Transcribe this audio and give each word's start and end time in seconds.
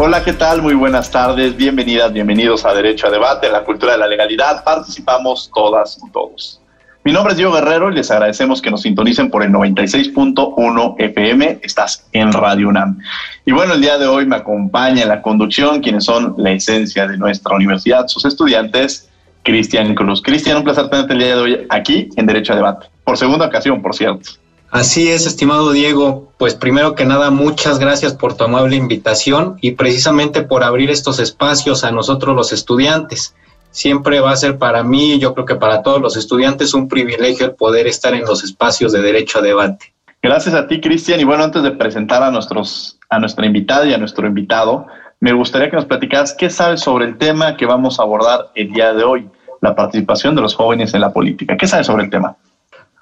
Hola, 0.00 0.22
¿qué 0.22 0.32
tal? 0.32 0.62
Muy 0.62 0.74
buenas 0.74 1.10
tardes. 1.10 1.56
Bienvenidas, 1.56 2.12
bienvenidos 2.12 2.64
a 2.64 2.72
Derecho 2.72 3.08
a 3.08 3.10
Debate, 3.10 3.50
la 3.50 3.64
cultura 3.64 3.94
de 3.94 3.98
la 3.98 4.06
legalidad. 4.06 4.62
Participamos 4.62 5.50
todas 5.52 5.98
y 6.06 6.08
todos. 6.12 6.60
Mi 7.02 7.10
nombre 7.10 7.32
es 7.32 7.36
Diego 7.36 7.52
Guerrero 7.52 7.90
y 7.90 7.96
les 7.96 8.08
agradecemos 8.12 8.62
que 8.62 8.70
nos 8.70 8.82
sintonicen 8.82 9.28
por 9.28 9.42
el 9.42 9.50
96.1 9.50 10.94
FM. 10.98 11.58
Estás 11.62 12.06
en 12.12 12.32
Radio 12.32 12.68
UNAM. 12.68 13.00
Y 13.44 13.50
bueno, 13.50 13.74
el 13.74 13.80
día 13.80 13.98
de 13.98 14.06
hoy 14.06 14.24
me 14.24 14.36
acompaña 14.36 15.02
en 15.02 15.08
la 15.08 15.20
conducción 15.20 15.80
quienes 15.80 16.04
son 16.04 16.36
la 16.38 16.52
esencia 16.52 17.08
de 17.08 17.18
nuestra 17.18 17.56
universidad, 17.56 18.06
sus 18.06 18.24
estudiantes, 18.24 19.08
Cristian 19.42 19.96
Cruz. 19.96 20.22
Cristian, 20.22 20.58
un 20.58 20.64
placer 20.64 20.88
tenerte 20.90 21.14
el 21.14 21.18
día 21.18 21.34
de 21.34 21.42
hoy 21.42 21.66
aquí 21.70 22.08
en 22.14 22.24
Derecho 22.26 22.52
a 22.52 22.56
Debate. 22.56 22.86
Por 23.02 23.18
segunda 23.18 23.46
ocasión, 23.46 23.82
por 23.82 23.96
cierto. 23.96 24.30
Así 24.70 25.08
es, 25.08 25.26
estimado 25.26 25.72
Diego. 25.72 26.32
Pues 26.36 26.54
primero 26.54 26.94
que 26.94 27.06
nada, 27.06 27.30
muchas 27.30 27.78
gracias 27.78 28.14
por 28.14 28.36
tu 28.36 28.44
amable 28.44 28.76
invitación 28.76 29.56
y 29.62 29.72
precisamente 29.72 30.42
por 30.42 30.62
abrir 30.62 30.90
estos 30.90 31.18
espacios 31.20 31.84
a 31.84 31.90
nosotros 31.90 32.36
los 32.36 32.52
estudiantes. 32.52 33.34
Siempre 33.70 34.20
va 34.20 34.32
a 34.32 34.36
ser 34.36 34.58
para 34.58 34.82
mí, 34.82 35.14
y 35.14 35.18
yo 35.18 35.34
creo 35.34 35.46
que 35.46 35.54
para 35.54 35.82
todos 35.82 36.00
los 36.00 36.16
estudiantes, 36.16 36.74
un 36.74 36.88
privilegio 36.88 37.46
el 37.46 37.54
poder 37.54 37.86
estar 37.86 38.14
en 38.14 38.24
los 38.24 38.44
espacios 38.44 38.92
de 38.92 39.00
derecho 39.00 39.38
a 39.38 39.42
debate. 39.42 39.94
Gracias 40.22 40.54
a 40.54 40.66
ti, 40.66 40.80
Cristian. 40.80 41.20
Y 41.20 41.24
bueno, 41.24 41.44
antes 41.44 41.62
de 41.62 41.70
presentar 41.70 42.22
a, 42.22 42.30
nuestros, 42.30 42.98
a 43.08 43.18
nuestra 43.18 43.46
invitada 43.46 43.86
y 43.86 43.94
a 43.94 43.98
nuestro 43.98 44.26
invitado, 44.26 44.86
me 45.20 45.32
gustaría 45.32 45.70
que 45.70 45.76
nos 45.76 45.86
platicaras 45.86 46.34
qué 46.34 46.50
sabes 46.50 46.80
sobre 46.80 47.06
el 47.06 47.18
tema 47.18 47.56
que 47.56 47.66
vamos 47.66 47.98
a 47.98 48.02
abordar 48.02 48.50
el 48.54 48.72
día 48.72 48.92
de 48.92 49.04
hoy, 49.04 49.28
la 49.60 49.74
participación 49.74 50.34
de 50.34 50.42
los 50.42 50.54
jóvenes 50.54 50.92
en 50.94 51.00
la 51.00 51.12
política. 51.12 51.56
¿Qué 51.56 51.66
sabes 51.66 51.86
sobre 51.86 52.04
el 52.04 52.10
tema? 52.10 52.36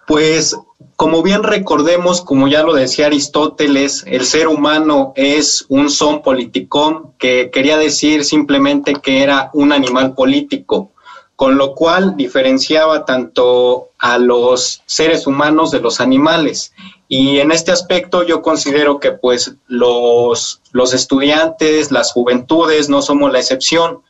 Pues 0.06 0.56
como 0.96 1.22
bien 1.22 1.42
recordemos, 1.42 2.22
como 2.22 2.48
ya 2.48 2.62
lo 2.62 2.72
decía 2.72 3.06
Aristóteles, 3.06 4.02
el 4.06 4.24
ser 4.24 4.48
humano 4.48 5.12
es 5.14 5.66
un 5.68 5.90
son 5.90 6.22
politicón, 6.22 7.12
que 7.18 7.50
quería 7.50 7.76
decir 7.76 8.24
simplemente 8.24 8.94
que 8.94 9.22
era 9.22 9.50
un 9.52 9.72
animal 9.72 10.14
político, 10.14 10.92
con 11.36 11.58
lo 11.58 11.74
cual 11.74 12.16
diferenciaba 12.16 13.04
tanto 13.04 13.90
a 13.98 14.16
los 14.16 14.82
seres 14.86 15.26
humanos 15.26 15.70
de 15.70 15.80
los 15.80 16.00
animales. 16.00 16.72
Y 17.08 17.40
en 17.40 17.52
este 17.52 17.72
aspecto 17.72 18.22
yo 18.22 18.40
considero 18.40 18.98
que 18.98 19.12
pues 19.12 19.54
los, 19.66 20.62
los 20.72 20.94
estudiantes, 20.94 21.92
las 21.92 22.10
juventudes 22.12 22.88
no 22.88 23.02
somos 23.02 23.30
la 23.30 23.38
excepción. 23.38 24.00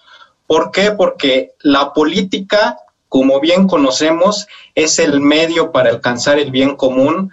¿Por 0.47 0.71
qué? 0.71 0.93
Porque 0.93 1.51
la 1.63 1.93
política 1.93 2.79
como 3.09 3.41
bien 3.41 3.67
conocemos, 3.67 4.47
es 4.75 4.99
el 4.99 5.21
medio 5.21 5.73
para 5.73 5.91
alcanzar 5.91 6.39
el 6.39 6.51
bien 6.51 6.77
común, 6.77 7.33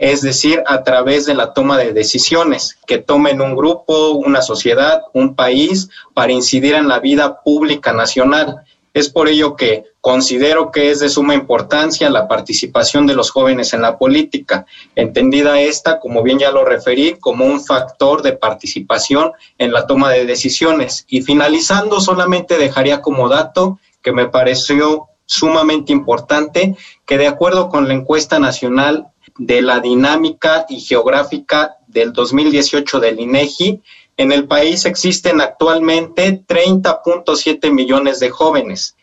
es 0.00 0.22
decir, 0.22 0.62
a 0.66 0.82
través 0.82 1.26
de 1.26 1.34
la 1.34 1.52
toma 1.52 1.76
de 1.76 1.92
decisiones 1.92 2.78
que 2.86 2.96
tomen 2.98 3.42
un 3.42 3.54
grupo, 3.54 4.12
una 4.12 4.40
sociedad, 4.40 5.02
un 5.12 5.34
país, 5.34 5.90
para 6.14 6.32
incidir 6.32 6.74
en 6.74 6.88
la 6.88 7.00
vida 7.00 7.42
pública 7.42 7.92
nacional. 7.92 8.64
Es 8.94 9.10
por 9.10 9.28
ello 9.28 9.56
que 9.56 9.84
considero 10.00 10.70
que 10.70 10.90
es 10.90 11.00
de 11.00 11.10
suma 11.10 11.34
importancia 11.34 12.08
la 12.08 12.26
participación 12.28 13.06
de 13.06 13.14
los 13.14 13.30
jóvenes 13.30 13.74
en 13.74 13.82
la 13.82 13.98
política, 13.98 14.64
entendida 14.96 15.60
esta, 15.60 16.00
como 16.00 16.22
bien 16.22 16.38
ya 16.38 16.50
lo 16.50 16.64
referí, 16.64 17.16
como 17.20 17.44
un 17.44 17.62
factor 17.62 18.22
de 18.22 18.32
participación 18.32 19.32
en 19.58 19.70
la 19.70 19.86
toma 19.86 20.10
de 20.10 20.24
decisiones. 20.24 21.04
Y 21.08 21.20
finalizando, 21.20 22.00
solamente 22.00 22.56
dejaría 22.56 23.02
como 23.02 23.28
dato 23.28 23.78
que 24.02 24.12
me 24.12 24.28
pareció 24.28 25.09
sumamente 25.30 25.92
importante 25.92 26.76
que 27.06 27.16
de 27.16 27.28
acuerdo 27.28 27.68
con 27.68 27.86
la 27.86 27.94
encuesta 27.94 28.38
nacional 28.38 29.08
de 29.38 29.62
la 29.62 29.78
dinámica 29.80 30.66
y 30.68 30.80
geográfica 30.80 31.76
del 31.86 32.12
2018 32.12 32.98
del 32.98 33.20
INEGI, 33.20 33.80
en 34.16 34.32
el 34.32 34.46
país 34.46 34.84
existen 34.84 35.40
actualmente 35.40 36.44
30.7 36.46 37.72
millones 37.72 38.18
de 38.18 38.30
jóvenes 38.30 38.96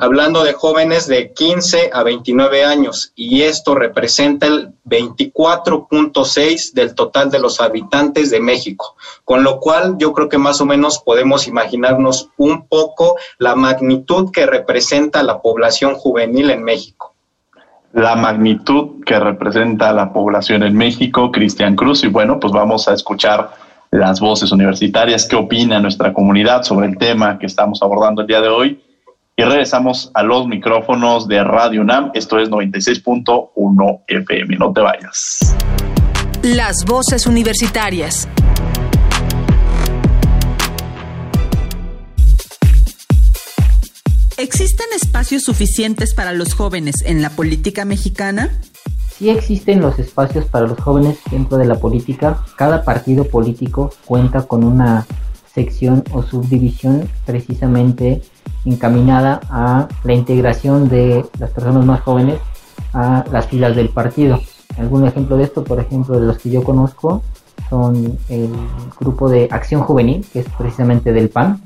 hablando 0.00 0.42
de 0.44 0.54
jóvenes 0.54 1.06
de 1.06 1.32
15 1.32 1.90
a 1.92 2.02
29 2.02 2.64
años, 2.64 3.12
y 3.14 3.42
esto 3.42 3.74
representa 3.74 4.46
el 4.46 4.72
24.6 4.86 6.72
del 6.72 6.94
total 6.94 7.30
de 7.30 7.38
los 7.38 7.60
habitantes 7.60 8.30
de 8.30 8.40
México, 8.40 8.96
con 9.24 9.44
lo 9.44 9.60
cual 9.60 9.96
yo 9.98 10.14
creo 10.14 10.30
que 10.30 10.38
más 10.38 10.58
o 10.62 10.64
menos 10.64 11.00
podemos 11.00 11.46
imaginarnos 11.46 12.30
un 12.38 12.66
poco 12.66 13.16
la 13.38 13.54
magnitud 13.54 14.30
que 14.32 14.46
representa 14.46 15.22
la 15.22 15.42
población 15.42 15.94
juvenil 15.94 16.50
en 16.50 16.64
México. 16.64 17.14
La 17.92 18.16
magnitud 18.16 19.04
que 19.04 19.18
representa 19.20 19.92
la 19.92 20.14
población 20.14 20.62
en 20.62 20.74
México, 20.76 21.30
Cristian 21.30 21.76
Cruz, 21.76 22.04
y 22.04 22.08
bueno, 22.08 22.40
pues 22.40 22.54
vamos 22.54 22.88
a 22.88 22.94
escuchar 22.94 23.50
las 23.90 24.18
voces 24.18 24.50
universitarias, 24.50 25.28
qué 25.28 25.36
opina 25.36 25.78
nuestra 25.78 26.14
comunidad 26.14 26.62
sobre 26.62 26.86
el 26.86 26.96
tema 26.96 27.38
que 27.38 27.46
estamos 27.46 27.82
abordando 27.82 28.22
el 28.22 28.28
día 28.28 28.40
de 28.40 28.48
hoy 28.48 28.80
y 29.36 29.42
regresamos 29.42 30.10
a 30.14 30.22
los 30.22 30.46
micrófonos 30.46 31.26
de 31.26 31.42
Radio 31.42 31.80
UNAM. 31.80 32.10
Esto 32.14 32.38
es 32.38 32.50
96.1 32.50 34.00
FM. 34.06 34.56
No 34.56 34.72
te 34.72 34.80
vayas. 34.80 35.56
Las 36.42 36.84
voces 36.86 37.26
universitarias. 37.26 38.28
¿Existen 44.36 44.86
espacios 44.94 45.42
suficientes 45.42 46.14
para 46.14 46.32
los 46.32 46.54
jóvenes 46.54 46.96
en 47.04 47.20
la 47.20 47.28
política 47.30 47.84
mexicana? 47.84 48.58
Sí 49.18 49.28
existen 49.28 49.80
los 49.80 49.98
espacios 49.98 50.46
para 50.46 50.66
los 50.66 50.80
jóvenes 50.80 51.18
dentro 51.30 51.58
de 51.58 51.66
la 51.66 51.74
política. 51.74 52.42
Cada 52.56 52.82
partido 52.82 53.24
político 53.24 53.92
cuenta 54.06 54.42
con 54.44 54.64
una 54.64 55.06
sección 55.54 56.02
o 56.12 56.22
subdivisión 56.22 57.06
precisamente 57.26 58.22
encaminada 58.64 59.40
a 59.50 59.88
la 60.04 60.12
integración 60.12 60.88
de 60.88 61.24
las 61.38 61.50
personas 61.50 61.84
más 61.84 62.00
jóvenes 62.00 62.38
a 62.92 63.24
las 63.30 63.46
filas 63.46 63.76
del 63.76 63.88
partido. 63.88 64.40
Algún 64.78 65.06
ejemplo 65.06 65.36
de 65.36 65.44
esto, 65.44 65.64
por 65.64 65.80
ejemplo, 65.80 66.18
de 66.18 66.26
los 66.26 66.38
que 66.38 66.50
yo 66.50 66.62
conozco, 66.62 67.22
son 67.68 68.18
el 68.28 68.50
grupo 68.98 69.28
de 69.28 69.48
Acción 69.50 69.82
Juvenil, 69.82 70.26
que 70.32 70.40
es 70.40 70.46
precisamente 70.56 71.12
del 71.12 71.28
PAN, 71.28 71.60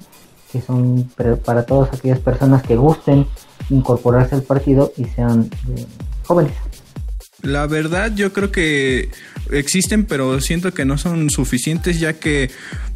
que 0.53 0.61
son 0.61 1.11
para 1.45 1.65
todas 1.65 1.93
aquellas 1.93 2.21
personas 2.21 2.63
que 2.63 2.77
gusten 2.77 3.27
incorporarse 3.71 4.35
al 4.35 4.43
partido 4.43 4.93
y 4.97 5.05
sean 5.05 5.51
eh, 5.77 5.87
jóvenes. 6.27 6.53
La 7.45 7.67
verdad 7.67 8.13
yo 8.15 8.33
creo 8.33 8.51
que 8.51 9.11
existen, 9.51 10.05
pero 10.07 10.41
siento 10.41 10.73
que 10.73 10.85
no 10.85 10.97
son 10.99 11.31
suficientes 11.31 12.01
ya 12.01 12.15
que 12.15 12.51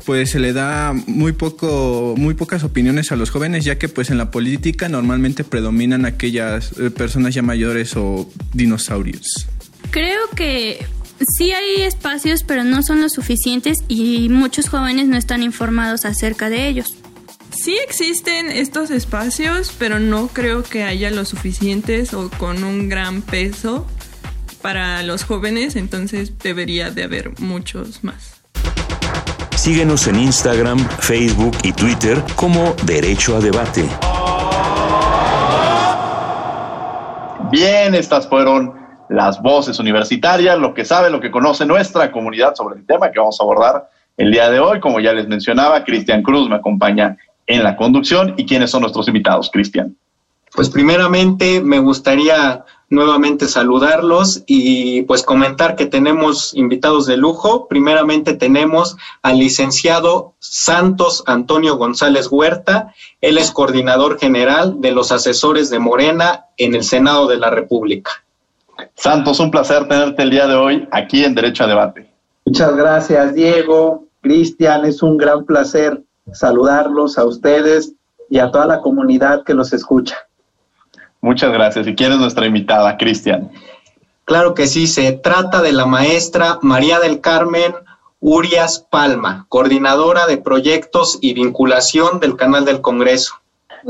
pues 0.06 0.30
se 0.30 0.40
le 0.40 0.54
da 0.54 0.94
muy 1.06 1.32
poco 1.32 2.14
muy 2.16 2.32
pocas 2.32 2.64
opiniones 2.64 3.12
a 3.12 3.16
los 3.16 3.30
jóvenes, 3.30 3.64
ya 3.64 3.78
que 3.78 3.88
pues 3.88 4.10
en 4.10 4.16
la 4.16 4.30
política 4.30 4.88
normalmente 4.88 5.44
predominan 5.44 6.06
aquellas 6.06 6.72
eh, 6.78 6.90
personas 6.90 7.34
ya 7.34 7.42
mayores 7.42 7.94
o 7.96 8.28
dinosaurios. 8.54 9.46
Creo 9.90 10.28
que 10.34 10.84
sí 11.36 11.52
hay 11.52 11.82
espacios, 11.82 12.42
pero 12.42 12.64
no 12.64 12.82
son 12.82 13.02
los 13.02 13.12
suficientes 13.12 13.78
y 13.86 14.30
muchos 14.30 14.70
jóvenes 14.70 15.08
no 15.08 15.18
están 15.18 15.42
informados 15.42 16.06
acerca 16.06 16.48
de 16.48 16.68
ellos. 16.68 16.94
Sí 17.50 17.76
existen 17.86 18.50
estos 18.50 18.90
espacios, 18.90 19.74
pero 19.78 19.98
no 19.98 20.28
creo 20.28 20.62
que 20.62 20.84
haya 20.84 21.10
los 21.10 21.28
suficientes 21.28 22.14
o 22.14 22.30
con 22.30 22.62
un 22.62 22.88
gran 22.88 23.20
peso 23.20 23.86
para 24.68 25.02
los 25.02 25.24
jóvenes, 25.24 25.76
entonces 25.76 26.38
debería 26.40 26.90
de 26.90 27.04
haber 27.04 27.40
muchos 27.40 28.04
más. 28.04 28.42
Síguenos 29.56 30.06
en 30.06 30.16
Instagram, 30.16 30.78
Facebook 30.98 31.56
y 31.62 31.72
Twitter 31.72 32.22
como 32.36 32.74
Derecho 32.84 33.34
a 33.34 33.40
Debate. 33.40 33.88
Bien, 37.50 37.94
estas 37.94 38.28
fueron 38.28 38.74
las 39.08 39.40
voces 39.40 39.78
universitarias, 39.78 40.58
lo 40.58 40.74
que 40.74 40.84
sabe, 40.84 41.08
lo 41.08 41.18
que 41.18 41.30
conoce 41.30 41.64
nuestra 41.64 42.12
comunidad 42.12 42.54
sobre 42.54 42.78
el 42.78 42.84
tema 42.84 43.10
que 43.10 43.20
vamos 43.20 43.40
a 43.40 43.44
abordar 43.44 43.88
el 44.18 44.30
día 44.30 44.50
de 44.50 44.60
hoy. 44.60 44.80
Como 44.80 45.00
ya 45.00 45.14
les 45.14 45.26
mencionaba, 45.26 45.82
Cristian 45.82 46.22
Cruz 46.22 46.46
me 46.46 46.56
acompaña 46.56 47.16
en 47.46 47.62
la 47.62 47.74
conducción. 47.74 48.34
¿Y 48.36 48.44
quiénes 48.44 48.70
son 48.70 48.82
nuestros 48.82 49.08
invitados, 49.08 49.48
Cristian? 49.50 49.96
Pues 50.54 50.68
primeramente 50.68 51.62
me 51.62 51.78
gustaría 51.78 52.66
nuevamente 52.90 53.48
saludarlos 53.48 54.42
y 54.46 55.02
pues 55.02 55.22
comentar 55.22 55.76
que 55.76 55.86
tenemos 55.86 56.54
invitados 56.54 57.06
de 57.06 57.16
lujo. 57.16 57.68
Primeramente 57.68 58.34
tenemos 58.34 58.96
al 59.22 59.38
licenciado 59.38 60.34
Santos 60.38 61.22
Antonio 61.26 61.76
González 61.76 62.28
Huerta. 62.30 62.94
Él 63.20 63.38
es 63.38 63.50
coordinador 63.50 64.18
general 64.18 64.80
de 64.80 64.92
los 64.92 65.12
asesores 65.12 65.70
de 65.70 65.78
Morena 65.78 66.46
en 66.56 66.74
el 66.74 66.84
Senado 66.84 67.26
de 67.26 67.38
la 67.38 67.50
República. 67.50 68.10
Santos, 68.94 69.40
un 69.40 69.50
placer 69.50 69.88
tenerte 69.88 70.22
el 70.22 70.30
día 70.30 70.46
de 70.46 70.54
hoy 70.54 70.88
aquí 70.90 71.24
en 71.24 71.34
Derecho 71.34 71.64
a 71.64 71.66
Debate. 71.66 72.10
Muchas 72.46 72.74
gracias, 72.76 73.34
Diego. 73.34 74.06
Cristian, 74.20 74.84
es 74.84 75.02
un 75.02 75.16
gran 75.16 75.44
placer 75.44 76.02
saludarlos 76.32 77.18
a 77.18 77.24
ustedes 77.24 77.92
y 78.30 78.38
a 78.38 78.50
toda 78.50 78.66
la 78.66 78.80
comunidad 78.80 79.44
que 79.44 79.54
los 79.54 79.72
escucha. 79.72 80.27
Muchas 81.20 81.52
gracias. 81.52 81.86
¿Y 81.86 81.94
quién 81.94 82.12
es 82.12 82.18
nuestra 82.18 82.46
invitada, 82.46 82.96
Cristian? 82.96 83.50
Claro 84.24 84.54
que 84.54 84.66
sí, 84.66 84.86
se 84.86 85.12
trata 85.12 85.62
de 85.62 85.72
la 85.72 85.86
maestra 85.86 86.58
María 86.62 87.00
del 87.00 87.20
Carmen 87.20 87.74
Urias 88.20 88.84
Palma, 88.90 89.46
coordinadora 89.48 90.26
de 90.26 90.38
proyectos 90.38 91.18
y 91.20 91.34
vinculación 91.34 92.20
del 92.20 92.36
canal 92.36 92.64
del 92.64 92.80
Congreso. 92.80 93.34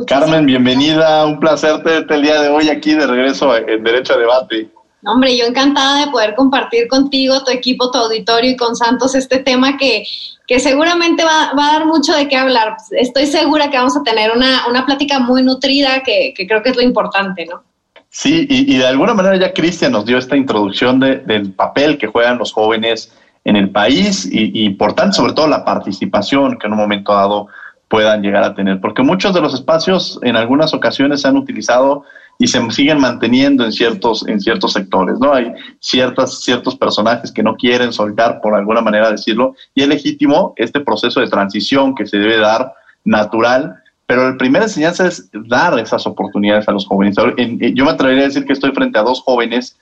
Carmen, 0.06 0.46
bienvenida. 0.46 1.24
Un 1.24 1.40
placer 1.40 1.82
tenerte 1.82 2.14
el 2.14 2.22
día 2.22 2.42
de 2.42 2.48
hoy 2.48 2.68
aquí 2.68 2.94
de 2.94 3.06
regreso 3.06 3.56
en 3.56 3.82
Derecho 3.82 4.14
a 4.14 4.18
Debate. 4.18 4.68
Hombre, 5.04 5.36
yo 5.36 5.46
encantada 5.46 6.04
de 6.04 6.10
poder 6.10 6.34
compartir 6.34 6.88
contigo, 6.88 7.42
tu 7.44 7.50
equipo, 7.50 7.90
tu 7.90 7.98
auditorio 7.98 8.50
y 8.50 8.56
con 8.56 8.76
Santos 8.76 9.14
este 9.14 9.38
tema 9.38 9.76
que, 9.78 10.04
que 10.48 10.58
seguramente 10.58 11.22
va, 11.24 11.52
va, 11.56 11.68
a 11.68 11.72
dar 11.74 11.86
mucho 11.86 12.16
de 12.16 12.26
qué 12.26 12.36
hablar. 12.36 12.78
Estoy 12.92 13.26
segura 13.26 13.70
que 13.70 13.76
vamos 13.76 13.96
a 13.98 14.02
tener 14.02 14.32
una, 14.34 14.66
una 14.66 14.86
plática 14.86 15.18
muy 15.18 15.42
nutrida 15.42 16.02
que, 16.02 16.32
que, 16.34 16.46
creo 16.46 16.62
que 16.62 16.70
es 16.70 16.76
lo 16.76 16.82
importante, 16.82 17.44
¿no? 17.44 17.62
Sí, 18.08 18.46
y, 18.48 18.78
de 18.78 18.86
alguna 18.86 19.12
manera 19.12 19.36
ya 19.36 19.52
Cristian 19.52 19.92
nos 19.92 20.06
dio 20.06 20.16
esta 20.16 20.34
introducción 20.34 20.98
de, 20.98 21.16
del 21.16 21.52
papel 21.52 21.98
que 21.98 22.06
juegan 22.06 22.38
los 22.38 22.54
jóvenes 22.54 23.12
en 23.44 23.56
el 23.56 23.68
país 23.68 24.24
y, 24.24 24.50
y 24.64 24.70
por 24.70 24.94
sobre 25.12 25.34
todo 25.34 25.46
la 25.46 25.62
participación 25.62 26.58
que 26.58 26.66
en 26.66 26.72
un 26.72 26.78
momento 26.78 27.12
dado 27.12 27.48
puedan 27.88 28.22
llegar 28.22 28.42
a 28.42 28.54
tener, 28.54 28.80
porque 28.80 29.02
muchos 29.02 29.34
de 29.34 29.42
los 29.42 29.52
espacios 29.52 30.18
en 30.22 30.36
algunas 30.36 30.72
ocasiones 30.72 31.20
se 31.20 31.28
han 31.28 31.36
utilizado 31.36 32.04
y 32.38 32.46
se 32.46 32.70
siguen 32.70 33.00
manteniendo 33.00 33.64
en 33.64 33.72
ciertos, 33.72 34.26
en 34.28 34.40
ciertos 34.40 34.72
sectores, 34.72 35.18
¿no? 35.18 35.34
Hay 35.34 35.52
ciertas, 35.80 36.40
ciertos 36.40 36.76
personajes 36.76 37.32
que 37.32 37.42
no 37.42 37.56
quieren 37.56 37.92
soltar, 37.92 38.40
por 38.40 38.54
alguna 38.54 38.80
manera 38.80 39.10
decirlo, 39.10 39.56
y 39.74 39.82
es 39.82 39.88
legítimo 39.88 40.54
este 40.56 40.80
proceso 40.80 41.20
de 41.20 41.28
transición 41.28 41.96
que 41.96 42.06
se 42.06 42.16
debe 42.16 42.38
dar 42.38 42.72
natural, 43.04 43.76
pero 44.06 44.30
la 44.30 44.36
primera 44.38 44.66
enseñanza 44.66 45.06
es 45.06 45.28
dar 45.32 45.78
esas 45.78 46.06
oportunidades 46.06 46.68
a 46.68 46.72
los 46.72 46.86
jóvenes. 46.86 47.16
Yo 47.16 47.84
me 47.84 47.90
atrevería 47.90 48.24
a 48.24 48.28
decir 48.28 48.46
que 48.46 48.52
estoy 48.52 48.70
frente 48.70 48.98
a 48.98 49.02
dos 49.02 49.20
jóvenes 49.20 49.76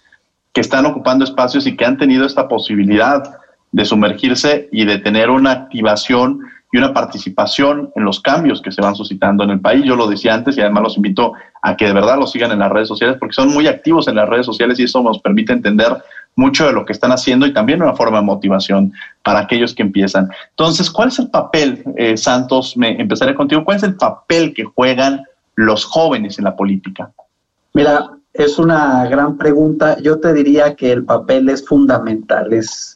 que 0.53 0.63
están 0.63 0.87
ocupando 0.87 1.25
espacios 1.25 1.67
y 1.67 1.77
que 1.77 1.85
han 1.85 1.99
tenido 1.99 2.25
esta 2.25 2.49
posibilidad 2.49 3.37
de 3.71 3.85
sumergirse 3.85 4.69
y 4.73 4.87
de 4.87 4.99
tener 4.99 5.29
una 5.29 5.53
activación 5.53 6.41
y 6.73 6.79
una 6.79 6.93
participación 6.93 7.91
en 7.95 8.05
los 8.05 8.21
cambios 8.21 8.61
que 8.61 8.73
se 8.73 8.81
van 8.81 8.95
suscitando 8.95 9.45
en 9.45 9.51
el 9.51 9.61
país. 9.61 9.85
Yo 9.85 9.97
lo 9.97 10.07
decía 10.07 10.35
antes 10.35 10.57
y 10.57 10.61
además 10.61 10.83
los 10.83 10.97
invito 10.97 11.33
a 11.63 11.77
que 11.77 11.87
de 11.87 11.93
verdad 11.93 12.19
lo 12.19 12.27
sigan 12.27 12.53
en 12.53 12.59
las 12.59 12.73
redes 12.73 12.89
sociales 12.89 13.17
porque 13.19 13.35
son 13.35 13.53
muy 13.53 13.67
activos 13.67 14.09
en 14.09 14.17
las 14.17 14.29
redes 14.29 14.47
sociales 14.47 14.79
y 14.79 14.85
eso 14.85 15.03
nos 15.03 15.21
permite 15.21 15.53
entender 15.53 15.97
mucho 16.35 16.67
de 16.67 16.73
lo 16.73 16.85
que 16.85 16.93
están 16.93 17.13
haciendo 17.13 17.47
y 17.47 17.53
también 17.53 17.83
una 17.83 17.95
forma 17.95 18.19
de 18.19 18.25
motivación 18.25 18.93
para 19.23 19.41
aquellos 19.41 19.75
que 19.75 19.83
empiezan. 19.83 20.29
Entonces, 20.51 20.91
¿cuál 20.91 21.09
es 21.09 21.19
el 21.19 21.31
papel, 21.31 21.83
eh, 21.97 22.17
Santos? 22.17 22.77
Me 22.77 23.01
empezaré 23.01 23.35
contigo. 23.35 23.65
¿Cuál 23.65 23.79
es 23.79 23.83
el 23.83 23.97
papel 23.97 24.53
que 24.53 24.65
juegan 24.65 25.25
los 25.55 25.85
jóvenes 25.85 26.39
en 26.39 26.45
la 26.45 26.55
política? 26.55 27.11
Mira, 27.73 28.11
es 28.35 28.59
una 28.59 29.07
gran 29.09 29.39
pregunta. 29.39 29.99
Yo 30.01 30.21
te 30.21 30.35
diría 30.35 30.75
que 30.75 30.93
el 30.93 31.05
papel 31.05 31.49
es 31.49 31.67
fundamental, 31.67 32.53
es 32.53 32.96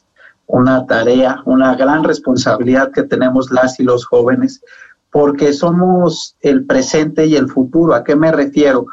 una 0.51 0.85
tarea, 0.85 1.41
una 1.45 1.75
gran 1.75 2.03
responsabilidad 2.03 2.91
que 2.91 3.03
tenemos 3.03 3.51
las 3.51 3.79
y 3.79 3.83
los 3.83 4.05
jóvenes, 4.05 4.61
porque 5.09 5.53
somos 5.53 6.35
el 6.41 6.65
presente 6.65 7.25
y 7.25 7.35
el 7.35 7.49
futuro. 7.49 7.93
¿A 7.93 8.03
qué 8.03 8.15
me 8.15 8.31
refiero? 8.31 8.85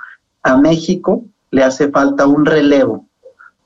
A 0.43 0.56
México 0.56 1.25
le 1.50 1.64
hace 1.64 1.90
falta 1.90 2.26
un 2.26 2.46
relevo, 2.46 3.06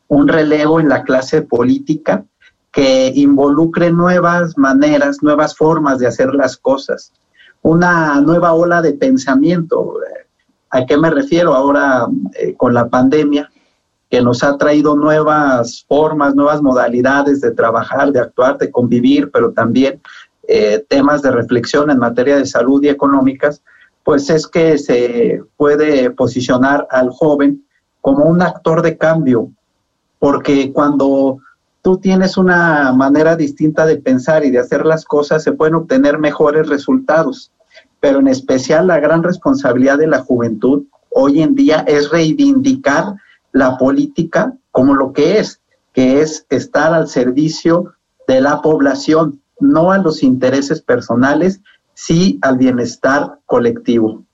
un 0.09 0.29
relevo 0.29 0.81
en 0.81 0.89
la 0.89 1.03
clase 1.03 1.43
política 1.43 2.25
que 2.73 3.13
involucre 3.15 3.93
nuevas 3.93 4.57
maneras, 4.57 5.23
nuevas 5.23 5.55
formas 5.55 5.99
de 5.99 6.07
hacer 6.07 6.35
las 6.35 6.57
cosas, 6.57 7.13
una 7.61 8.21
nueva 8.23 8.55
ola 8.55 8.81
de 8.81 8.95
pensamiento. 8.95 9.95
¿A 10.71 10.87
qué 10.87 10.97
me 10.97 11.11
refiero 11.11 11.55
ahora 11.55 12.07
eh, 12.41 12.55
con 12.57 12.73
la 12.73 12.89
pandemia? 12.89 13.51
Que 14.13 14.21
nos 14.21 14.45
ha 14.45 14.59
traído 14.59 14.95
nuevas 14.95 15.87
formas, 15.89 16.35
nuevas 16.35 16.61
modalidades 16.61 17.41
de 17.41 17.51
trabajar, 17.53 18.13
de 18.13 18.21
actuar, 18.21 18.59
de 18.59 18.71
convivir, 18.71 19.31
pero 19.31 19.53
también 19.53 20.03
eh, 20.47 20.85
temas 20.87 21.23
de 21.23 21.31
reflexión 21.31 21.91
en 21.91 21.97
materia 21.97 22.37
de 22.37 22.45
salud 22.45 22.85
y 22.85 22.91
económicas, 22.91 23.63
pues 24.05 24.29
es 24.29 24.47
que 24.47 24.77
se 24.77 25.41
puede 25.57 26.11
posicionar 26.11 26.87
al 26.91 27.09
joven 27.09 27.65
como 28.03 28.27
un 28.27 28.43
actor 28.43 28.83
de 28.83 28.99
cambio, 28.99 29.51
porque 30.19 30.71
cuando 30.75 31.39
tú 31.81 31.97
tienes 31.97 32.37
una 32.37 32.93
manera 32.93 33.35
distinta 33.35 33.87
de 33.87 33.97
pensar 33.97 34.45
y 34.45 34.51
de 34.51 34.59
hacer 34.59 34.85
las 34.85 35.07
cosas, 35.07 35.43
se 35.43 35.53
pueden 35.53 35.77
obtener 35.77 36.19
mejores 36.19 36.69
resultados. 36.69 37.51
Pero 37.99 38.19
en 38.19 38.29
especial 38.29 38.89
la 38.89 39.01
gran 39.01 39.23
responsabilidad 39.23 39.97
de 39.97 40.09
la 40.09 40.19
juventud 40.19 40.83
hoy 41.09 41.41
en 41.41 41.55
día 41.55 41.83
es 41.89 42.11
reivindicar 42.11 43.15
la 43.53 43.77
política 43.77 44.55
como 44.71 44.95
lo 44.95 45.13
que 45.13 45.39
es, 45.39 45.61
que 45.93 46.21
es 46.21 46.47
estar 46.51 46.95
al 46.95 47.09
servicio 47.09 47.95
de 48.27 48.41
la 48.41 48.63
población, 48.63 49.41
no 49.61 49.93
a 49.93 49.99
los 49.99 50.23
intereses 50.23 50.81
personales, 50.81 51.61
sí 51.95 52.39
al 52.43 52.57
bienestar 52.57 53.39
colectivo. 53.47 54.25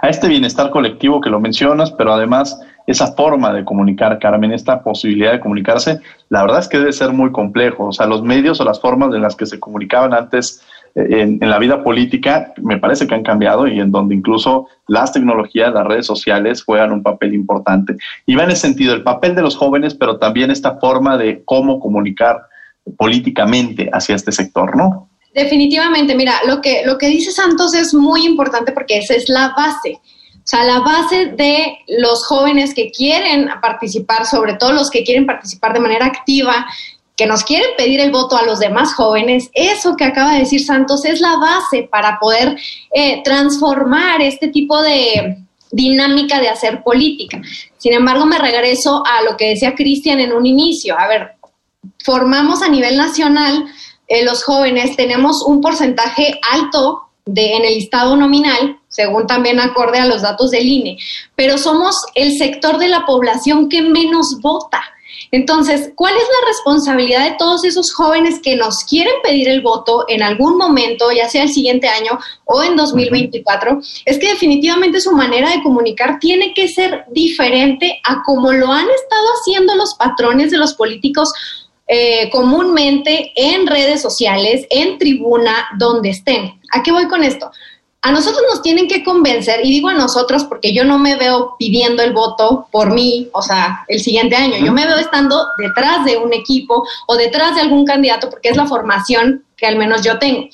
A 0.00 0.08
este 0.08 0.28
bienestar 0.28 0.70
colectivo 0.70 1.20
que 1.20 1.30
lo 1.30 1.40
mencionas, 1.40 1.92
pero 1.92 2.12
además 2.12 2.60
esa 2.86 3.12
forma 3.12 3.52
de 3.52 3.64
comunicar, 3.64 4.18
Carmen, 4.18 4.52
esta 4.52 4.82
posibilidad 4.82 5.32
de 5.32 5.40
comunicarse, 5.40 6.00
la 6.28 6.42
verdad 6.42 6.58
es 6.58 6.68
que 6.68 6.78
debe 6.78 6.92
ser 6.92 7.12
muy 7.12 7.30
complejo. 7.30 7.86
O 7.86 7.92
sea, 7.92 8.06
los 8.06 8.22
medios 8.22 8.60
o 8.60 8.64
las 8.64 8.80
formas 8.80 9.14
en 9.14 9.22
las 9.22 9.36
que 9.36 9.46
se 9.46 9.60
comunicaban 9.60 10.12
antes 10.12 10.62
en, 10.94 11.38
la 11.40 11.58
vida 11.58 11.82
política 11.82 12.52
me 12.62 12.78
parece 12.78 13.06
que 13.06 13.14
han 13.14 13.22
cambiado 13.22 13.66
y 13.66 13.80
en 13.80 13.90
donde 13.90 14.14
incluso 14.14 14.68
las 14.88 15.12
tecnologías, 15.12 15.72
las 15.72 15.86
redes 15.86 16.06
sociales 16.06 16.62
juegan 16.62 16.92
un 16.92 17.02
papel 17.02 17.34
importante. 17.34 17.96
Y 18.26 18.34
va 18.34 18.44
en 18.44 18.50
ese 18.50 18.62
sentido 18.62 18.94
el 18.94 19.02
papel 19.02 19.34
de 19.34 19.42
los 19.42 19.56
jóvenes, 19.56 19.94
pero 19.94 20.18
también 20.18 20.50
esta 20.50 20.78
forma 20.78 21.16
de 21.16 21.42
cómo 21.44 21.80
comunicar 21.80 22.42
políticamente 22.96 23.88
hacia 23.92 24.16
este 24.16 24.32
sector, 24.32 24.76
¿no? 24.76 25.08
Definitivamente, 25.34 26.14
mira, 26.14 26.34
lo 26.46 26.60
que, 26.60 26.82
lo 26.84 26.98
que 26.98 27.08
dice 27.08 27.30
Santos 27.30 27.74
es 27.74 27.94
muy 27.94 28.26
importante 28.26 28.72
porque 28.72 28.98
esa 28.98 29.14
es 29.14 29.28
la 29.28 29.54
base. 29.56 29.98
O 30.36 30.44
sea, 30.44 30.64
la 30.64 30.80
base 30.80 31.26
de 31.36 31.78
los 32.00 32.26
jóvenes 32.26 32.74
que 32.74 32.90
quieren 32.90 33.48
participar, 33.62 34.26
sobre 34.26 34.54
todo 34.54 34.72
los 34.72 34.90
que 34.90 35.04
quieren 35.04 35.24
participar 35.24 35.72
de 35.72 35.80
manera 35.80 36.06
activa 36.06 36.66
que 37.16 37.26
nos 37.26 37.44
quieren 37.44 37.70
pedir 37.76 38.00
el 38.00 38.10
voto 38.10 38.36
a 38.36 38.44
los 38.44 38.58
demás 38.58 38.94
jóvenes, 38.94 39.50
eso 39.54 39.96
que 39.96 40.04
acaba 40.04 40.32
de 40.32 40.40
decir 40.40 40.64
Santos 40.64 41.04
es 41.04 41.20
la 41.20 41.36
base 41.36 41.88
para 41.90 42.18
poder 42.18 42.56
eh, 42.94 43.22
transformar 43.22 44.22
este 44.22 44.48
tipo 44.48 44.82
de 44.82 45.38
dinámica 45.70 46.40
de 46.40 46.48
hacer 46.48 46.82
política. 46.82 47.40
Sin 47.78 47.92
embargo, 47.92 48.26
me 48.26 48.38
regreso 48.38 49.02
a 49.06 49.22
lo 49.22 49.36
que 49.36 49.50
decía 49.50 49.74
Cristian 49.74 50.20
en 50.20 50.32
un 50.32 50.46
inicio. 50.46 50.98
A 50.98 51.08
ver, 51.08 51.32
formamos 52.04 52.62
a 52.62 52.68
nivel 52.68 52.96
nacional 52.96 53.66
eh, 54.06 54.24
los 54.24 54.44
jóvenes, 54.44 54.96
tenemos 54.96 55.42
un 55.42 55.60
porcentaje 55.60 56.38
alto 56.52 57.08
de, 57.24 57.54
en 57.54 57.64
el 57.64 57.78
estado 57.78 58.16
nominal, 58.16 58.78
según 58.88 59.26
también 59.26 59.58
acorde 59.60 59.98
a 59.98 60.06
los 60.06 60.22
datos 60.22 60.50
del 60.50 60.66
INE, 60.66 60.98
pero 61.34 61.56
somos 61.56 61.96
el 62.14 62.36
sector 62.36 62.78
de 62.78 62.88
la 62.88 63.06
población 63.06 63.68
que 63.68 63.80
menos 63.80 64.38
vota. 64.42 64.82
Entonces, 65.34 65.92
¿cuál 65.96 66.14
es 66.14 66.22
la 66.22 66.46
responsabilidad 66.46 67.24
de 67.24 67.36
todos 67.38 67.64
esos 67.64 67.90
jóvenes 67.94 68.38
que 68.42 68.54
nos 68.54 68.84
quieren 68.84 69.14
pedir 69.22 69.48
el 69.48 69.62
voto 69.62 70.04
en 70.08 70.22
algún 70.22 70.58
momento, 70.58 71.10
ya 71.10 71.26
sea 71.26 71.44
el 71.44 71.48
siguiente 71.48 71.88
año 71.88 72.18
o 72.44 72.62
en 72.62 72.76
2024? 72.76 73.80
Es 74.04 74.18
que 74.18 74.28
definitivamente 74.28 75.00
su 75.00 75.12
manera 75.12 75.48
de 75.48 75.62
comunicar 75.62 76.18
tiene 76.18 76.52
que 76.52 76.68
ser 76.68 77.06
diferente 77.10 77.98
a 78.04 78.22
como 78.24 78.52
lo 78.52 78.70
han 78.70 78.84
estado 78.90 79.26
haciendo 79.40 79.74
los 79.74 79.94
patrones 79.94 80.50
de 80.50 80.58
los 80.58 80.74
políticos 80.74 81.32
eh, 81.88 82.28
comúnmente 82.30 83.32
en 83.34 83.66
redes 83.66 84.02
sociales, 84.02 84.66
en 84.68 84.98
tribuna, 84.98 85.66
donde 85.78 86.10
estén. 86.10 86.60
¿A 86.72 86.82
qué 86.82 86.92
voy 86.92 87.08
con 87.08 87.24
esto? 87.24 87.50
A 88.04 88.10
nosotros 88.10 88.42
nos 88.50 88.62
tienen 88.62 88.88
que 88.88 89.04
convencer, 89.04 89.60
y 89.64 89.70
digo 89.70 89.88
a 89.88 89.94
nosotros 89.94 90.42
porque 90.44 90.74
yo 90.74 90.84
no 90.84 90.98
me 90.98 91.14
veo 91.14 91.54
pidiendo 91.56 92.02
el 92.02 92.12
voto 92.12 92.66
por 92.72 92.92
mí, 92.92 93.28
o 93.32 93.42
sea, 93.42 93.84
el 93.86 94.00
siguiente 94.00 94.34
año, 94.34 94.56
yo 94.58 94.72
me 94.72 94.84
veo 94.84 94.98
estando 94.98 95.46
detrás 95.56 96.04
de 96.04 96.18
un 96.18 96.32
equipo 96.32 96.84
o 97.06 97.16
detrás 97.16 97.54
de 97.54 97.60
algún 97.60 97.86
candidato 97.86 98.28
porque 98.28 98.48
es 98.48 98.56
la 98.56 98.66
formación 98.66 99.44
que 99.56 99.66
al 99.66 99.76
menos 99.76 100.02
yo 100.02 100.18
tengo. 100.18 100.48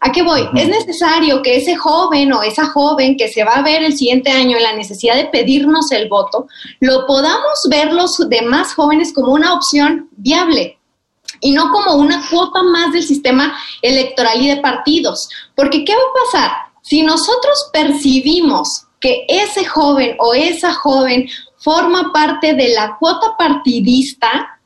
¿A 0.00 0.10
qué 0.10 0.22
voy? 0.22 0.48
Es 0.56 0.68
necesario 0.68 1.40
que 1.42 1.56
ese 1.56 1.76
joven 1.76 2.32
o 2.32 2.42
esa 2.42 2.66
joven 2.66 3.16
que 3.16 3.28
se 3.28 3.44
va 3.44 3.52
a 3.52 3.62
ver 3.62 3.82
el 3.82 3.96
siguiente 3.96 4.30
año 4.30 4.56
en 4.56 4.62
la 4.64 4.74
necesidad 4.74 5.14
de 5.14 5.26
pedirnos 5.26 5.92
el 5.92 6.08
voto, 6.08 6.48
lo 6.80 7.06
podamos 7.06 7.60
ver 7.68 7.92
los 7.92 8.16
demás 8.28 8.74
jóvenes 8.74 9.12
como 9.12 9.32
una 9.32 9.54
opción 9.54 10.08
viable 10.16 10.78
y 11.40 11.52
no 11.52 11.70
como 11.70 11.94
una 11.94 12.24
cuota 12.28 12.62
más 12.62 12.92
del 12.92 13.02
sistema 13.02 13.56
electoral 13.82 14.40
y 14.40 14.48
de 14.48 14.56
partidos. 14.56 15.28
Porque 15.54 15.84
¿qué 15.84 15.94
va 15.94 16.00
a 16.00 16.24
pasar? 16.24 16.67
Si 16.88 17.02
nosotros 17.02 17.68
percibimos 17.70 18.86
que 18.98 19.26
ese 19.28 19.66
joven 19.66 20.16
o 20.18 20.32
esa 20.32 20.72
joven 20.72 21.28
forma 21.58 22.12
parte 22.14 22.54
de 22.54 22.70
la 22.70 22.96
cuota 22.98 23.36
partidista, 23.36 24.58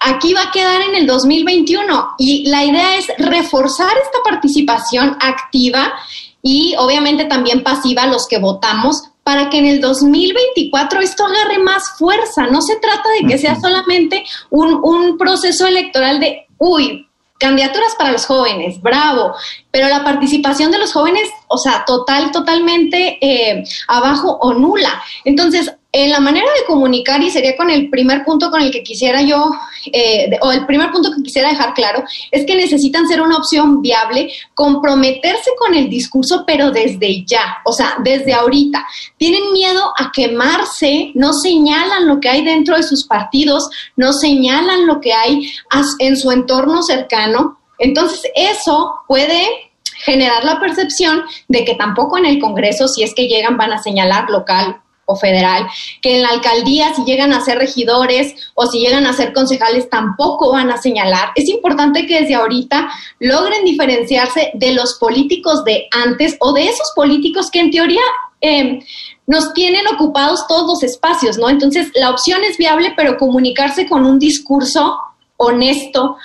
aquí 0.00 0.34
va 0.34 0.42
a 0.42 0.50
quedar 0.50 0.82
en 0.82 0.96
el 0.96 1.06
2021 1.06 2.08
y 2.18 2.46
la 2.50 2.62
idea 2.62 2.96
es 2.96 3.06
reforzar 3.16 3.88
esta 3.96 4.18
participación 4.22 5.16
activa 5.18 5.94
y 6.42 6.74
obviamente 6.76 7.24
también 7.24 7.62
pasiva 7.62 8.06
los 8.06 8.26
que 8.28 8.38
votamos 8.38 9.04
para 9.22 9.48
que 9.48 9.56
en 9.56 9.64
el 9.64 9.80
2024 9.80 11.00
esto 11.00 11.24
agarre 11.24 11.58
más 11.58 11.96
fuerza. 11.98 12.48
No 12.48 12.60
se 12.60 12.76
trata 12.76 13.08
de 13.18 13.26
que 13.26 13.38
sea 13.38 13.58
solamente 13.58 14.26
un, 14.50 14.78
un 14.82 15.16
proceso 15.16 15.66
electoral 15.66 16.20
de, 16.20 16.46
uy, 16.58 17.08
Candidaturas 17.38 17.94
para 17.98 18.12
los 18.12 18.26
jóvenes, 18.26 18.80
bravo, 18.80 19.34
pero 19.70 19.88
la 19.88 20.04
participación 20.04 20.70
de 20.70 20.78
los 20.78 20.92
jóvenes, 20.92 21.28
o 21.48 21.58
sea, 21.58 21.84
total, 21.86 22.30
totalmente 22.30 23.18
eh, 23.20 23.64
abajo 23.88 24.38
o 24.40 24.54
nula. 24.54 25.02
Entonces, 25.24 25.72
en 25.98 26.10
la 26.10 26.20
manera 26.20 26.46
de 26.58 26.66
comunicar, 26.66 27.22
y 27.22 27.30
sería 27.30 27.56
con 27.56 27.70
el 27.70 27.88
primer 27.88 28.22
punto 28.22 28.50
con 28.50 28.60
el 28.60 28.70
que 28.70 28.82
quisiera 28.82 29.22
yo, 29.22 29.50
eh, 29.90 30.28
o 30.42 30.52
el 30.52 30.66
primer 30.66 30.90
punto 30.90 31.10
que 31.10 31.22
quisiera 31.22 31.48
dejar 31.48 31.72
claro, 31.72 32.04
es 32.30 32.44
que 32.44 32.54
necesitan 32.54 33.08
ser 33.08 33.22
una 33.22 33.38
opción 33.38 33.80
viable, 33.80 34.30
comprometerse 34.52 35.52
con 35.58 35.72
el 35.72 35.88
discurso, 35.88 36.44
pero 36.46 36.70
desde 36.70 37.24
ya, 37.24 37.62
o 37.64 37.72
sea, 37.72 37.96
desde 38.04 38.34
ahorita. 38.34 38.86
Tienen 39.16 39.54
miedo 39.54 39.90
a 39.96 40.12
quemarse, 40.12 41.12
no 41.14 41.32
señalan 41.32 42.06
lo 42.06 42.20
que 42.20 42.28
hay 42.28 42.44
dentro 42.44 42.76
de 42.76 42.82
sus 42.82 43.06
partidos, 43.06 43.70
no 43.96 44.12
señalan 44.12 44.86
lo 44.86 45.00
que 45.00 45.14
hay 45.14 45.50
en 45.98 46.18
su 46.18 46.30
entorno 46.30 46.82
cercano. 46.82 47.58
Entonces, 47.78 48.20
eso 48.34 48.96
puede 49.08 49.46
generar 50.04 50.44
la 50.44 50.60
percepción 50.60 51.22
de 51.48 51.64
que 51.64 51.74
tampoco 51.74 52.18
en 52.18 52.26
el 52.26 52.38
Congreso, 52.38 52.86
si 52.86 53.02
es 53.02 53.14
que 53.14 53.28
llegan, 53.28 53.56
van 53.56 53.72
a 53.72 53.82
señalar 53.82 54.28
local 54.28 54.82
o 55.06 55.16
federal, 55.16 55.66
que 56.02 56.16
en 56.16 56.22
la 56.22 56.28
alcaldía 56.30 56.94
si 56.94 57.04
llegan 57.04 57.32
a 57.32 57.40
ser 57.40 57.58
regidores 57.58 58.34
o 58.54 58.66
si 58.66 58.80
llegan 58.80 59.06
a 59.06 59.12
ser 59.12 59.32
concejales 59.32 59.88
tampoco 59.88 60.52
van 60.52 60.70
a 60.70 60.76
señalar. 60.76 61.30
Es 61.34 61.48
importante 61.48 62.06
que 62.06 62.20
desde 62.20 62.34
ahorita 62.34 62.90
logren 63.20 63.64
diferenciarse 63.64 64.50
de 64.54 64.74
los 64.74 64.94
políticos 64.94 65.64
de 65.64 65.86
antes 65.92 66.36
o 66.40 66.52
de 66.52 66.68
esos 66.68 66.92
políticos 66.94 67.50
que 67.50 67.60
en 67.60 67.70
teoría 67.70 68.02
em, 68.40 68.80
nos 69.26 69.54
tienen 69.54 69.86
ocupados 69.88 70.46
todos 70.46 70.66
los 70.66 70.82
espacios, 70.82 71.38
¿no? 71.38 71.48
Entonces 71.48 71.90
la 71.94 72.10
opción 72.10 72.42
es 72.44 72.58
viable, 72.58 72.92
pero 72.96 73.16
comunicarse 73.16 73.88
con 73.88 74.04
un 74.04 74.18
discurso 74.18 74.98
honesto, 75.36 76.16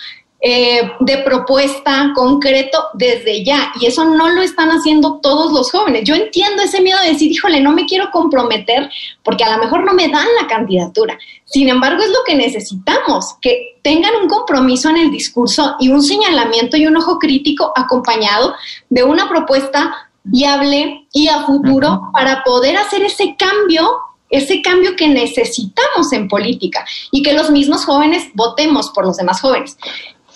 eh, 0.43 0.93
de 0.99 1.17
propuesta 1.19 2.11
concreto 2.15 2.85
desde 2.93 3.45
ya. 3.45 3.71
Y 3.79 3.85
eso 3.85 4.05
no 4.05 4.29
lo 4.29 4.41
están 4.41 4.69
haciendo 4.69 5.19
todos 5.21 5.53
los 5.53 5.69
jóvenes. 5.69 6.03
Yo 6.03 6.15
entiendo 6.15 6.63
ese 6.63 6.81
miedo 6.81 6.99
de 6.99 7.09
decir, 7.09 7.31
híjole, 7.31 7.61
no 7.61 7.73
me 7.73 7.85
quiero 7.85 8.09
comprometer 8.09 8.89
porque 9.23 9.43
a 9.43 9.55
lo 9.55 9.63
mejor 9.63 9.85
no 9.85 9.93
me 9.93 10.07
dan 10.07 10.25
la 10.41 10.47
candidatura. 10.47 11.19
Sin 11.45 11.69
embargo, 11.69 12.01
es 12.01 12.09
lo 12.09 12.23
que 12.25 12.33
necesitamos, 12.33 13.35
que 13.39 13.77
tengan 13.83 14.15
un 14.15 14.27
compromiso 14.27 14.89
en 14.89 14.97
el 14.97 15.11
discurso 15.11 15.75
y 15.79 15.89
un 15.89 16.01
señalamiento 16.01 16.75
y 16.75 16.87
un 16.87 16.97
ojo 16.97 17.19
crítico 17.19 17.71
acompañado 17.75 18.55
de 18.89 19.03
una 19.03 19.29
propuesta 19.29 20.09
viable 20.23 21.07
y 21.13 21.27
a 21.27 21.43
futuro 21.43 22.09
para 22.13 22.43
poder 22.43 22.77
hacer 22.77 23.03
ese 23.03 23.35
cambio 23.37 23.91
ese 24.31 24.61
cambio 24.61 24.95
que 24.95 25.09
necesitamos 25.09 26.11
en 26.13 26.27
política 26.29 26.85
y 27.11 27.21
que 27.21 27.33
los 27.33 27.51
mismos 27.51 27.85
jóvenes 27.85 28.29
votemos 28.33 28.89
por 28.91 29.05
los 29.05 29.17
demás 29.17 29.41
jóvenes. 29.41 29.77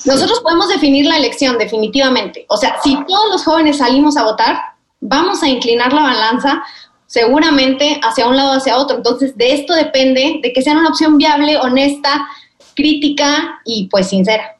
Nosotros 0.05 0.39
podemos 0.41 0.69
definir 0.69 1.05
la 1.05 1.17
elección 1.17 1.57
definitivamente. 1.57 2.45
O 2.49 2.57
sea, 2.57 2.77
si 2.83 2.95
todos 3.05 3.29
los 3.31 3.43
jóvenes 3.43 3.77
salimos 3.77 4.17
a 4.17 4.23
votar, 4.23 4.57
vamos 5.01 5.41
a 5.43 5.49
inclinar 5.49 5.93
la 5.93 6.03
balanza 6.03 6.63
seguramente 7.07 7.99
hacia 8.03 8.27
un 8.27 8.35
lado 8.35 8.51
o 8.51 8.57
hacia 8.57 8.77
otro. 8.77 8.97
Entonces, 8.97 9.37
de 9.37 9.53
esto 9.53 9.73
depende 9.73 10.39
de 10.41 10.53
que 10.53 10.61
sea 10.61 10.73
una 10.73 10.89
opción 10.89 11.17
viable, 11.17 11.57
honesta, 11.57 12.27
crítica 12.75 13.61
y 13.65 13.87
pues 13.87 14.09
sincera. 14.09 14.57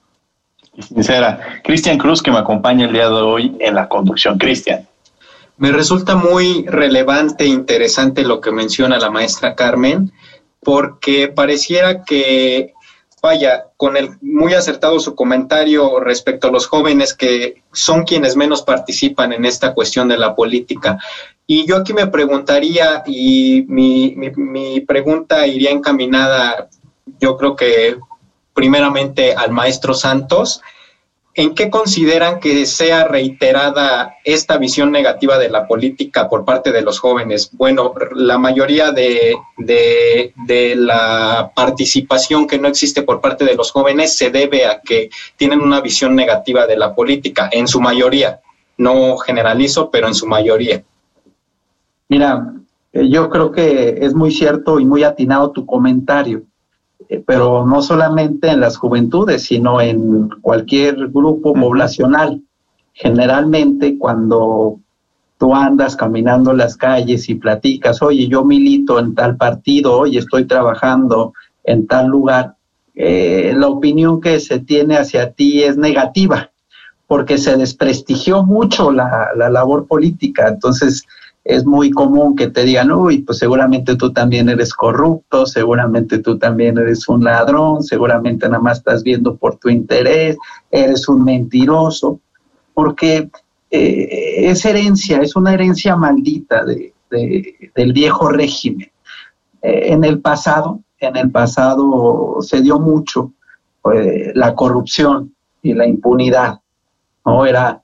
Sincera. 0.79 1.61
Cristian 1.63 1.97
Cruz, 1.97 2.21
que 2.21 2.31
me 2.31 2.37
acompaña 2.37 2.85
el 2.85 2.93
día 2.93 3.09
de 3.09 3.21
hoy 3.21 3.55
en 3.59 3.75
la 3.75 3.87
conducción. 3.87 4.37
Cristian. 4.37 4.87
Me 5.57 5.71
resulta 5.71 6.15
muy 6.15 6.65
relevante 6.67 7.45
e 7.45 7.47
interesante 7.47 8.23
lo 8.23 8.41
que 8.41 8.51
menciona 8.51 8.97
la 8.97 9.09
maestra 9.09 9.55
Carmen, 9.55 10.11
porque 10.61 11.29
pareciera 11.29 12.03
que 12.03 12.73
vaya, 13.25 13.65
con 13.75 13.97
el 13.97 14.11
muy 14.21 14.53
acertado 14.53 14.99
su 14.99 15.15
comentario 15.15 15.99
respecto 15.99 16.47
a 16.47 16.51
los 16.51 16.67
jóvenes 16.67 17.15
que 17.15 17.63
son 17.73 18.03
quienes 18.03 18.35
menos 18.35 18.61
participan 18.61 19.33
en 19.33 19.45
esta 19.45 19.73
cuestión 19.73 20.07
de 20.09 20.17
la 20.17 20.35
política. 20.35 20.99
Y 21.47 21.65
yo 21.65 21.77
aquí 21.77 21.93
me 21.93 22.05
preguntaría, 22.05 23.03
y 23.07 23.65
mi, 23.67 24.15
mi 24.15 24.79
pregunta 24.81 25.47
iría 25.47 25.71
encaminada, 25.71 26.69
yo 27.19 27.35
creo 27.35 27.55
que 27.55 27.97
primeramente 28.53 29.33
al 29.33 29.51
maestro 29.51 29.95
Santos, 29.95 30.61
¿En 31.37 31.53
qué 31.53 31.69
consideran 31.69 32.39
que 32.39 32.65
sea 32.65 33.03
reiterada 33.03 34.15
esta 34.23 34.57
visión 34.57 34.89
negativa 34.89 35.37
de 35.37 35.49
la 35.49 35.67
política 35.67 36.29
por 36.29 36.45
parte 36.45 36.71
de 36.71 36.81
los 36.81 36.99
jóvenes? 36.99 37.49
Bueno, 37.51 37.93
la 38.13 38.37
mayoría 38.37 38.93
de, 38.93 39.35
la 40.77 41.51
participación 41.53 42.47
que 42.47 42.57
no 42.57 42.69
existe 42.69 43.01
por 43.03 43.19
parte 43.19 43.43
de 43.43 43.55
los 43.55 43.69
jóvenes 43.73 44.15
se 44.15 44.29
debe 44.29 44.65
a 44.65 44.79
que 44.79 45.09
tienen 45.35 45.59
una 45.59 45.81
visión 45.81 46.15
negativa 46.15 46.65
de 46.67 46.77
la 46.77 46.95
política, 46.95 47.49
en 47.51 47.67
su 47.67 47.81
mayoría. 47.81 48.39
No 48.77 49.17
generalizo, 49.17 49.89
pero 49.91 50.07
en 50.07 50.15
su 50.15 50.27
mayoría. 50.27 50.83
Mira, 52.07 52.53
eh, 52.93 53.09
yo 53.09 53.29
creo 53.29 53.51
que 53.51 53.97
es 53.99 54.13
muy 54.13 54.31
cierto 54.31 54.79
y 54.79 54.85
muy 54.85 55.03
atinado 55.03 55.51
tu 55.51 55.65
comentario. 55.65 56.43
Eh, 57.09 57.23
pero 57.25 57.65
no 57.65 57.81
solamente 57.81 58.49
en 58.49 58.61
las 58.61 58.77
juventudes, 58.77 59.43
sino 59.43 59.81
en 59.81 60.29
cualquier 60.41 61.07
grupo 61.07 61.53
poblacional. 61.53 62.41
Generalmente 62.93 63.97
cuando 63.97 64.79
tú 65.37 65.53
andas 65.53 65.95
caminando 65.95 66.53
las 66.53 66.77
calles 66.77 67.29
y 67.29 67.35
platicas, 67.35 68.01
oye, 68.01 68.27
yo 68.27 68.43
milito 68.43 68.99
en 68.99 69.13
tal 69.13 69.35
partido, 69.35 69.97
oye, 69.97 70.19
estoy 70.19 70.45
trabajando 70.45 71.33
en 71.63 71.87
tal 71.87 72.07
lugar, 72.07 72.55
eh, 72.95 73.53
la 73.55 73.67
opinión 73.67 74.21
que 74.21 74.39
se 74.39 74.59
tiene 74.59 74.97
hacia 74.97 75.31
ti 75.31 75.63
es 75.63 75.77
negativa, 75.77 76.51
porque 77.07 77.37
se 77.37 77.57
desprestigió 77.57 78.43
mucho 78.43 78.91
la, 78.91 79.29
la 79.35 79.49
labor 79.49 79.87
política. 79.87 80.47
Entonces, 80.47 81.03
es 81.45 81.63
muy 81.63 81.91
común 81.91 82.35
que 82.35 82.47
te 82.47 82.63
digan, 82.63 82.91
uy, 82.91 83.19
pues 83.19 83.37
seguramente 83.37 83.95
tú 83.95 84.11
también 84.11 84.49
eres 84.49 84.73
corrupto, 84.73 85.45
seguramente 85.45 86.17
tú 86.17 86.39
también 86.39 86.79
eres 86.79 87.07
un 87.07 87.23
ladrón, 87.23 87.83
seguramente 87.83 88.49
nada 88.49 88.61
más 88.61 88.79
estás 88.79 89.03
viendo 89.03 89.35
por 89.37 89.57
tu 89.57 89.69
interés, 89.69 90.37
eres 90.71 91.07
un 91.07 91.23
mentiroso, 91.23 92.19
porque 92.73 93.29
eh, 93.69 94.49
es 94.49 94.65
herencia, 94.65 95.21
es 95.21 95.35
una 95.35 95.53
herencia 95.53 95.95
maldita 95.95 96.65
de, 96.65 96.93
del 97.75 97.93
viejo 97.93 98.29
régimen. 98.29 98.89
Eh, 99.61 99.93
en 99.93 100.03
el 100.03 100.21
pasado, 100.21 100.79
en 100.99 101.15
el 101.15 101.29
pasado 101.29 102.37
se 102.41 102.61
dio 102.61 102.79
mucho 102.79 103.33
eh, 103.93 104.31
la 104.33 104.55
corrupción 104.55 105.35
y 105.61 105.75
la 105.75 105.85
impunidad, 105.85 106.59
¿no? 107.23 107.45
Era, 107.45 107.83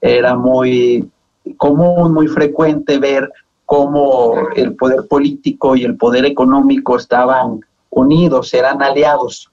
era 0.00 0.34
muy 0.34 1.11
común, 1.56 2.12
muy 2.14 2.28
frecuente 2.28 2.98
ver 2.98 3.30
cómo 3.66 4.34
el 4.54 4.74
poder 4.74 5.06
político 5.08 5.76
y 5.76 5.84
el 5.84 5.96
poder 5.96 6.24
económico 6.24 6.96
estaban 6.96 7.60
unidos, 7.90 8.52
eran 8.54 8.82
aliados. 8.82 9.50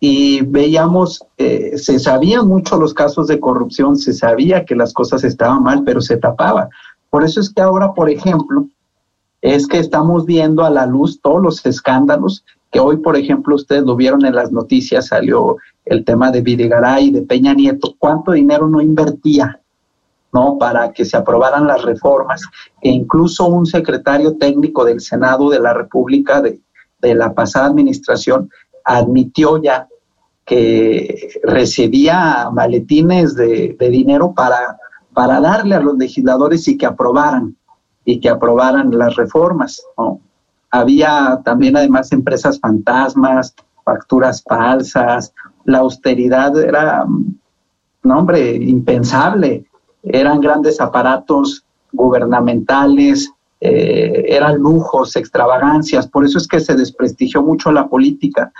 Y 0.00 0.42
veíamos, 0.42 1.24
eh, 1.38 1.78
se 1.78 1.98
sabían 1.98 2.46
mucho 2.46 2.76
los 2.76 2.92
casos 2.92 3.26
de 3.26 3.40
corrupción, 3.40 3.96
se 3.96 4.12
sabía 4.12 4.64
que 4.64 4.76
las 4.76 4.92
cosas 4.92 5.24
estaban 5.24 5.62
mal, 5.62 5.82
pero 5.84 6.00
se 6.00 6.16
tapaba. 6.16 6.68
Por 7.10 7.24
eso 7.24 7.40
es 7.40 7.50
que 7.50 7.62
ahora, 7.62 7.94
por 7.94 8.10
ejemplo, 8.10 8.66
es 9.40 9.66
que 9.66 9.78
estamos 9.78 10.26
viendo 10.26 10.64
a 10.64 10.70
la 10.70 10.86
luz 10.86 11.20
todos 11.20 11.42
los 11.42 11.66
escándalos 11.66 12.44
que 12.70 12.80
hoy, 12.80 12.96
por 12.96 13.16
ejemplo, 13.16 13.54
ustedes 13.54 13.84
lo 13.84 13.94
vieron 13.94 14.24
en 14.24 14.34
las 14.34 14.50
noticias, 14.50 15.08
salió 15.08 15.56
el 15.84 16.04
tema 16.04 16.30
de 16.30 16.40
Videgaray, 16.40 17.10
de 17.10 17.22
Peña 17.22 17.54
Nieto, 17.54 17.94
cuánto 17.98 18.32
dinero 18.32 18.68
no 18.68 18.80
invertía 18.80 19.60
¿no? 20.34 20.58
Para 20.58 20.92
que 20.92 21.04
se 21.04 21.16
aprobaran 21.16 21.66
las 21.66 21.82
reformas, 21.82 22.42
que 22.82 22.90
incluso 22.90 23.46
un 23.46 23.64
secretario 23.64 24.36
técnico 24.36 24.84
del 24.84 25.00
Senado 25.00 25.48
de 25.48 25.60
la 25.60 25.72
República 25.72 26.42
de, 26.42 26.60
de 27.00 27.14
la 27.14 27.32
pasada 27.32 27.66
administración 27.66 28.50
admitió 28.84 29.62
ya 29.62 29.88
que 30.44 31.40
recibía 31.42 32.50
maletines 32.52 33.34
de, 33.34 33.76
dinero 33.78 34.34
para, 34.34 34.76
para 35.14 35.40
darle 35.40 35.74
a 35.74 35.80
los 35.80 35.96
legisladores 35.96 36.68
y 36.68 36.76
que 36.76 36.86
aprobaran, 36.86 37.56
y 38.04 38.20
que 38.20 38.28
aprobaran 38.28 38.90
las 38.96 39.16
reformas. 39.16 39.82
Había 40.70 41.40
también 41.44 41.76
además 41.76 42.12
empresas 42.12 42.60
fantasmas, 42.60 43.54
facturas 43.84 44.42
falsas, 44.42 45.32
la 45.64 45.78
austeridad 45.78 46.58
era, 46.58 47.06
no 48.02 48.18
hombre, 48.18 48.54
impensable. 48.56 49.64
Eran 50.04 50.40
grandes 50.40 50.80
aparatos 50.80 51.64
gubernamentales, 51.92 53.30
eh, 53.60 54.24
eran 54.28 54.58
lujos, 54.58 55.16
extravagancias, 55.16 56.06
por 56.06 56.24
eso 56.24 56.38
es 56.38 56.46
que 56.46 56.60
se 56.60 56.74
desprestigió 56.74 57.42
mucho 57.42 57.72
la 57.72 57.88
política, 57.88 58.52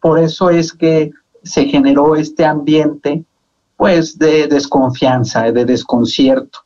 por 0.00 0.18
eso 0.18 0.50
es 0.50 0.72
que 0.72 1.12
se 1.42 1.64
generó 1.64 2.16
este 2.16 2.44
ambiente 2.44 3.24
pues 3.76 4.18
de 4.18 4.46
desconfianza, 4.46 5.50
de 5.50 5.64
desconcierto. 5.64 6.60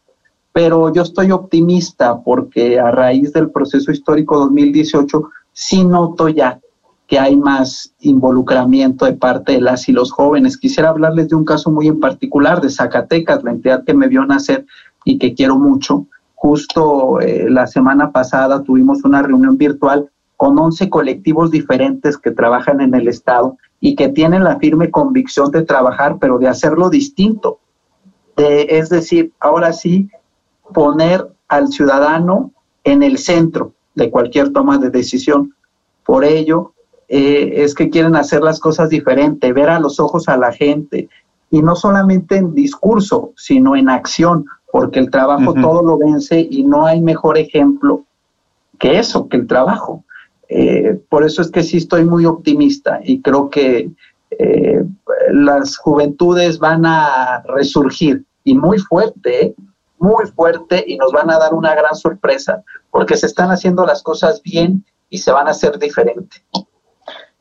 Pero 0.53 0.93
yo 0.93 1.03
estoy 1.03 1.31
optimista 1.31 2.21
porque 2.21 2.79
a 2.79 2.91
raíz 2.91 3.33
del 3.33 3.51
proceso 3.51 3.91
histórico 3.91 4.39
2018 4.39 5.23
sí 5.53 5.85
noto 5.85 6.29
ya 6.29 6.61
que 7.07 7.19
hay 7.19 7.37
más 7.37 7.95
involucramiento 8.01 9.05
de 9.05 9.13
parte 9.13 9.53
de 9.53 9.61
las 9.61 9.89
y 9.89 9.93
los 9.93 10.11
jóvenes. 10.11 10.59
Quisiera 10.59 10.89
hablarles 10.89 11.29
de 11.29 11.37
un 11.37 11.45
caso 11.45 11.71
muy 11.71 11.87
en 11.87 12.01
particular 12.01 12.61
de 12.61 12.71
Zacatecas, 12.71 13.45
la 13.45 13.53
entidad 13.53 13.85
que 13.85 13.95
me 13.95 14.09
vio 14.09 14.25
nacer 14.27 14.67
y 15.05 15.19
que 15.19 15.35
quiero 15.35 15.57
mucho. 15.57 16.07
Justo 16.35 17.21
eh, 17.21 17.49
la 17.49 17.67
semana 17.67 18.11
pasada 18.11 18.63
tuvimos 18.63 19.05
una 19.05 19.23
reunión 19.23 19.57
virtual 19.57 20.11
con 20.37 20.59
11 20.59 20.91
colectivos 20.91 21.51
diferentes 21.51 22.19
que 22.19 22.31
trabajan 22.31 22.81
en 22.81 22.95
el 22.95 23.09
Estado 23.09 23.57
y 23.81 23.95
que 23.95 24.09
tienen 24.09 24.45
la 24.45 24.59
firme 24.59 24.91
convicción 24.91 25.51
de 25.51 25.63
trabajar, 25.63 26.19
pero 26.21 26.39
de 26.39 26.49
hacerlo 26.49 26.91
distinto. 26.91 27.61
De, 28.37 28.67
es 28.69 28.91
decir, 28.91 29.33
ahora 29.41 29.73
sí, 29.73 30.11
poner 30.75 31.27
al 31.49 31.69
ciudadano 31.69 32.51
en 32.85 33.03
el 33.03 33.19
centro 33.19 33.73
de 33.95 34.11
cualquier 34.11 34.53
toma 34.53 34.79
de 34.79 34.91
decisión. 34.91 35.55
Por 36.05 36.25
ello, 36.25 36.75
eh, 37.09 37.53
es 37.57 37.75
que 37.75 37.91
quieren 37.91 38.17
hacer 38.17 38.43
las 38.43 38.61
cosas 38.61 38.89
diferente, 38.89 39.53
ver 39.53 39.69
a 39.69 39.81
los 39.81 40.01
ojos 40.01 40.29
a 40.29 40.37
la 40.37 40.53
gente, 40.53 41.09
y 41.51 41.63
no 41.63 41.77
solamente 41.77 42.37
en 42.37 42.55
discurso, 42.55 43.33
sino 43.37 43.77
en 43.77 43.89
acción, 43.89 44.47
porque 44.73 44.99
el 44.99 45.11
trabajo 45.11 45.55
todo 45.55 45.83
lo 45.83 45.99
vence 45.99 46.47
y 46.51 46.65
no 46.65 46.85
hay 46.85 47.01
mejor 47.01 47.39
ejemplo 47.39 48.05
que 48.79 48.99
eso, 48.99 49.29
que 49.29 49.39
el 49.39 49.47
trabajo. 49.47 50.05
Eh, 50.49 51.01
por 51.09 51.25
eso 51.25 51.43
es 51.43 51.51
que 51.51 51.63
sí 51.63 51.79
estoy 51.79 52.05
muy 52.05 52.25
optimista 52.25 53.01
y 53.03 53.21
creo 53.21 53.49
que 53.51 53.91
eh, 54.31 54.85
las 55.33 55.77
juventudes 55.77 56.59
van 56.59 56.85
a 56.85 57.43
resurgir 57.49 58.25
y 58.45 58.55
muy 58.55 58.79
fuerte, 58.79 59.55
muy 59.99 60.27
fuerte 60.27 60.85
y 60.87 60.97
nos 60.99 61.13
van 61.13 61.31
a 61.31 61.39
dar 61.39 61.55
una 61.55 61.75
gran 61.75 61.95
sorpresa 61.95 62.63
porque 62.91 63.17
se 63.17 63.27
están 63.27 63.51
haciendo 63.51 63.87
las 63.87 64.03
cosas 64.03 64.43
bien 64.43 64.85
y 65.11 65.19
se 65.19 65.33
van 65.33 65.49
a 65.49 65.53
hacer 65.53 65.79
diferente. 65.79 66.45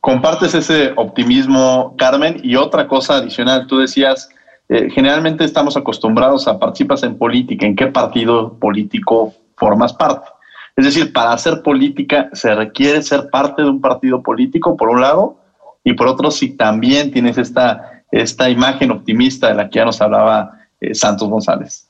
Compartes 0.05 0.53
ese 0.53 0.93
optimismo, 0.97 1.95
Carmen, 1.97 2.39
y 2.43 2.57
otra 2.57 2.87
cosa 2.87 3.15
adicional, 3.15 3.65
tú 3.65 3.79
decías, 3.79 4.29
eh, 4.69 4.87
generalmente 4.91 5.43
estamos 5.43 5.75
acostumbrados 5.75 6.47
a 6.47 6.59
participar 6.59 6.99
en 7.01 7.17
política, 7.17 7.65
¿en 7.65 7.75
qué 7.75 7.87
partido 7.87 8.55
político 8.59 9.33
formas 9.57 9.93
parte? 9.93 10.29
Es 10.75 10.85
decir, 10.85 11.11
para 11.11 11.33
hacer 11.33 11.63
política 11.63 12.29
se 12.33 12.53
requiere 12.53 13.01
ser 13.01 13.31
parte 13.31 13.63
de 13.63 13.69
un 13.71 13.81
partido 13.81 14.21
político, 14.21 14.77
por 14.77 14.89
un 14.89 15.01
lado, 15.01 15.39
y 15.83 15.93
por 15.93 16.05
otro, 16.05 16.29
si 16.29 16.55
también 16.55 17.11
tienes 17.11 17.39
esta, 17.39 18.03
esta 18.11 18.47
imagen 18.47 18.91
optimista 18.91 19.47
de 19.47 19.55
la 19.55 19.67
que 19.71 19.79
ya 19.79 19.85
nos 19.85 19.99
hablaba 20.01 20.51
eh, 20.81 20.93
Santos 20.93 21.27
González. 21.27 21.89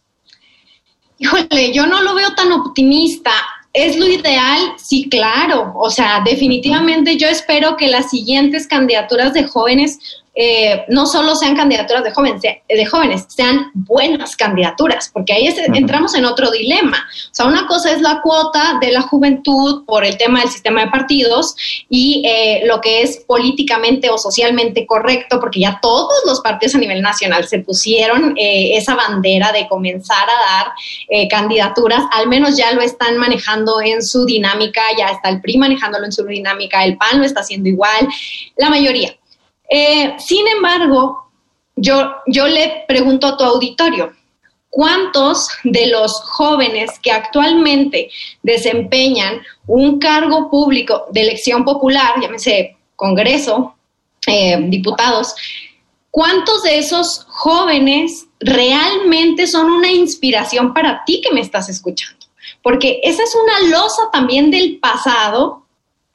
Híjole, 1.18 1.74
yo 1.74 1.86
no 1.86 2.02
lo 2.02 2.16
veo 2.16 2.34
tan 2.34 2.50
optimista. 2.54 3.32
¿Es 3.76 3.98
lo 3.98 4.08
ideal? 4.08 4.74
Sí, 4.78 5.10
claro. 5.10 5.74
O 5.76 5.90
sea, 5.90 6.22
definitivamente 6.24 7.18
yo 7.18 7.28
espero 7.28 7.76
que 7.76 7.90
las 7.90 8.10
siguientes 8.10 8.68
candidaturas 8.68 9.34
de 9.34 9.44
jóvenes 9.44 10.00
eh, 10.36 10.84
no 10.90 11.06
solo 11.06 11.34
sean 11.36 11.56
candidaturas 11.56 12.04
de 12.04 12.12
jóvenes, 12.12 12.42
de 12.42 12.86
jóvenes, 12.86 13.26
sean 13.30 13.72
buenas 13.74 14.36
candidaturas, 14.36 15.10
porque 15.14 15.32
ahí 15.32 15.48
entramos 15.74 16.14
en 16.14 16.26
otro 16.26 16.52
dilema. 16.52 17.08
O 17.32 17.34
sea, 17.34 17.46
una 17.46 17.66
cosa 17.68 17.92
es 17.94 18.02
la 18.02 18.20
cuota 18.22 18.78
de 18.82 18.92
la 18.92 19.02
juventud 19.02 19.86
por 19.86 20.04
el 20.04 20.18
tema 20.18 20.42
del 20.42 20.50
sistema 20.50 20.82
de 20.82 20.92
partidos 20.92 21.56
y 21.90 22.22
eh, 22.26 22.64
lo 22.66 22.82
que 22.82 23.02
es 23.02 23.24
políticamente 23.26 24.10
o 24.10 24.18
socialmente 24.18 24.86
correcto, 24.86 25.40
porque 25.40 25.62
ya 25.62 25.80
todos 25.82 26.14
los 26.26 26.42
partidos 26.42 26.76
a 26.76 26.80
nivel 26.80 27.02
nacional 27.02 27.48
se 27.48 27.60
pusieron 27.60 28.34
eh, 28.38 28.76
esa 28.76 28.96
bandera 28.96 29.54
de 29.54 29.68
comenzar 29.70 30.28
a 30.30 30.64
dar 30.64 31.30
candidaturas, 31.30 32.04
al 32.12 32.28
menos 32.28 32.58
ya 32.58 32.74
lo 32.74 32.82
están 32.82 33.18
manejando 33.18 33.80
en 33.82 34.04
su 34.04 34.26
dinámica, 34.26 34.82
ya 34.98 35.08
está 35.08 35.30
el 35.30 35.40
PRI 35.40 35.58
manejándolo 35.58 36.06
en 36.06 36.12
su 36.12 36.26
dinámica, 36.26 36.84
el 36.84 36.98
PAN 36.98 37.20
lo 37.20 37.26
está 37.26 37.40
haciendo 37.42 37.70
igual, 37.70 38.08
la 38.58 38.70
mayoría. 38.70 39.16
Eh, 39.70 40.16
sin 40.20 40.48
embargo, 40.48 41.30
yo, 41.76 42.16
yo 42.28 42.48
le 42.48 42.86
pregunto 42.88 43.28
a 43.28 43.38
tu 43.38 43.44
auditorio, 43.44 44.14
¿cuántos 44.70 45.50
de 45.64 45.88
los 45.88 46.14
jóvenes 46.22 47.00
que 47.00 47.12
actualmente 47.12 48.10
desempeñan 48.44 49.42
un 49.68 50.00
cargo 50.00 50.50
público 50.50 51.06
de 51.12 51.22
elección 51.22 51.66
popular, 51.66 52.16
llámese 52.22 52.78
Congreso, 52.96 53.76
eh, 54.28 54.58
diputados, 54.68 55.36
cuántos 56.12 56.64
de 56.64 56.78
esos 56.78 57.26
jóvenes 57.28 58.28
realmente 58.40 59.48
son 59.48 59.70
una 59.70 59.92
inspiración 59.92 60.74
para 60.74 61.04
ti 61.06 61.22
que 61.22 61.34
me 61.34 61.42
estás 61.42 61.68
escuchando? 61.70 62.26
Porque 62.62 63.00
esa 63.04 63.24
es 63.24 63.36
una 63.36 63.70
losa 63.70 64.10
también 64.12 64.50
del 64.50 64.78
pasado 64.80 65.65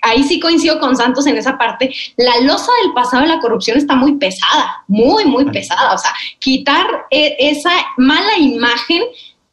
ahí 0.03 0.23
sí 0.25 0.41
coincido 0.41 0.79
con 0.81 0.97
Santos 0.97 1.27
en 1.27 1.37
esa 1.37 1.59
parte, 1.59 1.93
la 2.17 2.41
losa 2.41 2.71
del 2.83 2.93
pasado 2.93 3.23
de 3.23 3.29
la 3.29 3.41
corrupción 3.41 3.77
está 3.77 3.95
muy 3.95 4.17
pesada, 4.17 4.85
muy, 4.89 5.25
muy 5.25 5.45
pesada. 5.47 5.95
O 5.95 5.99
sea, 5.99 6.13
quitar 6.39 6.87
e, 7.11 7.37
esa 7.39 7.71
mala 7.97 8.39
imagen, 8.39 9.03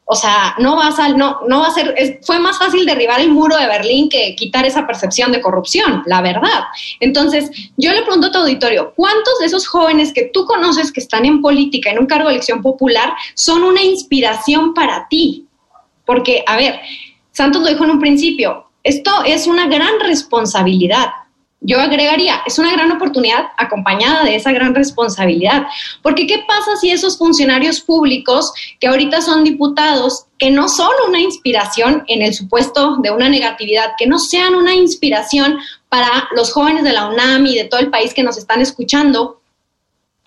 o 0.06 0.16
sea, 0.16 0.56
no 0.60 0.78
va 0.78 0.88
a, 0.88 1.10
no, 1.10 1.40
no 1.48 1.60
va 1.60 1.68
a 1.68 1.72
ser, 1.72 2.20
fue 2.24 2.40
más 2.40 2.58
fácil 2.58 2.86
derribar 2.86 3.20
el 3.20 3.30
muro 3.30 3.58
de 3.58 3.68
Berlín 3.68 4.08
que 4.10 4.36
quitar 4.36 4.66
esa 4.66 4.88
percepción 4.88 5.32
de 5.32 5.42
corrupción, 5.42 6.04
la 6.06 6.22
verdad. 6.22 6.64
Entonces, 7.02 7.52
yo 7.76 7.92
le 7.92 8.04
pregunto 8.04 8.28
a 8.28 8.32
tu 8.32 8.40
auditorio, 8.40 8.94
¿cuántos 8.96 9.40
de 9.40 9.48
esos 9.48 9.68
jóvenes 9.68 10.14
que 10.14 10.30
tú 10.34 10.46
conoces 10.46 10.94
que 10.94 11.02
están 11.02 11.26
en 11.26 11.42
política, 11.42 11.92
en 11.92 12.00
un 12.00 12.06
cargo 12.06 12.30
de 12.30 12.36
elección 12.36 12.62
popular, 12.62 13.14
son 13.36 13.64
una 13.64 13.84
inspiración 13.84 14.74
para 14.74 15.08
ti? 15.10 15.46
Porque, 16.06 16.42
a 16.48 16.56
ver, 16.56 16.80
Santos 17.34 17.62
lo 17.62 17.68
dijo 17.68 17.84
en 17.84 17.92
un 17.92 18.00
principio, 18.00 18.67
esto 18.88 19.12
es 19.26 19.48
una 19.48 19.68
gran 19.68 20.00
responsabilidad. 20.00 21.08
Yo 21.60 21.78
agregaría, 21.78 22.42
es 22.46 22.58
una 22.58 22.72
gran 22.72 22.90
oportunidad 22.90 23.48
acompañada 23.58 24.24
de 24.24 24.36
esa 24.36 24.54
gran 24.54 24.74
responsabilidad. 24.74 25.64
Porque 26.02 26.26
¿qué 26.26 26.40
pasa 26.48 26.78
si 26.80 26.92
esos 26.92 27.18
funcionarios 27.18 27.82
públicos 27.82 28.54
que 28.80 28.88
ahorita 28.88 29.22
son 29.22 29.44
diputados, 29.44 30.28
que 30.38 30.52
no 30.52 30.70
son 30.70 30.92
una 31.10 31.20
inspiración 31.20 32.06
en 32.08 32.22
el 32.22 32.34
supuesto 32.34 32.98
de 33.02 33.12
una 33.12 33.28
negatividad, 33.28 33.92
que 33.98 34.08
no 34.08 34.20
sean 34.20 34.56
una 34.56 34.74
inspiración 34.74 35.58
para 35.90 36.30
los 36.34 36.54
jóvenes 36.54 36.86
de 36.86 36.94
la 36.94 37.10
UNAM 37.10 37.46
y 37.46 37.56
de 37.56 37.66
todo 37.66 37.82
el 37.82 37.90
país 37.90 38.14
que 38.14 38.24
nos 38.24 38.38
están 38.38 38.62
escuchando, 38.62 39.37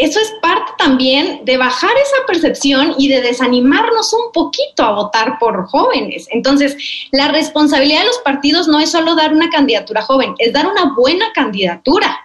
eso 0.00 0.18
es 0.18 0.32
parte 0.40 0.72
también 0.78 1.44
de 1.44 1.56
bajar 1.56 1.90
esa 1.90 2.26
percepción 2.26 2.94
y 2.98 3.08
de 3.08 3.20
desanimarnos 3.20 4.12
un 4.12 4.32
poquito 4.32 4.82
a 4.82 4.92
votar 4.92 5.38
por 5.38 5.66
jóvenes. 5.66 6.26
Entonces, 6.30 6.76
la 7.12 7.28
responsabilidad 7.28 8.00
de 8.00 8.06
los 8.06 8.18
partidos 8.18 8.66
no 8.66 8.80
es 8.80 8.90
solo 8.90 9.14
dar 9.14 9.34
una 9.34 9.50
candidatura 9.50 10.02
joven, 10.02 10.34
es 10.38 10.52
dar 10.52 10.66
una 10.66 10.94
buena 10.96 11.32
candidatura. 11.34 12.16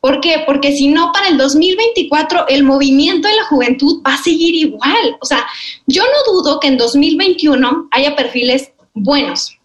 ¿Por 0.00 0.20
qué? 0.20 0.42
Porque 0.44 0.72
si 0.72 0.88
no, 0.88 1.12
para 1.12 1.28
el 1.28 1.38
2024 1.38 2.48
el 2.48 2.64
movimiento 2.64 3.28
de 3.28 3.36
la 3.36 3.44
juventud 3.44 4.02
va 4.06 4.14
a 4.14 4.22
seguir 4.22 4.54
igual. 4.54 5.16
O 5.20 5.24
sea, 5.24 5.46
yo 5.86 6.02
no 6.02 6.32
dudo 6.32 6.58
que 6.60 6.68
en 6.68 6.76
2021 6.76 7.88
haya 7.92 8.16
perfiles 8.16 8.72
buenos, 8.94 9.56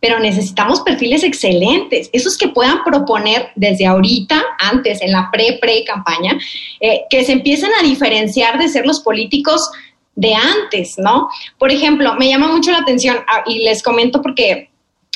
pero 0.00 0.20
necesitamos 0.20 0.80
perfiles 0.80 1.24
excelentes, 1.24 2.08
esos 2.12 2.36
que 2.36 2.48
puedan 2.48 2.84
proponer 2.84 3.50
desde 3.56 3.86
ahorita, 3.86 4.42
antes, 4.58 5.02
en 5.02 5.12
la 5.12 5.28
pre-pre-campaña, 5.32 6.38
eh, 6.80 7.02
que 7.10 7.24
se 7.24 7.32
empiecen 7.32 7.70
a 7.78 7.82
diferenciar 7.82 8.58
de 8.58 8.68
ser 8.68 8.86
los 8.86 9.00
políticos 9.00 9.68
de 10.14 10.34
antes, 10.34 10.98
¿no? 10.98 11.28
Por 11.58 11.70
ejemplo, 11.70 12.14
me 12.14 12.28
llama 12.28 12.48
mucho 12.48 12.70
la 12.70 12.78
atención, 12.78 13.18
ah, 13.28 13.42
y 13.46 13.64
les 13.64 13.82
comento 13.82 14.20
porque 14.20 14.68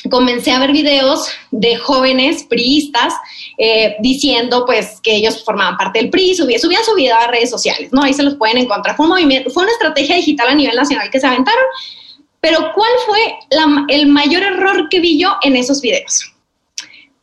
comencé 0.09 0.51
a 0.51 0.59
ver 0.59 0.71
videos 0.71 1.27
de 1.51 1.77
jóvenes 1.77 2.43
priistas 2.43 3.13
eh, 3.57 3.95
diciendo 4.01 4.65
pues 4.65 4.99
que 5.01 5.15
ellos 5.15 5.43
formaban 5.43 5.77
parte 5.77 5.99
del 5.99 6.09
PRI, 6.09 6.35
subían, 6.35 6.59
subían 6.59 6.83
su 6.83 6.93
vida 6.95 7.17
a 7.17 7.27
redes 7.27 7.49
sociales, 7.49 7.91
¿no? 7.91 8.03
Ahí 8.03 8.13
se 8.13 8.23
los 8.23 8.35
pueden 8.35 8.57
encontrar. 8.57 8.95
Fue 8.95 9.05
un 9.05 9.11
movimiento, 9.11 9.49
fue 9.49 9.63
una 9.63 9.71
estrategia 9.71 10.15
digital 10.15 10.49
a 10.49 10.55
nivel 10.55 10.75
nacional 10.75 11.09
que 11.09 11.19
se 11.19 11.27
aventaron. 11.27 11.63
Pero 12.43 12.73
¿cuál 12.75 12.91
fue 13.05 13.39
el 13.87 14.07
mayor 14.07 14.43
error 14.43 14.89
que 14.89 14.99
vi 14.99 15.17
yo 15.17 15.37
en 15.43 15.55
esos 15.55 15.79
videos? 15.79 16.33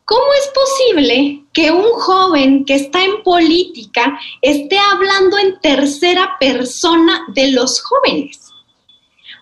¿Cómo 0.03 0.25
es 0.33 0.51
posible 0.51 1.43
que 1.53 1.69
un 1.69 1.91
joven 1.91 2.65
que 2.65 2.73
está 2.73 3.03
en 3.03 3.21
política 3.21 4.19
esté 4.41 4.79
hablando 4.79 5.37
en 5.37 5.59
tercera 5.59 6.37
persona 6.39 7.27
de 7.35 7.51
los 7.51 7.83
jóvenes? 7.83 8.51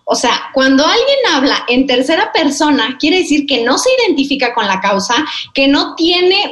O 0.04 0.16
sea, 0.16 0.50
cuando 0.54 0.86
alguien 0.86 1.20
habla 1.34 1.64
en 1.70 1.88
tercera 1.88 2.34
persona, 2.34 2.98
quiere 3.00 3.20
decir 3.20 3.46
que 3.46 3.64
no 3.64 3.78
se 3.78 3.90
identifica 4.04 4.54
con 4.54 4.68
la 4.68 4.82
causa, 4.82 5.16
que 5.54 5.70
no 5.70 5.96
tiene 5.96 6.52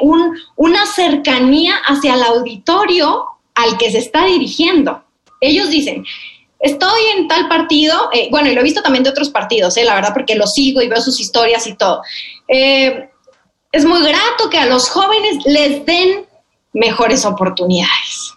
una 0.55 0.85
cercanía 0.85 1.75
hacia 1.85 2.13
el 2.13 2.23
auditorio 2.23 3.25
al 3.55 3.77
que 3.77 3.91
se 3.91 3.97
está 3.97 4.23
dirigiendo. 4.23 5.03
Ellos 5.41 5.69
dicen, 5.69 6.05
estoy 6.59 7.01
en 7.15 7.27
tal 7.27 7.47
partido, 7.47 8.09
eh, 8.13 8.27
bueno, 8.31 8.49
y 8.49 8.53
lo 8.53 8.61
he 8.61 8.63
visto 8.63 8.81
también 8.81 9.03
de 9.03 9.09
otros 9.09 9.29
partidos, 9.29 9.77
eh, 9.77 9.85
la 9.85 9.95
verdad, 9.95 10.13
porque 10.13 10.35
lo 10.35 10.47
sigo 10.47 10.81
y 10.81 10.87
veo 10.87 11.01
sus 11.01 11.19
historias 11.19 11.67
y 11.67 11.75
todo. 11.75 12.01
Eh, 12.47 13.09
es 13.71 13.85
muy 13.85 14.01
grato 14.01 14.49
que 14.49 14.57
a 14.57 14.65
los 14.65 14.89
jóvenes 14.89 15.45
les 15.45 15.85
den 15.85 16.25
mejores 16.73 17.25
oportunidades. 17.25 18.33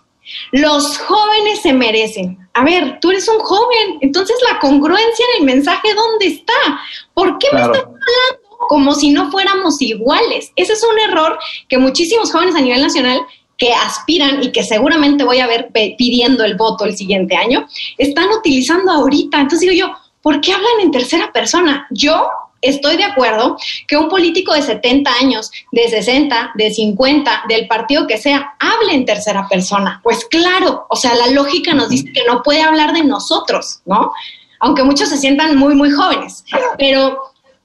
Los 0.53 0.99
jóvenes 0.99 1.61
se 1.63 1.73
merecen. 1.73 2.39
A 2.55 2.65
ver, 2.65 2.99
tú 3.01 3.11
eres 3.11 3.29
un 3.29 3.39
joven, 3.39 3.99
entonces 4.01 4.37
la 4.51 4.59
congruencia 4.59 5.25
en 5.35 5.41
el 5.41 5.55
mensaje, 5.55 5.95
¿dónde 5.95 6.27
está? 6.27 6.81
¿Por 7.15 7.39
qué 7.39 7.49
me 7.53 7.61
estás 7.61 7.83
hablando 7.85 8.67
como 8.69 8.95
si 8.95 9.11
no 9.11 9.31
fuéramos 9.31 9.81
iguales? 9.81 10.51
Ese 10.57 10.73
es 10.73 10.83
un 10.83 10.99
error 10.99 11.39
que 11.69 11.79
muchísimos 11.79 12.33
jóvenes 12.33 12.57
a 12.57 12.61
nivel 12.61 12.83
nacional 12.83 13.21
que 13.61 13.75
aspiran 13.75 14.43
y 14.43 14.51
que 14.53 14.65
seguramente 14.65 15.23
voy 15.23 15.39
a 15.39 15.47
ver 15.47 15.69
pidiendo 15.73 16.45
el 16.45 16.57
voto 16.57 16.87
el 16.87 16.97
siguiente 16.97 17.37
año, 17.37 17.69
están 17.99 18.31
utilizando 18.31 18.91
ahorita. 18.91 19.39
Entonces 19.39 19.61
digo 19.61 19.75
yo, 19.75 19.95
¿por 20.23 20.41
qué 20.41 20.55
hablan 20.55 20.81
en 20.81 20.91
tercera 20.91 21.31
persona? 21.31 21.87
Yo 21.91 22.27
estoy 22.63 22.97
de 22.97 23.05
acuerdo 23.05 23.59
que 23.87 23.99
un 23.99 24.09
político 24.09 24.55
de 24.55 24.63
70 24.63 25.13
años, 25.13 25.51
de 25.73 25.89
60, 25.91 26.53
de 26.55 26.71
50, 26.73 27.45
del 27.51 27.69
partido 27.69 28.07
que 28.07 28.17
sea, 28.17 28.55
hable 28.59 28.95
en 28.95 29.05
tercera 29.05 29.47
persona. 29.47 30.01
Pues 30.03 30.25
claro, 30.25 30.87
o 30.89 30.97
sea, 30.97 31.15
la 31.15 31.27
lógica 31.27 31.75
nos 31.75 31.91
dice 31.91 32.11
que 32.15 32.25
no 32.27 32.43
puede 32.43 32.63
hablar 32.63 32.95
de 32.95 33.05
nosotros, 33.05 33.81
¿no? 33.85 34.13
Aunque 34.61 34.85
muchos 34.85 35.11
se 35.11 35.19
sientan 35.19 35.57
muy, 35.57 35.75
muy 35.75 35.91
jóvenes. 35.91 36.45
Pero, 36.79 37.19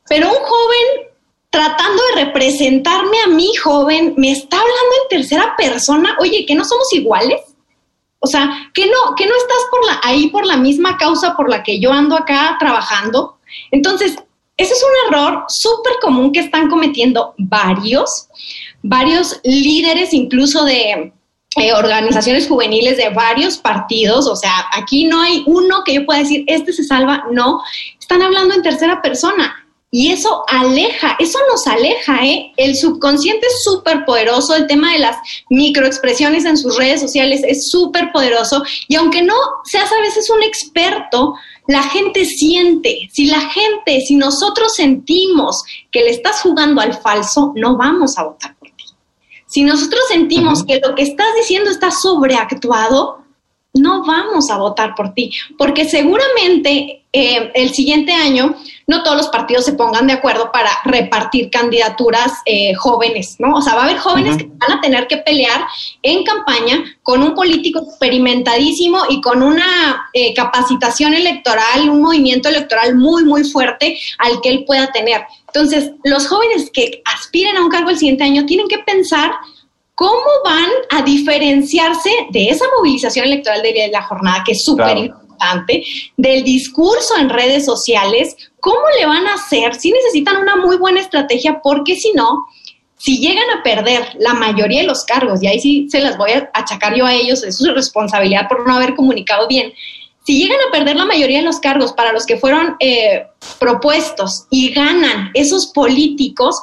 pero 0.09 0.27
un 0.27 0.35
joven 0.35 1.14
tratando 1.55 2.03
de 2.03 2.25
representarme 2.25 3.17
a 3.23 3.27
mí, 3.27 3.49
joven, 3.63 4.13
me 4.17 4.29
está 4.29 4.57
hablando 4.57 4.95
en 5.03 5.17
tercera 5.17 5.55
persona. 5.57 6.17
Oye, 6.19 6.45
¿que 6.45 6.53
no 6.53 6.65
somos 6.65 6.91
iguales? 6.91 7.39
O 8.19 8.27
sea, 8.27 8.69
que 8.73 8.87
no, 8.87 9.15
que 9.15 9.25
no 9.25 9.33
estás 9.33 9.59
por 9.71 9.85
la, 9.85 10.01
ahí 10.03 10.27
por 10.27 10.45
la 10.45 10.57
misma 10.57 10.97
causa 10.97 11.37
por 11.37 11.49
la 11.49 11.63
que 11.63 11.79
yo 11.79 11.93
ando 11.93 12.17
acá 12.17 12.57
trabajando. 12.59 13.37
Entonces, 13.71 14.17
ese 14.57 14.73
es 14.73 14.83
un 14.83 15.13
error 15.13 15.45
súper 15.47 15.93
común 16.01 16.33
que 16.33 16.41
están 16.41 16.69
cometiendo 16.69 17.35
varios, 17.37 18.27
varios 18.83 19.39
líderes 19.45 20.13
incluso 20.13 20.65
de 20.65 21.13
eh, 21.55 21.73
organizaciones 21.73 22.49
juveniles 22.49 22.97
de 22.97 23.11
varios 23.11 23.59
partidos. 23.59 24.27
O 24.27 24.35
sea, 24.35 24.65
aquí 24.73 25.05
no 25.05 25.21
hay 25.21 25.41
uno 25.45 25.85
que 25.85 25.93
yo 25.93 26.05
pueda 26.05 26.19
decir, 26.19 26.43
este 26.47 26.73
se 26.73 26.83
salva, 26.83 27.23
no. 27.31 27.61
Están 27.97 28.21
hablando 28.21 28.55
en 28.55 28.61
tercera 28.61 29.01
persona. 29.01 29.64
Y 29.97 30.11
eso 30.11 30.43
aleja, 30.49 31.15
eso 31.19 31.39
nos 31.49 31.65
aleja, 31.67 32.21
¿eh? 32.25 32.51
El 32.57 32.75
subconsciente 32.75 33.47
es 33.47 33.63
súper 33.63 34.03
poderoso, 34.03 34.53
el 34.53 34.67
tema 34.67 34.91
de 34.91 34.99
las 34.99 35.15
microexpresiones 35.49 36.43
en 36.43 36.57
sus 36.57 36.75
redes 36.75 36.99
sociales 36.99 37.43
es 37.47 37.69
súper 37.69 38.11
poderoso. 38.11 38.61
Y 38.89 38.95
aunque 38.95 39.21
no 39.21 39.35
seas 39.63 39.89
a 39.93 40.01
veces 40.01 40.29
un 40.29 40.43
experto, 40.43 41.35
la 41.69 41.81
gente 41.81 42.25
siente, 42.25 43.07
si 43.13 43.27
la 43.27 43.39
gente, 43.39 44.01
si 44.01 44.17
nosotros 44.17 44.75
sentimos 44.75 45.63
que 45.89 46.01
le 46.01 46.09
estás 46.09 46.41
jugando 46.41 46.81
al 46.81 46.95
falso, 46.95 47.53
no 47.55 47.77
vamos 47.77 48.17
a 48.17 48.25
votar 48.25 48.53
por 48.57 48.71
ti. 48.71 48.83
Si 49.47 49.63
nosotros 49.63 50.01
sentimos 50.09 50.65
que 50.65 50.81
lo 50.85 50.93
que 50.93 51.03
estás 51.03 51.33
diciendo 51.37 51.69
está 51.69 51.89
sobreactuado, 51.89 53.23
no 53.73 54.05
vamos 54.05 54.49
a 54.49 54.57
votar 54.57 54.93
por 54.93 55.13
ti, 55.13 55.31
porque 55.57 55.85
seguramente 55.85 57.05
eh, 57.13 57.51
el 57.53 57.73
siguiente 57.73 58.11
año 58.11 58.55
no 58.87 59.03
todos 59.03 59.17
los 59.17 59.27
partidos 59.29 59.65
se 59.65 59.73
pongan 59.73 60.07
de 60.07 60.13
acuerdo 60.13 60.51
para 60.51 60.69
repartir 60.85 61.49
candidaturas 61.49 62.31
eh, 62.45 62.73
jóvenes, 62.75 63.35
¿no? 63.39 63.55
O 63.55 63.61
sea, 63.61 63.75
va 63.75 63.81
a 63.81 63.85
haber 63.85 63.97
jóvenes 63.97 64.37
que 64.37 64.45
van 64.45 64.77
a 64.77 64.81
tener 64.81 65.07
que 65.07 65.17
pelear 65.17 65.65
en 66.01 66.23
campaña 66.23 66.83
con 67.01 67.23
un 67.23 67.33
político 67.33 67.79
experimentadísimo 67.79 69.03
y 69.09 69.21
con 69.21 69.41
una 69.41 70.09
eh, 70.13 70.33
capacitación 70.33 71.13
electoral, 71.13 71.89
un 71.89 72.01
movimiento 72.01 72.49
electoral 72.49 72.95
muy, 72.95 73.23
muy 73.23 73.43
fuerte 73.43 73.97
al 74.19 74.39
que 74.41 74.49
él 74.49 74.65
pueda 74.65 74.91
tener. 74.91 75.23
Entonces, 75.47 75.91
los 76.03 76.27
jóvenes 76.27 76.69
que 76.71 77.01
aspiren 77.05 77.57
a 77.57 77.63
un 77.63 77.69
cargo 77.69 77.89
el 77.89 77.97
siguiente 77.97 78.23
año 78.23 78.45
tienen 78.45 78.67
que 78.67 78.79
pensar 78.79 79.31
¿Cómo 79.95 80.25
van 80.43 80.69
a 80.91 81.01
diferenciarse 81.03 82.09
de 82.29 82.49
esa 82.49 82.65
movilización 82.77 83.25
electoral 83.25 83.61
de 83.61 83.87
la 83.89 84.03
jornada, 84.03 84.43
que 84.45 84.51
es 84.51 84.65
súper 84.65 84.97
importante, 84.97 85.83
del 86.17 86.43
discurso 86.43 87.17
en 87.17 87.29
redes 87.29 87.63
sociales? 87.63 88.35
¿Cómo 88.65 88.81
le 88.99 89.05
van 89.05 89.27
a 89.27 89.35
hacer? 89.35 89.75
Si 89.75 89.91
necesitan 89.91 90.37
una 90.37 90.55
muy 90.55 90.77
buena 90.77 90.99
estrategia, 90.99 91.61
porque 91.61 91.95
si 91.95 92.13
no, 92.13 92.47
si 92.97 93.19
llegan 93.19 93.47
a 93.51 93.61
perder 93.61 94.15
la 94.17 94.33
mayoría 94.33 94.81
de 94.81 94.87
los 94.87 95.05
cargos, 95.05 95.43
y 95.43 95.45
ahí 95.45 95.59
sí 95.59 95.87
se 95.87 95.99
las 95.99 96.17
voy 96.17 96.31
a 96.31 96.49
achacar 96.51 96.95
yo 96.95 97.05
a 97.05 97.13
ellos, 97.13 97.43
es 97.43 97.57
su 97.57 97.71
responsabilidad 97.71 98.47
por 98.49 98.67
no 98.67 98.75
haber 98.75 98.95
comunicado 98.95 99.47
bien, 99.47 99.71
si 100.25 100.41
llegan 100.41 100.57
a 100.67 100.71
perder 100.71 100.95
la 100.95 101.05
mayoría 101.05 101.41
de 101.41 101.45
los 101.45 101.59
cargos 101.59 101.93
para 101.93 102.11
los 102.11 102.25
que 102.25 102.37
fueron 102.37 102.75
eh, 102.79 103.27
propuestos 103.59 104.47
y 104.49 104.73
ganan 104.73 105.29
esos 105.35 105.67
políticos, 105.67 106.59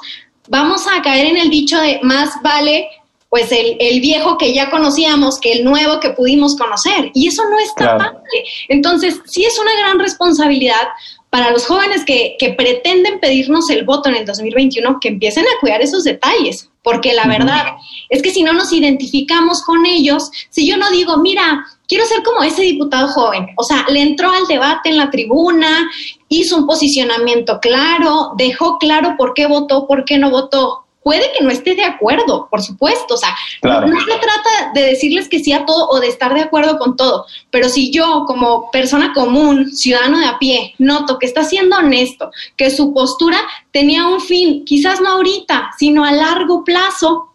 vamos 0.49 0.89
a 0.89 1.03
caer 1.03 1.27
en 1.27 1.37
el 1.37 1.51
dicho 1.51 1.81
de 1.81 2.01
más 2.03 2.31
vale 2.43 2.89
pues 3.31 3.51
el, 3.53 4.01
viejo 4.01 4.37
que 4.37 4.53
ya 4.53 4.71
conocíamos 4.71 5.39
que 5.39 5.53
el 5.53 5.65
nuevo 5.65 6.01
que 6.01 6.11
pudimos 6.11 6.55
conocer. 6.55 7.13
Y 7.15 7.29
eso 7.29 7.43
no 7.49 7.59
es 7.61 7.75
tan 7.75 7.99
fácil. 7.99 8.21
Entonces, 8.69 9.21
sí 9.25 9.45
es 9.45 9.59
una 9.59 9.75
gran 9.75 9.99
responsabilidad 9.99 10.89
para 11.33 11.51
los 11.51 11.65
jóvenes 11.65 12.05
que, 12.05 12.37
que, 12.39 12.53
pretenden 12.53 13.19
pedirnos 13.19 13.71
el 13.71 13.87
voto 13.87 14.11
en 14.11 14.17
el 14.17 14.27
2021, 14.27 14.99
que 15.01 15.09
empiecen 15.09 15.47
a 15.47 15.61
cuidar 15.63 15.81
esos 15.81 16.05
detalles, 16.05 16.69
porque 16.83 17.15
la 17.15 17.27
verdad 17.27 17.69
es 18.11 18.21
que 18.21 18.31
si 18.31 18.43
no 18.43 18.53
nos 18.53 18.71
identificamos 18.71 19.63
con 19.63 19.87
ellos, 19.87 20.31
si 20.51 20.69
yo 20.69 20.77
no 20.77 20.91
digo, 20.91 21.17
mira, 21.17 21.65
quiero 21.89 22.05
ser 22.05 22.23
como 22.23 22.43
ese 22.43 22.61
diputado 22.61 23.09
joven, 23.09 23.47
o 23.57 23.63
sea, 23.63 23.87
le 23.89 24.03
entró 24.03 24.31
al 24.31 24.47
debate 24.47 24.91
en 24.91 24.99
la 24.99 25.11
tribuna, 25.11 25.91
hizo 26.29 26.55
un 26.59 26.67
posicionamiento 26.67 27.61
claro, 27.61 28.33
dejó 28.37 28.77
claro 28.77 29.15
por 29.17 29.33
qué 29.33 29.47
votó, 29.47 29.87
por 29.87 30.05
qué 30.05 30.19
no 30.19 30.29
votó, 30.29 30.82
puede 31.03 31.33
que 31.37 31.45
no 31.45 31.51
esté 31.51 31.75
de 31.75 31.85
acuerdo, 31.85 32.49
por 32.51 32.63
supuesto, 32.63 33.15
o 33.15 33.17
sea, 33.17 33.35
no, 33.63 34.01
se 34.01 34.13
trata 34.13 34.73
de 34.75 34.83
decirles 34.83 35.29
que 35.29 35.41
sí 35.41 35.53
a 35.53 35.65
todo 35.65 35.89
o 35.89 36.01
de 36.01 36.09
estar 36.09 36.35
de 36.35 36.43
acuerdo 36.43 36.79
con 36.79 36.97
todo, 36.97 37.27
pero 37.51 37.69
si 37.69 37.91
yo 37.91 38.25
como 38.27 38.71
persona 38.71 39.13
común, 39.13 39.73
ciudadano 39.75 40.19
de 40.19 40.27
a 40.27 40.39
pie, 40.39 40.75
noto 40.79 41.19
que 41.19 41.27
está 41.27 41.45
siendo 41.45 41.77
honesto, 41.77 42.31
que 42.57 42.71
su 42.71 42.93
postura 42.95 43.39
tenía 43.71 44.07
un 44.07 44.21
fin, 44.21 44.65
quizás 44.65 45.01
no 45.01 45.11
ahorita, 45.11 45.71
sino 45.79 46.05
a 46.05 46.13
largo 46.13 46.65
plazo, 46.65 47.35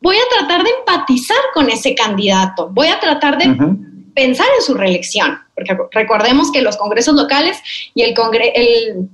voy 0.00 0.16
a 0.16 0.38
tratar 0.38 0.62
de 0.62 0.70
empatizar 0.70 1.38
con 1.54 1.70
ese 1.70 1.94
candidato, 1.94 2.68
voy 2.70 2.88
a 2.88 3.00
tratar 3.00 3.38
de 3.38 3.56
pensar 4.14 4.46
en 4.56 4.64
su 4.64 4.74
reelección, 4.74 5.38
porque 5.54 5.76
recordemos 5.92 6.52
que 6.52 6.62
los 6.62 6.76
congresos 6.76 7.14
locales 7.14 7.58
y 7.94 8.02
el, 8.02 8.14
congre 8.14 8.52
el 8.54 9.08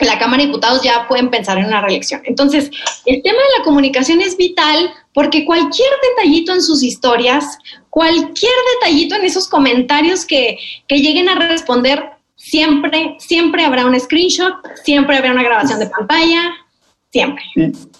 la 0.00 0.18
Cámara 0.18 0.42
de 0.42 0.48
Diputados 0.48 0.82
ya 0.82 1.06
pueden 1.08 1.30
pensar 1.30 1.58
en 1.58 1.66
una 1.66 1.80
reelección. 1.80 2.20
Entonces, 2.24 2.70
el 3.06 3.22
tema 3.22 3.38
de 3.38 3.58
la 3.58 3.64
comunicación 3.64 4.20
es 4.20 4.36
vital 4.36 4.90
porque 5.14 5.46
cualquier 5.46 5.88
detallito 6.10 6.52
en 6.52 6.62
sus 6.62 6.82
historias, 6.82 7.58
cualquier 7.88 8.52
detallito 8.74 9.14
en 9.14 9.24
esos 9.24 9.48
comentarios 9.48 10.26
que, 10.26 10.58
que 10.86 10.98
lleguen 10.98 11.28
a 11.28 11.48
responder, 11.48 12.10
siempre, 12.36 13.16
siempre 13.18 13.64
habrá 13.64 13.86
un 13.86 13.98
screenshot, 13.98 14.54
siempre 14.84 15.16
habrá 15.16 15.32
una 15.32 15.42
grabación 15.42 15.78
de 15.78 15.86
pantalla, 15.86 16.52
siempre. 17.10 17.44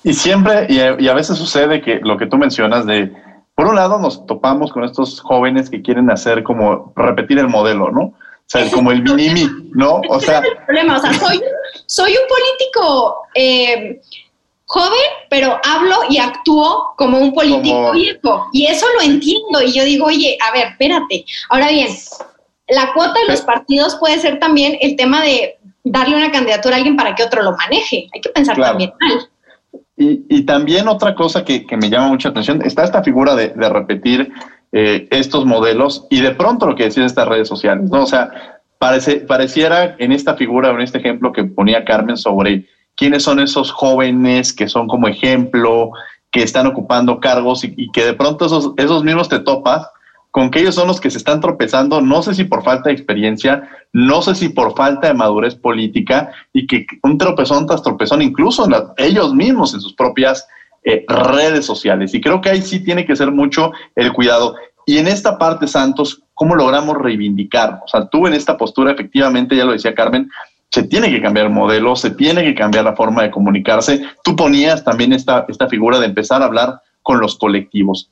Y, 0.04 0.12
siempre, 0.12 0.66
y 0.68 0.78
a, 0.80 0.96
y 1.00 1.08
a 1.08 1.14
veces 1.14 1.38
sucede 1.38 1.80
que 1.80 2.00
lo 2.02 2.18
que 2.18 2.26
tú 2.26 2.36
mencionas 2.36 2.84
de, 2.84 3.10
por 3.54 3.68
un 3.68 3.74
lado 3.74 3.98
nos 3.98 4.26
topamos 4.26 4.70
con 4.70 4.84
estos 4.84 5.20
jóvenes 5.20 5.70
que 5.70 5.80
quieren 5.80 6.10
hacer 6.10 6.42
como 6.42 6.92
repetir 6.94 7.38
el 7.38 7.48
modelo, 7.48 7.90
¿no? 7.90 8.02
O 8.46 8.48
sea, 8.48 8.70
como 8.70 8.92
el 8.92 9.02
minimi, 9.02 9.48
¿no? 9.72 10.02
O 10.08 10.20
sea, 10.20 10.38
el 10.38 10.56
problema. 10.66 10.98
O 10.98 11.00
sea, 11.00 11.12
soy, 11.14 11.42
soy 11.86 12.12
un 12.12 12.28
político 12.28 13.22
eh, 13.34 14.00
joven, 14.66 15.10
pero 15.30 15.58
hablo 15.64 15.96
y 16.10 16.18
actúo 16.18 16.94
como 16.96 17.18
un 17.18 17.32
político 17.32 17.92
viejo. 17.92 18.48
Y 18.52 18.66
eso 18.66 18.86
lo 18.96 19.02
entiendo. 19.02 19.62
Y 19.62 19.72
yo 19.72 19.84
digo, 19.84 20.06
oye, 20.06 20.36
a 20.46 20.52
ver, 20.52 20.68
espérate. 20.68 21.24
Ahora 21.48 21.68
bien, 21.70 21.88
la 22.68 22.92
cuota 22.92 23.14
de 23.20 23.32
los 23.32 23.42
partidos 23.42 23.96
puede 23.96 24.18
ser 24.18 24.38
también 24.38 24.76
el 24.80 24.96
tema 24.96 25.22
de 25.22 25.58
darle 25.84 26.16
una 26.16 26.32
candidatura 26.32 26.74
a 26.74 26.78
alguien 26.78 26.96
para 26.96 27.14
que 27.14 27.22
otro 27.22 27.42
lo 27.42 27.56
maneje. 27.56 28.08
Hay 28.12 28.20
que 28.20 28.30
pensar 28.30 28.56
también 28.56 28.92
mal. 29.00 29.28
Y, 29.98 30.42
también 30.42 30.88
otra 30.88 31.14
cosa 31.14 31.42
que, 31.42 31.64
me 31.74 31.88
llama 31.88 32.08
mucha 32.08 32.28
atención, 32.28 32.60
está 32.62 32.84
esta 32.84 33.02
figura 33.02 33.34
de, 33.34 33.48
repetir 33.70 34.30
eh, 34.72 35.08
estos 35.10 35.46
modelos 35.46 36.06
y 36.10 36.20
de 36.20 36.32
pronto 36.32 36.66
lo 36.66 36.74
que 36.74 36.84
decían 36.84 37.06
estas 37.06 37.26
redes 37.26 37.48
sociales, 37.48 37.88
¿no? 37.90 38.02
O 38.02 38.06
sea, 38.06 38.55
parece, 38.78 39.16
pareciera 39.16 39.96
en 39.98 40.12
esta 40.12 40.34
figura, 40.34 40.70
en 40.70 40.80
este 40.80 40.98
ejemplo 40.98 41.32
que 41.32 41.44
ponía 41.44 41.84
Carmen 41.84 42.16
sobre 42.16 42.66
quiénes 42.94 43.22
son 43.22 43.40
esos 43.40 43.70
jóvenes 43.70 44.52
que 44.52 44.68
son 44.68 44.88
como 44.88 45.08
ejemplo, 45.08 45.90
que 46.30 46.42
están 46.42 46.66
ocupando 46.66 47.20
cargos 47.20 47.64
y, 47.64 47.90
que 47.92 48.04
de 48.04 48.14
pronto 48.14 48.46
esos, 48.46 48.72
esos 48.76 49.04
mismos 49.04 49.28
te 49.28 49.38
topas 49.38 49.88
con 50.36 50.50
que 50.50 50.60
ellos 50.60 50.74
son 50.74 50.86
los 50.86 51.00
que 51.00 51.10
se 51.10 51.16
están 51.16 51.40
tropezando, 51.40 52.02
no 52.02 52.22
sé 52.22 52.34
si 52.34 52.44
por 52.44 52.62
falta 52.62 52.90
de 52.90 52.94
experiencia, 52.94 53.70
no 53.94 54.20
sé 54.20 54.34
si 54.34 54.50
por 54.50 54.76
falta 54.76 55.08
de 55.08 55.14
madurez 55.14 55.54
política, 55.54 56.30
y 56.52 56.66
que 56.66 56.84
un 57.02 57.16
tropezón 57.16 57.66
tras 57.66 57.82
tropezón, 57.82 58.20
incluso 58.20 58.68
ellos 58.98 59.32
mismos 59.32 59.72
en 59.72 59.80
sus 59.80 59.94
propias 59.94 60.46
eh, 60.84 61.06
redes 61.08 61.64
sociales. 61.64 62.12
Y 62.12 62.20
creo 62.20 62.42
que 62.42 62.50
ahí 62.50 62.60
sí 62.60 62.84
tiene 62.84 63.06
que 63.06 63.16
ser 63.16 63.32
mucho 63.32 63.72
el 63.94 64.12
cuidado. 64.12 64.56
Y 64.84 64.98
en 64.98 65.08
esta 65.08 65.38
parte, 65.38 65.66
Santos, 65.66 66.22
¿cómo 66.36 66.54
logramos 66.54 66.98
reivindicar? 66.98 67.80
O 67.84 67.88
sea, 67.88 68.06
tú 68.06 68.26
en 68.26 68.34
esta 68.34 68.56
postura, 68.56 68.92
efectivamente, 68.92 69.56
ya 69.56 69.64
lo 69.64 69.72
decía 69.72 69.94
Carmen, 69.94 70.30
se 70.70 70.82
tiene 70.82 71.10
que 71.10 71.22
cambiar 71.22 71.46
el 71.46 71.52
modelo, 71.52 71.96
se 71.96 72.10
tiene 72.10 72.44
que 72.44 72.54
cambiar 72.54 72.84
la 72.84 72.94
forma 72.94 73.22
de 73.22 73.30
comunicarse. 73.30 74.02
Tú 74.22 74.36
ponías 74.36 74.84
también 74.84 75.12
esta, 75.12 75.46
esta 75.48 75.66
figura 75.68 75.98
de 75.98 76.06
empezar 76.06 76.42
a 76.42 76.44
hablar 76.44 76.80
con 77.02 77.20
los 77.20 77.38
colectivos. 77.38 78.10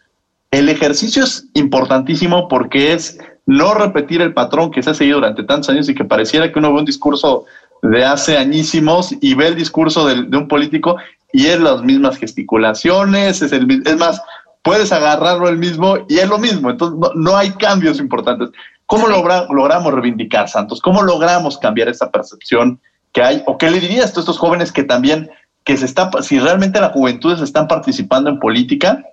El 0.50 0.68
ejercicio 0.68 1.22
es 1.24 1.46
importantísimo 1.54 2.48
porque 2.48 2.94
es 2.94 3.18
no 3.44 3.74
repetir 3.74 4.22
el 4.22 4.32
patrón 4.32 4.70
que 4.70 4.82
se 4.82 4.90
ha 4.90 4.94
seguido 4.94 5.18
durante 5.18 5.42
tantos 5.42 5.68
años 5.68 5.88
y 5.88 5.94
que 5.94 6.04
pareciera 6.04 6.50
que 6.50 6.58
uno 6.58 6.72
ve 6.72 6.78
un 6.78 6.87
discurso 6.87 7.44
de 7.82 8.04
hace 8.04 8.38
añísimos 8.38 9.14
y 9.20 9.34
ve 9.34 9.48
el 9.48 9.56
discurso 9.56 10.06
de, 10.06 10.37
un 10.37 10.48
político 10.48 10.96
y 11.32 11.46
es 11.46 11.60
las 11.60 11.82
mismas 11.82 12.16
gesticulaciones, 12.16 13.42
es, 13.42 13.52
el, 13.52 13.82
es 13.84 13.96
más, 13.98 14.22
puedes 14.64 14.90
agarrarlo 14.92 15.48
el 15.48 15.59
mismo 15.59 15.98
y 16.09 16.18
es 16.18 16.29
lo 16.29 16.38
mismo, 16.38 16.70
entonces 16.70 16.98
no, 17.14 17.37
hay 17.37 17.50
cambios 17.53 18.00
importantes. 18.00 18.48
¿Cómo 18.87 19.07
logramos 19.09 19.92
reivindicar, 19.92 20.48
Santos? 20.48 20.81
¿Cómo 20.81 21.03
logramos 21.03 21.59
cambiar 21.59 21.88
esa 21.88 22.11
percepción 22.11 22.81
que 23.12 23.22
hay? 23.22 23.42
¿O 23.46 23.59
qué 23.59 23.70
le 23.70 23.79
dirías 23.79 24.16
a 24.16 24.20
estos 24.20 24.38
jóvenes 24.38 24.72
que 24.72 24.83
también, 24.83 25.31
que 25.64 25.77
se 25.77 25.85
está, 25.85 26.11
si 26.22 26.38
realmente 26.38 26.81
las 26.81 26.92
juventudes 26.92 27.40
están 27.40 27.68
participando 27.68 28.31
en 28.31 28.40
política, 28.40 29.05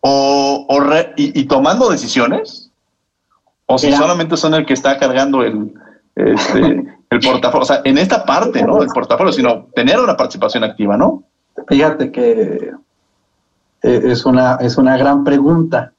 o, 0.00 0.66
y, 1.16 1.44
tomando 1.44 1.88
decisiones, 1.88 2.70
o 3.66 3.78
si 3.78 3.92
solamente 3.92 4.36
son 4.36 4.54
el 4.54 4.66
que 4.66 4.74
está 4.74 4.98
cargando 4.98 5.42
el, 5.42 5.72
este, 6.16 6.84
el 7.10 7.20
portafolio, 7.20 7.62
o 7.62 7.66
sea, 7.66 7.80
en 7.84 7.96
esta 7.96 8.24
parte, 8.24 8.62
¿no? 8.62 8.82
El 8.82 8.88
portafolio, 8.88 9.32
sino 9.32 9.68
tener 9.74 9.98
una 10.00 10.16
participación 10.16 10.64
activa, 10.64 10.96
¿no? 10.96 11.22
Fíjate 11.68 12.10
que 12.12 12.72
es 13.84 14.24
una, 14.24 14.56
es 14.60 14.76
una 14.76 14.96
gran 14.96 15.24
pregunta. 15.24 15.92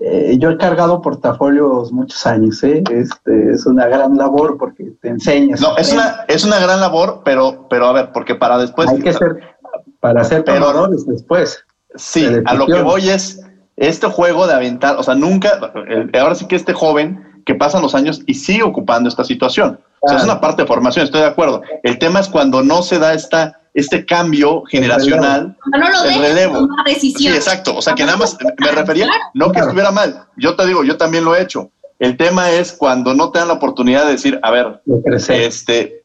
Eh, 0.00 0.36
yo 0.38 0.50
he 0.50 0.56
cargado 0.56 1.02
portafolios 1.02 1.90
muchos 1.92 2.24
años, 2.26 2.62
¿eh? 2.62 2.84
Este, 2.90 3.50
es 3.52 3.66
una 3.66 3.86
gran 3.86 4.16
labor 4.16 4.56
porque 4.56 4.92
te 5.00 5.08
enseñas. 5.08 5.60
No, 5.60 5.76
es 5.76 5.92
una, 5.92 6.24
es 6.28 6.44
una 6.44 6.60
gran 6.60 6.80
labor, 6.80 7.22
pero, 7.24 7.66
pero 7.68 7.86
a 7.86 7.92
ver, 7.92 8.10
porque 8.12 8.36
para 8.36 8.58
después... 8.58 8.88
Hay 8.88 9.00
que 9.00 9.12
ser, 9.12 9.56
para 9.98 10.22
ser 10.22 10.44
tomadores 10.44 11.04
después. 11.06 11.64
Sí, 11.96 12.26
a 12.44 12.54
lo 12.54 12.66
que 12.66 12.80
voy 12.80 13.08
es, 13.08 13.40
este 13.76 14.06
juego 14.06 14.46
de 14.46 14.54
aventar, 14.54 14.96
o 14.96 15.02
sea, 15.02 15.14
nunca, 15.14 15.72
ahora 16.20 16.34
sí 16.34 16.46
que 16.46 16.56
este 16.56 16.74
joven 16.74 17.42
que 17.44 17.54
pasan 17.54 17.82
los 17.82 17.94
años 17.94 18.22
y 18.26 18.34
sigue 18.34 18.62
ocupando 18.62 19.08
esta 19.08 19.24
situación. 19.24 19.80
O 20.00 20.08
sea, 20.08 20.18
es 20.18 20.24
una 20.24 20.40
parte 20.40 20.62
de 20.62 20.68
formación, 20.68 21.04
estoy 21.04 21.22
de 21.22 21.28
acuerdo. 21.28 21.62
El 21.82 21.98
tema 21.98 22.20
es 22.20 22.28
cuando 22.28 22.62
no 22.62 22.82
se 22.82 22.98
da 22.98 23.14
esta, 23.14 23.60
este 23.78 24.04
cambio 24.04 24.62
generacional, 24.64 25.56
no 25.66 25.88
lo 25.88 26.04
el 26.04 26.20
relevo. 26.20 26.68
Sí, 26.98 27.28
exacto. 27.28 27.76
O 27.76 27.82
sea, 27.82 27.94
que 27.94 28.04
nada 28.04 28.16
más 28.16 28.36
me 28.58 28.70
refería, 28.70 29.08
no 29.34 29.52
que 29.52 29.60
estuviera 29.60 29.90
mal. 29.90 30.24
Yo 30.36 30.56
te 30.56 30.66
digo, 30.66 30.84
yo 30.84 30.96
también 30.96 31.24
lo 31.24 31.34
he 31.34 31.42
hecho. 31.42 31.70
El 31.98 32.16
tema 32.16 32.50
es 32.50 32.72
cuando 32.72 33.14
no 33.14 33.30
te 33.30 33.38
dan 33.38 33.48
la 33.48 33.54
oportunidad 33.54 34.06
de 34.06 34.12
decir, 34.12 34.38
a 34.42 34.50
ver, 34.50 34.82
este, 35.28 36.02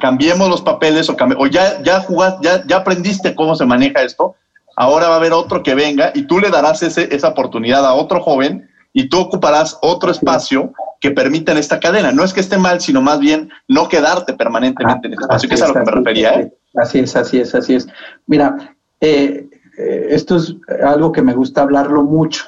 cambiemos 0.00 0.48
los 0.48 0.62
papeles 0.62 1.08
o, 1.08 1.16
o 1.38 1.46
ya, 1.46 1.82
ya 1.82 2.00
jugaste, 2.00 2.40
ya, 2.42 2.66
ya 2.66 2.76
aprendiste 2.78 3.34
cómo 3.34 3.54
se 3.54 3.64
maneja 3.64 4.02
esto 4.02 4.34
ahora 4.78 5.08
va 5.08 5.14
a 5.14 5.16
haber 5.16 5.32
otro 5.32 5.62
que 5.62 5.74
venga 5.74 6.12
y 6.14 6.22
tú 6.22 6.38
le 6.38 6.50
darás 6.50 6.82
ese, 6.84 7.12
esa 7.14 7.28
oportunidad 7.28 7.84
a 7.84 7.94
otro 7.94 8.22
joven 8.22 8.70
y 8.92 9.08
tú 9.08 9.18
ocuparás 9.18 9.76
otro 9.82 10.12
espacio 10.12 10.72
que 11.00 11.10
permita 11.10 11.50
en 11.50 11.58
esta 11.58 11.80
cadena. 11.80 12.12
No 12.12 12.22
es 12.22 12.32
que 12.32 12.40
esté 12.40 12.58
mal, 12.58 12.80
sino 12.80 13.02
más 13.02 13.18
bien 13.18 13.50
no 13.66 13.88
quedarte 13.88 14.34
permanentemente 14.34 15.08
en 15.08 15.14
el 15.14 15.20
espacio, 15.20 15.48
que 15.48 15.56
es 15.56 15.62
a 15.62 15.68
lo 15.68 15.74
que 15.74 15.80
me 15.80 15.90
refería. 15.90 16.40
¿eh? 16.40 16.52
Así 16.78 17.00
es, 17.00 17.16
así 17.16 17.40
es, 17.40 17.54
así 17.54 17.74
es. 17.74 17.88
Mira, 18.26 18.76
eh, 19.00 19.48
eh, 19.76 20.06
esto 20.10 20.36
es 20.36 20.54
algo 20.82 21.12
que 21.12 21.22
me 21.22 21.34
gusta 21.34 21.62
hablarlo 21.62 22.04
mucho. 22.04 22.44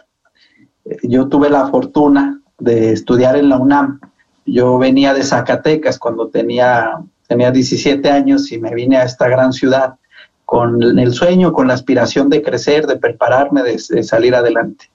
Yo 1.02 1.28
tuve 1.28 1.50
la 1.50 1.66
fortuna 1.68 2.40
de 2.58 2.92
estudiar 2.92 3.36
en 3.36 3.48
la 3.48 3.58
UNAM. 3.58 4.00
Yo 4.46 4.78
venía 4.78 5.14
de 5.14 5.22
Zacatecas 5.22 5.98
cuando 5.98 6.28
tenía, 6.28 7.00
tenía 7.26 7.50
17 7.50 8.08
años 8.08 8.50
y 8.52 8.58
me 8.58 8.74
vine 8.74 8.96
a 8.96 9.04
esta 9.04 9.28
gran 9.28 9.52
ciudad 9.52 9.94
con 10.44 10.98
el 10.98 11.12
sueño, 11.12 11.52
con 11.52 11.68
la 11.68 11.74
aspiración 11.74 12.28
de 12.28 12.42
crecer, 12.42 12.86
de 12.86 12.96
prepararme, 12.96 13.62
de, 13.62 14.02
salir 14.02 14.34
adelante. 14.34 14.90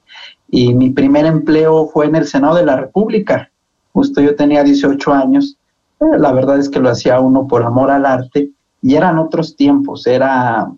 Y 0.50 0.74
mi 0.74 0.89
primer 0.89 1.26
empleo 1.26 1.88
fue 1.88 2.06
en 2.08 2.15
el 2.15 2.28
Senado 2.28 2.56
de 2.56 2.65
la 2.65 2.76
República. 2.76 3.52
Justo 3.93 4.21
yo 4.21 4.36
tenía 4.36 4.63
18 4.63 5.13
años. 5.13 5.58
Eh, 6.02 6.17
la 6.19 6.34
verdad 6.34 6.60
es 6.60 6.69
que 6.69 6.80
lo 6.80 6.89
hacía 6.89 7.19
uno 7.21 7.48
por 7.48 7.63
amor 7.63 7.89
al 7.89 8.06
arte 8.06 8.52
y 8.86 8.95
eran 8.95 9.17
otros 9.17 9.56
tiempos. 9.56 10.06
Era 10.06 10.71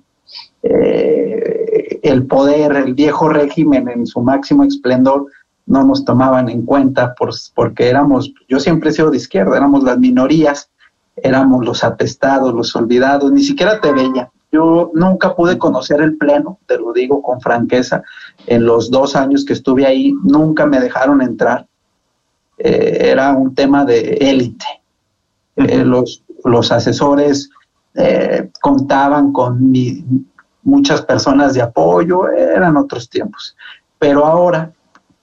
eh, 0.64 2.00
el 2.02 2.26
poder, 2.26 2.72
el 2.78 2.94
viejo 2.94 3.28
régimen 3.28 3.90
en 3.90 4.08
su 4.08 4.22
máximo 4.22 4.64
esplendor 4.64 5.26
no 5.66 5.84
nos 5.84 6.06
tomaban 6.06 6.48
en 6.48 6.66
cuenta 6.66 7.14
por, 7.16 7.32
porque 7.54 7.90
éramos, 7.90 8.34
yo 8.48 8.62
siempre 8.62 8.90
he 8.90 8.94
sido 8.94 9.12
de 9.12 9.18
izquierda, 9.18 9.58
éramos 9.58 9.84
las 9.84 10.00
minorías, 10.00 10.70
éramos 11.18 11.66
los 11.66 11.84
atestados, 11.84 12.54
los 12.54 12.74
olvidados, 12.78 13.30
ni 13.34 13.44
siquiera 13.44 13.82
te 13.82 13.92
veían. 13.92 14.30
Yo 14.54 14.92
nunca 14.94 15.36
pude 15.36 15.58
conocer 15.58 16.00
el 16.00 16.18
Pleno, 16.18 16.60
te 16.66 16.78
lo 16.78 16.94
digo 16.94 17.22
con 17.22 17.42
franqueza. 17.42 18.02
En 18.46 18.66
los 18.66 18.90
dos 18.90 19.18
años 19.18 19.44
que 19.44 19.52
estuve 19.52 19.86
ahí, 19.86 20.14
nunca 20.24 20.66
me 20.66 20.80
dejaron 20.80 21.22
entrar. 21.22 21.68
Eh, 22.58 23.10
era 23.12 23.34
un 23.34 23.54
tema 23.54 23.84
de 23.84 24.14
élite. 24.22 24.66
Eh, 25.58 25.84
los, 25.84 26.24
los 26.46 26.72
asesores 26.72 27.50
eh, 27.98 28.52
contaban 28.62 29.34
con 29.34 29.74
muchas 30.62 31.02
personas 31.02 31.56
de 31.56 31.64
apoyo, 31.64 32.30
eran 32.30 32.78
otros 32.78 33.10
tiempos. 33.10 33.56
Pero 33.98 34.24
ahora, 34.24 34.72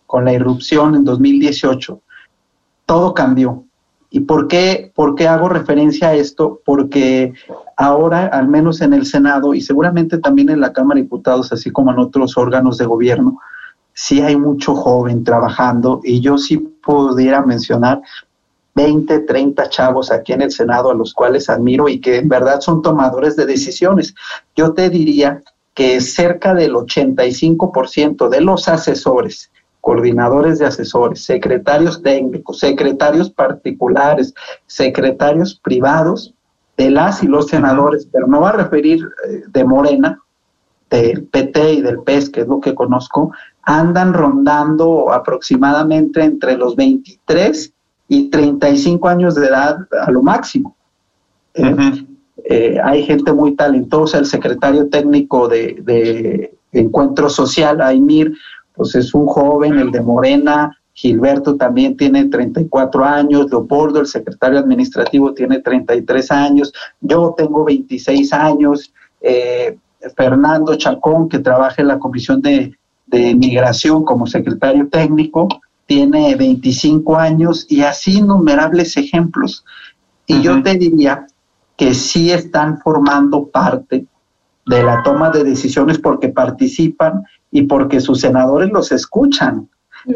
con 0.06 0.24
la 0.24 0.32
irrupción 0.32 0.96
en 0.96 1.04
2018, 1.04 2.00
todo 2.84 3.14
cambió. 3.14 3.64
¿Y 4.10 4.20
por 4.20 4.48
qué, 4.48 4.92
por 4.94 5.14
qué 5.14 5.28
hago 5.28 5.48
referencia 5.48 6.08
a 6.08 6.14
esto? 6.14 6.60
Porque 6.64 7.32
ahora, 7.76 8.26
al 8.26 8.48
menos 8.48 8.80
en 8.80 8.92
el 8.92 9.06
Senado 9.06 9.54
y 9.54 9.60
seguramente 9.60 10.18
también 10.18 10.50
en 10.50 10.60
la 10.60 10.72
Cámara 10.72 10.96
de 10.96 11.02
Diputados, 11.02 11.52
así 11.52 11.70
como 11.70 11.92
en 11.92 11.98
otros 12.00 12.36
órganos 12.36 12.78
de 12.78 12.86
gobierno, 12.86 13.38
sí 13.92 14.20
hay 14.20 14.36
mucho 14.36 14.74
joven 14.74 15.22
trabajando 15.22 16.00
y 16.02 16.20
yo 16.20 16.38
sí 16.38 16.58
pudiera 16.58 17.42
mencionar 17.42 18.02
20, 18.74 19.20
30 19.20 19.68
chavos 19.68 20.10
aquí 20.10 20.32
en 20.32 20.42
el 20.42 20.50
Senado 20.50 20.90
a 20.90 20.94
los 20.94 21.14
cuales 21.14 21.48
admiro 21.48 21.88
y 21.88 22.00
que 22.00 22.16
en 22.16 22.28
verdad 22.28 22.60
son 22.60 22.82
tomadores 22.82 23.36
de 23.36 23.46
decisiones. 23.46 24.14
Yo 24.56 24.72
te 24.72 24.90
diría 24.90 25.42
que 25.74 26.00
cerca 26.00 26.54
del 26.54 26.74
85% 26.74 28.28
de 28.28 28.40
los 28.40 28.68
asesores 28.68 29.50
coordinadores 29.84 30.58
de 30.58 30.64
asesores, 30.64 31.22
secretarios 31.26 32.02
técnicos, 32.02 32.58
secretarios 32.58 33.28
particulares, 33.28 34.32
secretarios 34.66 35.60
privados 35.62 36.32
de 36.78 36.90
las 36.90 37.22
y 37.22 37.26
los 37.26 37.48
senadores, 37.48 38.08
pero 38.10 38.26
no 38.26 38.40
va 38.40 38.48
a 38.48 38.52
referir 38.52 39.06
eh, 39.28 39.42
de 39.46 39.64
Morena, 39.64 40.22
del 40.88 41.26
PT 41.26 41.74
y 41.74 41.82
del 41.82 41.98
PES, 41.98 42.30
que 42.30 42.40
es 42.40 42.46
lo 42.46 42.60
que 42.60 42.74
conozco, 42.74 43.32
andan 43.62 44.14
rondando 44.14 45.12
aproximadamente 45.12 46.24
entre 46.24 46.56
los 46.56 46.76
23 46.76 47.73
y 48.08 48.30
35 48.30 49.08
años 49.08 49.34
de 49.34 49.46
edad 49.46 49.78
a 50.06 50.10
lo 50.10 50.22
máximo. 50.22 50.76
Eh, 51.54 52.06
eh, 52.44 52.78
hay 52.82 53.04
gente 53.04 53.32
muy 53.32 53.54
talentosa, 53.54 54.18
el 54.18 54.26
secretario 54.26 54.88
técnico 54.88 55.48
de, 55.48 55.80
de 55.84 56.58
Encuentro 56.72 57.28
Social, 57.28 57.80
Aymir, 57.80 58.34
pues 58.74 58.94
es 58.94 59.14
un 59.14 59.26
joven, 59.26 59.78
el 59.78 59.90
de 59.90 60.00
Morena, 60.00 60.76
Gilberto 60.94 61.56
también 61.56 61.96
tiene 61.96 62.26
34 62.26 63.04
años, 63.04 63.50
Leopoldo, 63.50 64.00
el 64.00 64.06
secretario 64.06 64.60
administrativo, 64.60 65.34
tiene 65.34 65.58
33 65.58 66.30
años, 66.30 66.72
yo 67.00 67.34
tengo 67.36 67.64
26 67.64 68.32
años, 68.32 68.92
eh, 69.20 69.76
Fernando 70.16 70.76
Chacón, 70.76 71.28
que 71.28 71.40
trabaja 71.40 71.82
en 71.82 71.88
la 71.88 71.98
Comisión 71.98 72.40
de, 72.40 72.76
Migración 73.36 74.04
como 74.04 74.26
secretario 74.26 74.88
técnico, 74.88 75.46
tiene 75.86 76.34
25 76.34 77.16
años 77.16 77.66
y 77.68 77.82
así 77.82 78.18
innumerables 78.18 78.96
ejemplos. 78.96 79.64
Y 80.26 80.40
yo 80.40 80.62
te 80.62 80.74
diría 80.74 81.26
que 81.76 81.94
sí 81.94 82.30
están 82.30 82.78
formando 82.78 83.46
parte 83.46 84.06
de 84.66 84.82
la 84.82 85.02
toma 85.02 85.30
de 85.30 85.44
decisiones 85.44 85.98
porque 85.98 86.28
participan 86.28 87.24
y 87.50 87.62
porque 87.62 88.00
sus 88.00 88.20
senadores 88.20 88.70
los 88.70 88.92
escuchan. 88.92 89.68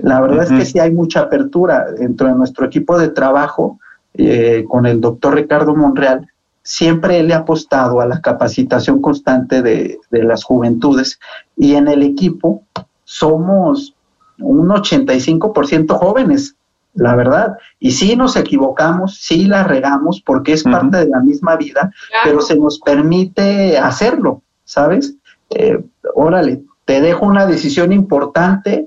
La 0.02 0.20
verdad 0.20 0.44
es 0.44 0.50
que 0.50 0.64
sí 0.64 0.78
hay 0.78 0.92
mucha 0.92 1.20
apertura 1.20 1.87
dentro 1.92 2.28
de 2.28 2.35
nuestro 2.35 2.66
equipo 2.66 2.98
de 2.98 3.09
trabajo 3.09 3.78
eh, 4.14 4.64
con 4.68 4.87
el 4.87 5.00
doctor 5.00 5.35
Ricardo 5.35 5.74
Monreal. 5.74 6.26
Siempre 6.62 7.20
él 7.20 7.28
le 7.28 7.35
ha 7.35 7.38
apostado 7.38 8.00
a 8.00 8.07
la 8.07 8.20
capacitación 8.20 9.00
constante 9.00 9.62
de, 9.62 9.98
de 10.11 10.22
las 10.24 10.44
juventudes 10.44 11.18
y 11.57 11.74
en 11.74 11.88
el 11.88 12.02
equipo 12.02 12.62
somos 13.04 13.94
un 14.38 14.68
85% 14.68 15.96
jóvenes, 15.96 16.57
la 16.94 17.14
verdad. 17.14 17.57
Y 17.79 17.92
sí 17.92 18.16
nos 18.16 18.37
equivocamos, 18.37 19.18
sí 19.20 19.44
la 19.44 19.64
regamos 19.64 20.20
porque 20.20 20.53
es 20.53 20.64
parte 20.64 20.98
de 20.98 21.09
la 21.09 21.20
misma 21.20 21.57
vida, 21.57 21.92
pero 22.24 22.40
se 22.40 22.57
nos 22.57 22.79
permite 22.81 23.79
hacerlo, 23.79 24.42
¿sabes? 24.64 25.14
Eh, 25.51 25.83
órale, 26.14 26.62
te 26.85 27.01
dejo 27.01 27.27
una 27.27 27.46
decisión 27.46 27.92
importante 27.92 28.87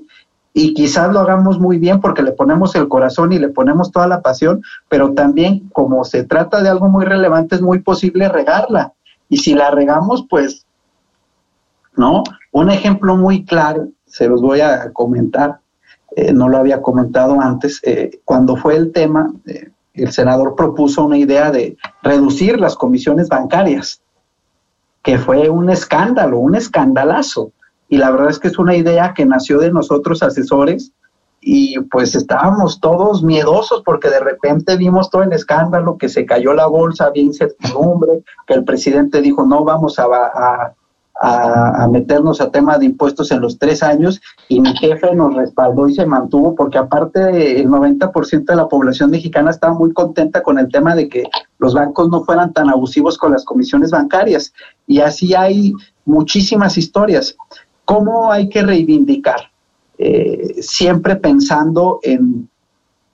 y 0.54 0.74
quizás 0.74 1.12
lo 1.12 1.20
hagamos 1.20 1.58
muy 1.58 1.78
bien 1.78 2.00
porque 2.00 2.22
le 2.22 2.32
ponemos 2.32 2.74
el 2.74 2.88
corazón 2.88 3.32
y 3.32 3.38
le 3.38 3.48
ponemos 3.48 3.90
toda 3.90 4.06
la 4.06 4.20
pasión, 4.20 4.62
pero 4.88 5.12
también 5.14 5.68
como 5.72 6.04
se 6.04 6.24
trata 6.24 6.62
de 6.62 6.68
algo 6.68 6.88
muy 6.88 7.04
relevante 7.04 7.54
es 7.54 7.62
muy 7.62 7.78
posible 7.78 8.28
regarla. 8.28 8.92
Y 9.28 9.38
si 9.38 9.54
la 9.54 9.70
regamos, 9.70 10.26
pues, 10.28 10.66
¿no? 11.96 12.22
Un 12.50 12.70
ejemplo 12.70 13.16
muy 13.16 13.44
claro, 13.46 13.88
se 14.12 14.28
los 14.28 14.42
voy 14.42 14.60
a 14.60 14.92
comentar, 14.92 15.60
eh, 16.14 16.34
no 16.34 16.50
lo 16.50 16.58
había 16.58 16.82
comentado 16.82 17.40
antes, 17.40 17.80
eh, 17.82 18.20
cuando 18.26 18.56
fue 18.56 18.76
el 18.76 18.92
tema, 18.92 19.32
eh, 19.46 19.70
el 19.94 20.12
senador 20.12 20.54
propuso 20.54 21.06
una 21.06 21.16
idea 21.16 21.50
de 21.50 21.78
reducir 22.02 22.60
las 22.60 22.76
comisiones 22.76 23.28
bancarias, 23.28 24.02
que 25.02 25.16
fue 25.18 25.48
un 25.48 25.70
escándalo, 25.70 26.38
un 26.38 26.54
escandalazo. 26.54 27.52
Y 27.88 27.96
la 27.96 28.10
verdad 28.10 28.28
es 28.28 28.38
que 28.38 28.48
es 28.48 28.58
una 28.58 28.76
idea 28.76 29.14
que 29.14 29.24
nació 29.24 29.58
de 29.58 29.72
nosotros 29.72 30.22
asesores 30.22 30.92
y 31.40 31.80
pues 31.80 32.14
estábamos 32.14 32.80
todos 32.80 33.22
miedosos 33.22 33.82
porque 33.82 34.10
de 34.10 34.20
repente 34.20 34.76
vimos 34.76 35.08
todo 35.08 35.22
el 35.22 35.32
escándalo, 35.32 35.96
que 35.96 36.10
se 36.10 36.26
cayó 36.26 36.52
la 36.52 36.66
bolsa, 36.66 37.06
había 37.06 37.22
incertidumbre, 37.22 38.22
que 38.46 38.54
el 38.54 38.64
presidente 38.64 39.22
dijo 39.22 39.46
no 39.46 39.64
vamos 39.64 39.98
a, 39.98 40.04
a, 40.04 40.74
a, 41.24 41.86
meternos 41.88 42.40
a 42.40 42.50
tema 42.50 42.78
de 42.78 42.86
impuestos 42.86 43.30
en 43.30 43.40
los 43.40 43.56
tres 43.56 43.84
años 43.84 44.20
y 44.48 44.60
mi 44.60 44.76
jefe 44.76 45.14
nos 45.14 45.34
respaldó 45.34 45.88
y 45.88 45.94
se 45.94 46.04
mantuvo 46.04 46.56
porque 46.56 46.78
aparte 46.78 47.60
el 47.60 47.68
90% 47.68 48.44
de 48.44 48.56
la 48.56 48.66
población 48.66 49.10
mexicana 49.10 49.52
estaba 49.52 49.72
muy 49.72 49.92
contenta 49.92 50.42
con 50.42 50.58
el 50.58 50.68
tema 50.68 50.96
de 50.96 51.08
que 51.08 51.22
los 51.58 51.74
bancos 51.74 52.08
no 52.08 52.24
fueran 52.24 52.52
tan 52.52 52.68
abusivos 52.68 53.16
con 53.16 53.30
las 53.30 53.44
comisiones 53.44 53.92
bancarias 53.92 54.52
y 54.88 54.98
así 54.98 55.32
hay 55.32 55.72
muchísimas 56.04 56.76
historias. 56.76 57.36
¿Cómo 57.84 58.32
hay 58.32 58.48
que 58.48 58.62
reivindicar? 58.62 59.52
Eh, 59.98 60.56
siempre 60.60 61.14
pensando 61.14 62.00
en 62.02 62.48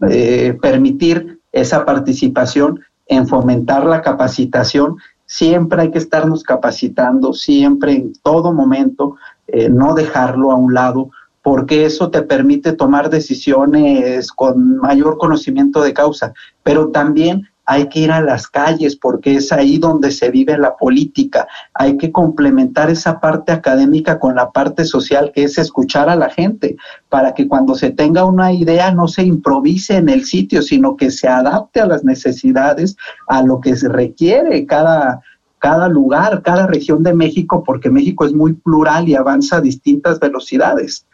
eh, 0.08 0.56
permitir 0.62 1.40
esa 1.52 1.84
participación, 1.84 2.80
en 3.06 3.28
fomentar 3.28 3.84
la 3.84 4.00
capacitación 4.00 4.96
Siempre 5.30 5.82
hay 5.82 5.90
que 5.90 5.98
estarnos 5.98 6.42
capacitando, 6.42 7.34
siempre, 7.34 7.92
en 7.92 8.12
todo 8.22 8.54
momento, 8.54 9.16
eh, 9.46 9.68
no 9.68 9.94
dejarlo 9.94 10.50
a 10.50 10.56
un 10.56 10.72
lado, 10.72 11.10
porque 11.42 11.84
eso 11.84 12.10
te 12.10 12.22
permite 12.22 12.72
tomar 12.72 13.10
decisiones 13.10 14.32
con 14.32 14.78
mayor 14.78 15.18
conocimiento 15.18 15.82
de 15.82 15.92
causa, 15.92 16.32
pero 16.62 16.88
también 16.88 17.46
hay 17.70 17.86
que 17.90 18.00
ir 18.00 18.10
a 18.10 18.22
las 18.22 18.48
calles 18.48 18.96
porque 18.96 19.36
es 19.36 19.52
ahí 19.52 19.76
donde 19.76 20.10
se 20.10 20.30
vive 20.30 20.56
la 20.56 20.74
política. 20.74 21.46
Hay 21.74 21.98
que 21.98 22.10
complementar 22.10 22.88
esa 22.88 23.20
parte 23.20 23.52
académica 23.52 24.18
con 24.18 24.36
la 24.36 24.50
parte 24.50 24.86
social 24.86 25.32
que 25.34 25.44
es 25.44 25.58
escuchar 25.58 26.08
a 26.08 26.16
la 26.16 26.30
gente 26.30 26.76
para 27.10 27.34
que 27.34 27.46
cuando 27.46 27.74
se 27.74 27.90
tenga 27.90 28.24
una 28.24 28.54
idea 28.54 28.90
no 28.90 29.06
se 29.06 29.22
improvise 29.22 29.96
en 29.96 30.08
el 30.08 30.24
sitio, 30.24 30.62
sino 30.62 30.96
que 30.96 31.10
se 31.10 31.28
adapte 31.28 31.80
a 31.80 31.86
las 31.86 32.04
necesidades, 32.04 32.96
a 33.26 33.42
lo 33.42 33.60
que 33.60 33.76
se 33.76 33.90
requiere 33.90 34.64
cada, 34.64 35.20
cada 35.58 35.88
lugar, 35.88 36.40
cada 36.42 36.66
región 36.66 37.02
de 37.02 37.12
México, 37.12 37.64
porque 37.64 37.90
México 37.90 38.24
es 38.24 38.32
muy 38.32 38.54
plural 38.54 39.10
y 39.10 39.14
avanza 39.14 39.58
a 39.58 39.60
distintas 39.60 40.18
velocidades. 40.20 41.04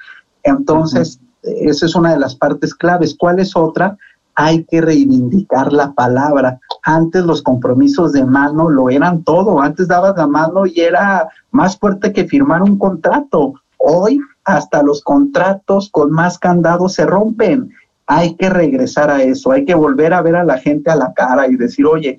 Entonces, 0.44 1.18
esa 1.42 1.86
es 1.86 1.96
una 1.96 2.12
de 2.12 2.20
las 2.20 2.36
partes 2.36 2.76
claves. 2.76 3.16
¿Cuál 3.18 3.40
es 3.40 3.56
otra? 3.56 3.98
Hay 4.34 4.64
que 4.64 4.80
reivindicar 4.80 5.72
la 5.72 5.92
palabra. 5.92 6.60
Antes 6.82 7.24
los 7.24 7.42
compromisos 7.42 8.12
de 8.12 8.24
mano 8.24 8.68
lo 8.68 8.90
eran 8.90 9.22
todo. 9.22 9.60
Antes 9.60 9.88
dabas 9.88 10.16
la 10.16 10.26
mano 10.26 10.66
y 10.66 10.80
era 10.80 11.28
más 11.50 11.78
fuerte 11.78 12.12
que 12.12 12.26
firmar 12.26 12.62
un 12.62 12.78
contrato. 12.78 13.54
Hoy 13.78 14.20
hasta 14.44 14.82
los 14.82 15.02
contratos 15.02 15.88
con 15.90 16.10
más 16.10 16.38
candados 16.38 16.94
se 16.94 17.06
rompen. 17.06 17.70
Hay 18.06 18.34
que 18.36 18.50
regresar 18.50 19.10
a 19.10 19.22
eso. 19.22 19.52
Hay 19.52 19.64
que 19.64 19.74
volver 19.74 20.12
a 20.12 20.22
ver 20.22 20.36
a 20.36 20.44
la 20.44 20.58
gente 20.58 20.90
a 20.90 20.96
la 20.96 21.12
cara 21.14 21.46
y 21.46 21.56
decir, 21.56 21.86
oye, 21.86 22.18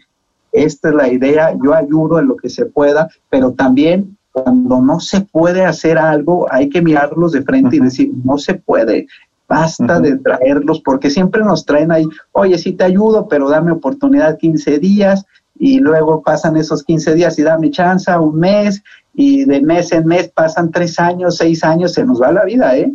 esta 0.56 0.90
es 0.90 0.96
la 0.96 1.10
idea, 1.10 1.54
yo 1.62 1.74
ayudo 1.74 2.18
en 2.18 2.28
lo 2.28 2.38
que 2.38 2.50
se 2.50 2.66
pueda, 2.66 3.10
pero 3.30 3.52
también 3.52 4.18
cuando 4.32 4.82
no 4.82 5.00
se 5.00 5.22
puede 5.22 5.66
hacer 5.66 5.98
algo, 5.98 6.52
hay 6.52 6.70
que 6.70 6.82
mirarlos 6.82 7.34
de 7.34 7.44
frente 7.44 7.76
y 7.76 7.80
decir, 7.80 8.12
no 8.24 8.38
se 8.38 8.56
puede. 8.56 9.08
Basta 9.48 10.00
de 10.00 10.18
traerlos 10.18 10.82
porque 10.82 11.10
siempre 11.10 11.44
nos 11.44 11.66
traen 11.66 11.92
ahí, 11.92 12.06
oye, 12.32 12.58
sí 12.58 12.74
te 12.74 12.84
ayudo, 12.84 13.28
pero 13.28 13.50
dame 13.50 13.72
oportunidad 13.72 14.38
15 14.40 14.80
días 14.80 15.26
y 15.58 15.80
luego 15.80 16.24
pasan 16.24 16.58
esos 16.58 16.84
15 16.84 17.14
días 17.16 17.38
y 17.40 17.44
dame 17.44 17.72
chance 17.72 18.12
un 18.18 18.40
mes 18.40 18.82
y 19.14 19.46
de 19.46 19.62
mes 19.62 19.92
en 19.92 20.06
mes 20.06 20.30
pasan 20.30 20.72
tres 20.72 21.00
años, 21.00 21.38
seis 21.38 21.64
años, 21.64 21.94
se 21.94 22.04
nos 22.04 22.22
va 22.22 22.32
la 22.32 22.44
vida, 22.44 22.76
¿eh? 22.78 22.92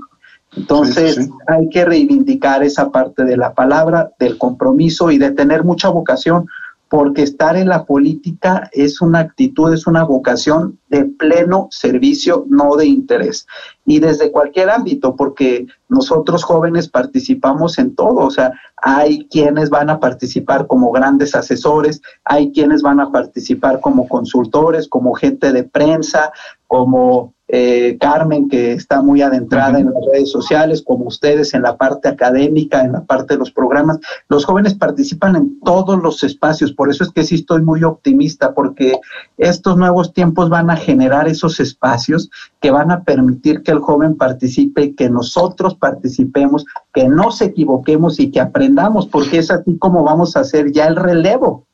Entonces 0.57 1.31
hay 1.47 1.69
que 1.69 1.85
reivindicar 1.85 2.63
esa 2.63 2.91
parte 2.91 3.25
de 3.25 3.37
la 3.37 3.55
palabra, 3.55 4.11
del 4.19 4.37
compromiso 4.37 5.11
y 5.11 5.19
de 5.19 5.31
tener 5.31 5.65
mucha 5.65 5.89
vocación, 5.89 6.49
porque 6.89 7.23
estar 7.23 7.57
en 7.57 7.69
la 7.69 7.85
política 7.85 8.69
es 8.73 9.01
una 9.01 9.21
actitud, 9.21 9.73
es 9.73 9.87
una 9.87 10.03
vocación 10.03 10.79
de 10.89 11.05
pleno 11.05 11.69
servicio, 11.71 12.47
no 12.49 12.75
de 12.75 12.87
interés. 12.87 13.47
Y 13.91 13.99
desde 13.99 14.31
cualquier 14.31 14.71
ámbito, 14.71 15.17
porque 15.17 15.67
nosotros 15.89 16.45
jóvenes 16.45 16.89
participamos 16.89 17.77
en 17.77 17.97
todo, 17.97 18.21
o 18.21 18.31
sea, 18.31 18.53
hay 18.77 19.27
quienes 19.27 19.69
van 19.69 19.91
a 19.91 19.99
participar 19.99 20.69
como 20.69 20.93
grandes 20.93 21.35
asesores, 21.35 22.01
hay 22.25 22.53
quienes 22.53 22.83
van 22.83 23.01
a 23.01 23.11
participar 23.11 23.81
como 23.81 24.07
consultores, 24.07 24.87
como 24.87 25.13
gente 25.15 25.53
de 25.53 25.65
prensa, 25.65 26.31
como 26.69 27.35
eh, 27.53 27.97
Carmen, 28.01 28.49
que 28.49 28.73
está 28.73 29.03
muy 29.03 29.23
adentrada 29.23 29.81
en 29.81 29.87
las 29.87 30.05
redes 30.13 30.31
sociales, 30.31 30.83
como 30.87 31.07
ustedes 31.07 31.53
en 31.53 31.63
la 31.63 31.77
parte 31.77 32.09
académica, 32.09 32.83
en 32.83 32.93
la 32.93 33.03
parte 33.03 33.35
de 33.35 33.39
los 33.39 33.51
programas. 33.51 33.99
Los 34.29 34.45
jóvenes 34.45 34.75
participan 34.75 35.35
en 35.35 35.59
todos 35.61 36.01
los 36.01 36.23
espacios, 36.23 36.73
por 36.73 36.91
eso 36.91 37.03
es 37.03 37.11
que 37.11 37.25
sí 37.25 37.35
estoy 37.37 37.63
muy 37.63 37.83
optimista, 37.83 38.55
porque 38.55 39.01
estos 39.37 39.77
nuevos 39.77 40.13
tiempos 40.13 40.49
van 40.49 40.71
a 40.71 40.77
generar 40.77 41.27
esos 41.27 41.59
espacios 41.59 42.31
que 42.61 42.71
van 42.71 42.93
a 42.93 43.03
permitir 43.03 43.65
que 43.65 43.73
el 43.73 43.81
joven 43.81 44.17
participe, 44.17 44.95
que 44.95 45.11
nosotros 45.11 45.75
participemos, 45.75 46.65
que 46.95 47.09
no 47.09 47.33
se 47.33 47.47
equivoquemos 47.47 48.21
y 48.21 48.31
que 48.31 48.41
aprendamos, 48.41 49.09
porque 49.09 49.39
es 49.39 49.51
así 49.51 49.77
como 49.77 50.05
vamos 50.05 50.37
a 50.37 50.41
hacer 50.41 50.71
ya 50.71 50.87
el 50.87 50.95
relevo 50.95 51.67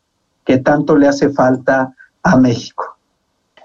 que 0.44 0.56
tanto 0.56 0.96
le 0.96 1.08
hace 1.08 1.28
falta 1.28 1.94
a 2.22 2.36
México 2.36 2.95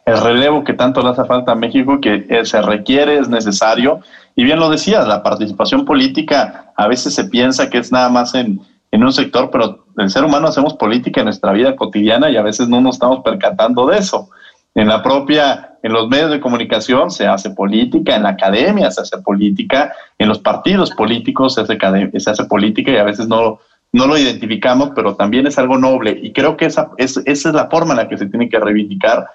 el 0.05 0.17
relevo 0.17 0.63
que 0.63 0.73
tanto 0.73 1.01
le 1.01 1.09
hace 1.09 1.25
falta 1.25 1.51
a 1.51 1.55
México, 1.55 1.99
que 2.01 2.25
eh, 2.29 2.45
se 2.45 2.61
requiere, 2.61 3.17
es 3.17 3.29
necesario. 3.29 3.99
Y 4.35 4.43
bien 4.43 4.59
lo 4.59 4.69
decías, 4.69 5.07
la 5.07 5.23
participación 5.23 5.85
política 5.85 6.71
a 6.75 6.87
veces 6.87 7.13
se 7.13 7.25
piensa 7.25 7.69
que 7.69 7.77
es 7.77 7.91
nada 7.91 8.09
más 8.09 8.33
en, 8.33 8.61
en 8.91 9.03
un 9.03 9.13
sector, 9.13 9.49
pero 9.51 9.85
el 9.97 10.09
ser 10.09 10.23
humano 10.23 10.47
hacemos 10.47 10.73
política 10.73 11.21
en 11.21 11.25
nuestra 11.25 11.53
vida 11.53 11.75
cotidiana 11.75 12.29
y 12.29 12.37
a 12.37 12.41
veces 12.41 12.67
no 12.67 12.81
nos 12.81 12.95
estamos 12.95 13.21
percatando 13.23 13.87
de 13.87 13.97
eso. 13.97 14.29
En 14.73 14.87
la 14.87 15.03
propia, 15.03 15.77
en 15.83 15.91
los 15.91 16.07
medios 16.07 16.31
de 16.31 16.39
comunicación 16.39 17.11
se 17.11 17.27
hace 17.27 17.49
política, 17.51 18.15
en 18.15 18.23
la 18.23 18.29
academia 18.29 18.89
se 18.89 19.01
hace 19.01 19.17
política, 19.17 19.93
en 20.17 20.29
los 20.29 20.39
partidos 20.39 20.91
políticos 20.91 21.55
se 21.55 21.61
hace, 21.61 21.77
se 22.19 22.29
hace 22.29 22.45
política 22.45 22.91
y 22.91 22.97
a 22.97 23.03
veces 23.03 23.27
no, 23.27 23.59
no 23.91 24.07
lo 24.07 24.17
identificamos, 24.17 24.91
pero 24.95 25.15
también 25.15 25.47
es 25.47 25.57
algo 25.57 25.77
noble. 25.77 26.17
Y 26.21 26.31
creo 26.31 26.55
que 26.55 26.65
esa, 26.65 26.91
es, 26.97 27.17
esa 27.25 27.49
es 27.49 27.55
la 27.55 27.67
forma 27.69 27.91
en 27.91 27.97
la 27.97 28.09
que 28.09 28.17
se 28.17 28.27
tiene 28.27 28.49
que 28.49 28.59
reivindicar 28.59 29.27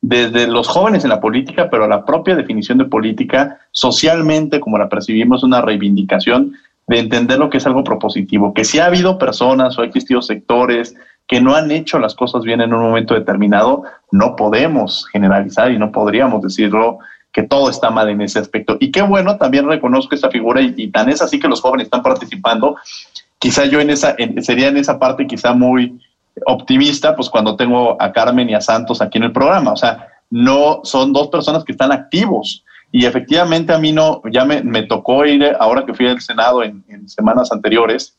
desde 0.00 0.46
los 0.46 0.68
jóvenes 0.68 1.04
en 1.04 1.10
la 1.10 1.20
política, 1.20 1.68
pero 1.70 1.88
la 1.88 2.04
propia 2.04 2.36
definición 2.36 2.78
de 2.78 2.84
política 2.84 3.58
socialmente, 3.72 4.60
como 4.60 4.78
la 4.78 4.88
percibimos, 4.88 5.42
una 5.42 5.60
reivindicación 5.60 6.54
de 6.86 6.98
entender 7.00 7.38
lo 7.38 7.50
que 7.50 7.58
es 7.58 7.66
algo 7.66 7.84
propositivo, 7.84 8.54
que 8.54 8.64
si 8.64 8.78
ha 8.78 8.86
habido 8.86 9.18
personas 9.18 9.78
o 9.78 9.82
ha 9.82 9.84
existido 9.84 10.22
sectores 10.22 10.94
que 11.26 11.40
no 11.40 11.54
han 11.54 11.70
hecho 11.70 11.98
las 11.98 12.14
cosas 12.14 12.42
bien 12.42 12.62
en 12.62 12.72
un 12.72 12.80
momento 12.80 13.14
determinado, 13.14 13.82
no 14.10 14.34
podemos 14.34 15.06
generalizar 15.12 15.70
y 15.70 15.78
no 15.78 15.92
podríamos 15.92 16.42
decirlo 16.42 16.98
que 17.32 17.42
todo 17.42 17.68
está 17.68 17.90
mal 17.90 18.08
en 18.08 18.22
ese 18.22 18.38
aspecto. 18.38 18.78
Y 18.80 18.90
qué 18.90 19.02
bueno, 19.02 19.36
también 19.36 19.68
reconozco 19.68 20.14
esta 20.14 20.30
figura 20.30 20.62
y, 20.62 20.88
tan 20.88 21.10
es 21.10 21.20
así 21.20 21.38
que 21.38 21.48
los 21.48 21.60
jóvenes 21.60 21.84
están 21.84 22.02
participando. 22.02 22.76
Quizá 23.38 23.66
yo 23.66 23.80
en 23.80 23.90
esa, 23.90 24.16
sería 24.40 24.68
en 24.68 24.78
esa 24.78 24.98
parte 24.98 25.26
quizá 25.26 25.52
muy, 25.52 26.00
optimista, 26.46 27.14
pues 27.16 27.28
cuando 27.28 27.56
tengo 27.56 28.00
a 28.00 28.12
Carmen 28.12 28.48
y 28.50 28.54
a 28.54 28.60
Santos 28.60 29.00
aquí 29.00 29.18
en 29.18 29.24
el 29.24 29.32
programa. 29.32 29.72
O 29.72 29.76
sea, 29.76 30.08
no 30.30 30.80
son 30.84 31.12
dos 31.12 31.28
personas 31.28 31.64
que 31.64 31.72
están 31.72 31.92
activos. 31.92 32.64
Y 32.90 33.04
efectivamente 33.04 33.72
a 33.72 33.78
mí 33.78 33.92
no, 33.92 34.22
ya 34.32 34.44
me, 34.44 34.62
me 34.62 34.82
tocó 34.82 35.24
ir, 35.26 35.44
ahora 35.60 35.84
que 35.84 35.94
fui 35.94 36.06
al 36.06 36.20
Senado 36.20 36.62
en, 36.62 36.84
semanas 37.08 37.52
anteriores, 37.52 38.16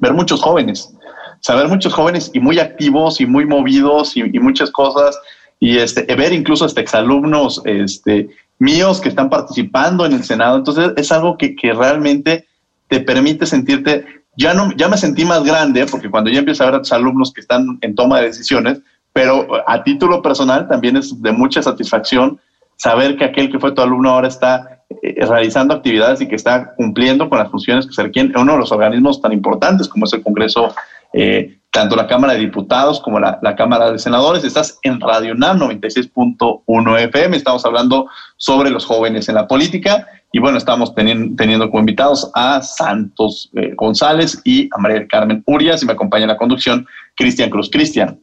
ver 0.00 0.12
muchos 0.12 0.42
jóvenes, 0.42 0.92
saber 1.40 1.68
muchos 1.68 1.94
jóvenes 1.94 2.30
y 2.34 2.40
muy 2.40 2.58
activos 2.58 3.20
y 3.20 3.26
muy 3.26 3.46
movidos 3.46 4.16
y, 4.16 4.24
muchas 4.40 4.70
cosas, 4.70 5.18
y 5.58 5.78
este, 5.78 6.02
ver 6.14 6.32
incluso 6.32 6.64
hasta 6.64 6.80
exalumnos 6.80 7.62
este, 7.64 8.28
míos 8.58 9.00
que 9.00 9.08
están 9.08 9.30
participando 9.30 10.04
en 10.04 10.12
el 10.12 10.24
Senado. 10.24 10.58
Entonces 10.58 10.92
es 10.96 11.10
algo 11.10 11.38
que, 11.38 11.56
que 11.56 11.72
realmente 11.72 12.46
te 12.88 13.00
permite 13.00 13.46
sentirte, 13.46 14.04
ya, 14.38 14.54
no, 14.54 14.70
ya 14.76 14.88
me 14.88 14.96
sentí 14.96 15.24
más 15.24 15.42
grande, 15.42 15.84
porque 15.90 16.08
cuando 16.08 16.30
ya 16.30 16.38
empiezo 16.38 16.62
a 16.62 16.66
ver 16.66 16.76
a 16.76 16.78
tus 16.78 16.92
alumnos 16.92 17.32
que 17.32 17.40
están 17.40 17.76
en 17.80 17.94
toma 17.96 18.20
de 18.20 18.26
decisiones, 18.26 18.80
pero 19.12 19.48
a 19.66 19.82
título 19.82 20.22
personal 20.22 20.68
también 20.68 20.96
es 20.96 21.20
de 21.20 21.32
mucha 21.32 21.60
satisfacción 21.60 22.38
saber 22.76 23.16
que 23.16 23.24
aquel 23.24 23.50
que 23.50 23.58
fue 23.58 23.72
tu 23.72 23.82
alumno 23.82 24.10
ahora 24.10 24.28
está 24.28 24.84
eh, 25.02 25.26
realizando 25.26 25.74
actividades 25.74 26.20
y 26.20 26.28
que 26.28 26.36
está 26.36 26.72
cumpliendo 26.76 27.28
con 27.28 27.38
las 27.38 27.50
funciones 27.50 27.84
que 27.84 27.92
se 27.92 28.02
requieren 28.04 28.30
en 28.32 28.40
uno 28.40 28.52
de 28.52 28.58
los 28.60 28.70
organismos 28.70 29.20
tan 29.20 29.32
importantes 29.32 29.88
como 29.88 30.04
es 30.04 30.12
el 30.12 30.22
Congreso, 30.22 30.72
eh, 31.12 31.57
tanto 31.70 31.96
la 31.96 32.06
Cámara 32.06 32.34
de 32.34 32.40
Diputados 32.40 33.00
como 33.00 33.20
la, 33.20 33.38
Cámara 33.56 33.92
de 33.92 33.98
Senadores. 33.98 34.44
Estás 34.44 34.78
en 34.82 35.00
Radio 35.00 35.34
NAM 35.34 35.58
96.1 35.60 37.00
FM, 37.00 37.36
estamos 37.36 37.64
hablando 37.64 38.08
sobre 38.36 38.70
los 38.70 38.84
jóvenes 38.86 39.28
en 39.28 39.34
la 39.34 39.46
política 39.46 40.06
y 40.32 40.38
bueno, 40.38 40.58
estamos 40.58 40.94
teniendo, 40.94 41.70
como 41.70 41.80
invitados 41.80 42.30
a 42.34 42.60
Santos 42.62 43.50
eh, 43.54 43.72
González 43.74 44.40
y 44.44 44.68
a 44.74 44.78
María 44.78 45.06
Carmen 45.06 45.42
Urias 45.46 45.82
y 45.82 45.86
me 45.86 45.92
acompaña 45.92 46.24
en 46.24 46.28
la 46.28 46.36
conducción 46.36 46.86
Cristian 47.16 47.50
Cruz. 47.50 47.70
Cristian. 47.70 48.18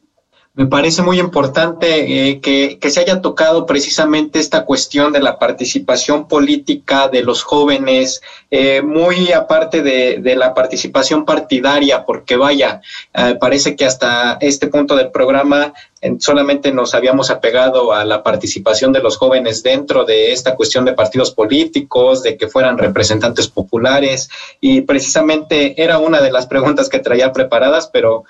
Me 0.58 0.68
parece 0.68 1.01
muy 1.01 1.20
importante 1.20 2.30
eh, 2.30 2.39
que, 2.39 2.89
se 2.89 3.01
haya 3.01 3.20
tocado 3.20 3.66
precisamente 3.66 4.39
esta 4.39 4.64
cuestión 4.64 5.12
de 5.12 5.20
la 5.20 5.38
participación 5.38 6.30
política 6.30 7.10
de 7.10 7.24
los 7.24 7.43
jóvenes, 7.43 8.22
eh, 8.49 8.82
muy 8.82 9.34
aparte 9.34 9.82
de, 9.82 10.36
la 10.38 10.53
participación 10.53 11.26
partidaria, 11.26 12.06
porque 12.06 12.38
vaya, 12.38 12.80
eh, 13.14 13.36
parece 13.38 13.76
que 13.76 13.86
hasta 13.86 14.38
este 14.39 14.68
punto 14.68 14.95
del 14.95 15.12
programa 15.12 15.74
solamente 16.20 16.72
nos 16.72 16.93
habíamos 16.93 17.32
apegado 17.32 17.91
a 17.91 18.06
la 18.06 18.22
participación 18.22 18.93
de 18.93 19.01
los 19.01 19.18
jóvenes 19.18 19.64
dentro 19.64 20.06
de 20.06 20.32
esta 20.32 20.56
cuestión 20.56 20.86
de 20.86 20.93
partidos 20.93 21.32
políticos, 21.32 22.22
de 22.22 22.38
que 22.38 22.47
fueran 22.47 22.78
representantes 22.78 23.47
populares, 23.47 24.30
y 24.62 24.82
precisamente 24.82 25.82
era 25.82 25.97
una 25.97 26.22
de 26.22 26.32
las 26.32 26.45
preguntas 26.45 26.89
que 26.89 26.99
traía 26.99 27.34
preparadas, 27.34 27.89
pero 27.91 28.24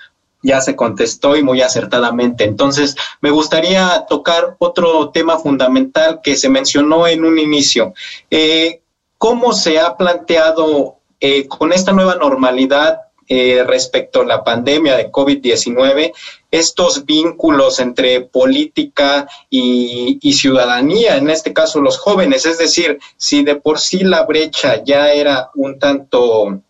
ya 0.46 0.60
se 0.60 0.76
contestó 0.76 1.36
y 1.36 1.42
muy 1.42 1.60
acertadamente. 1.60 2.44
Entonces, 2.44 2.96
me 3.20 3.30
gustaría 3.30 4.06
tocar 4.08 4.56
otro 4.58 5.10
tema 5.10 5.38
fundamental 5.38 6.20
que 6.22 6.36
se 6.36 6.48
mencionó 6.48 7.06
en 7.06 7.24
un 7.24 7.38
inicio. 7.38 7.92
Eh, 8.30 8.80
¿Cómo 9.18 9.52
se 9.52 9.78
ha 9.78 9.96
planteado 9.96 10.96
eh, 11.20 11.48
con 11.48 11.72
esta 11.72 11.92
nueva 11.92 12.14
normalidad 12.14 13.00
eh, 13.28 13.64
respecto 13.66 14.20
a 14.20 14.26
la 14.26 14.44
pandemia 14.44 14.96
de 14.96 15.10
COVID-19 15.10 16.12
estos 16.50 17.04
vínculos 17.04 17.80
entre 17.80 18.20
política 18.20 19.26
y, 19.50 20.18
y, 20.22 20.32
ciudadanía, 20.34 21.16
en 21.16 21.28
este 21.30 21.52
caso 21.52 21.80
los 21.80 21.98
jóvenes? 21.98 22.46
Es 22.46 22.58
decir, 22.58 22.98
si 23.16 23.42
de 23.42 23.56
por 23.56 23.80
sí 23.80 24.04
la 24.04 24.24
brecha 24.24 24.84
ya 24.84 25.10
era 25.12 25.50
un 25.56 25.78
tanto 25.78 26.62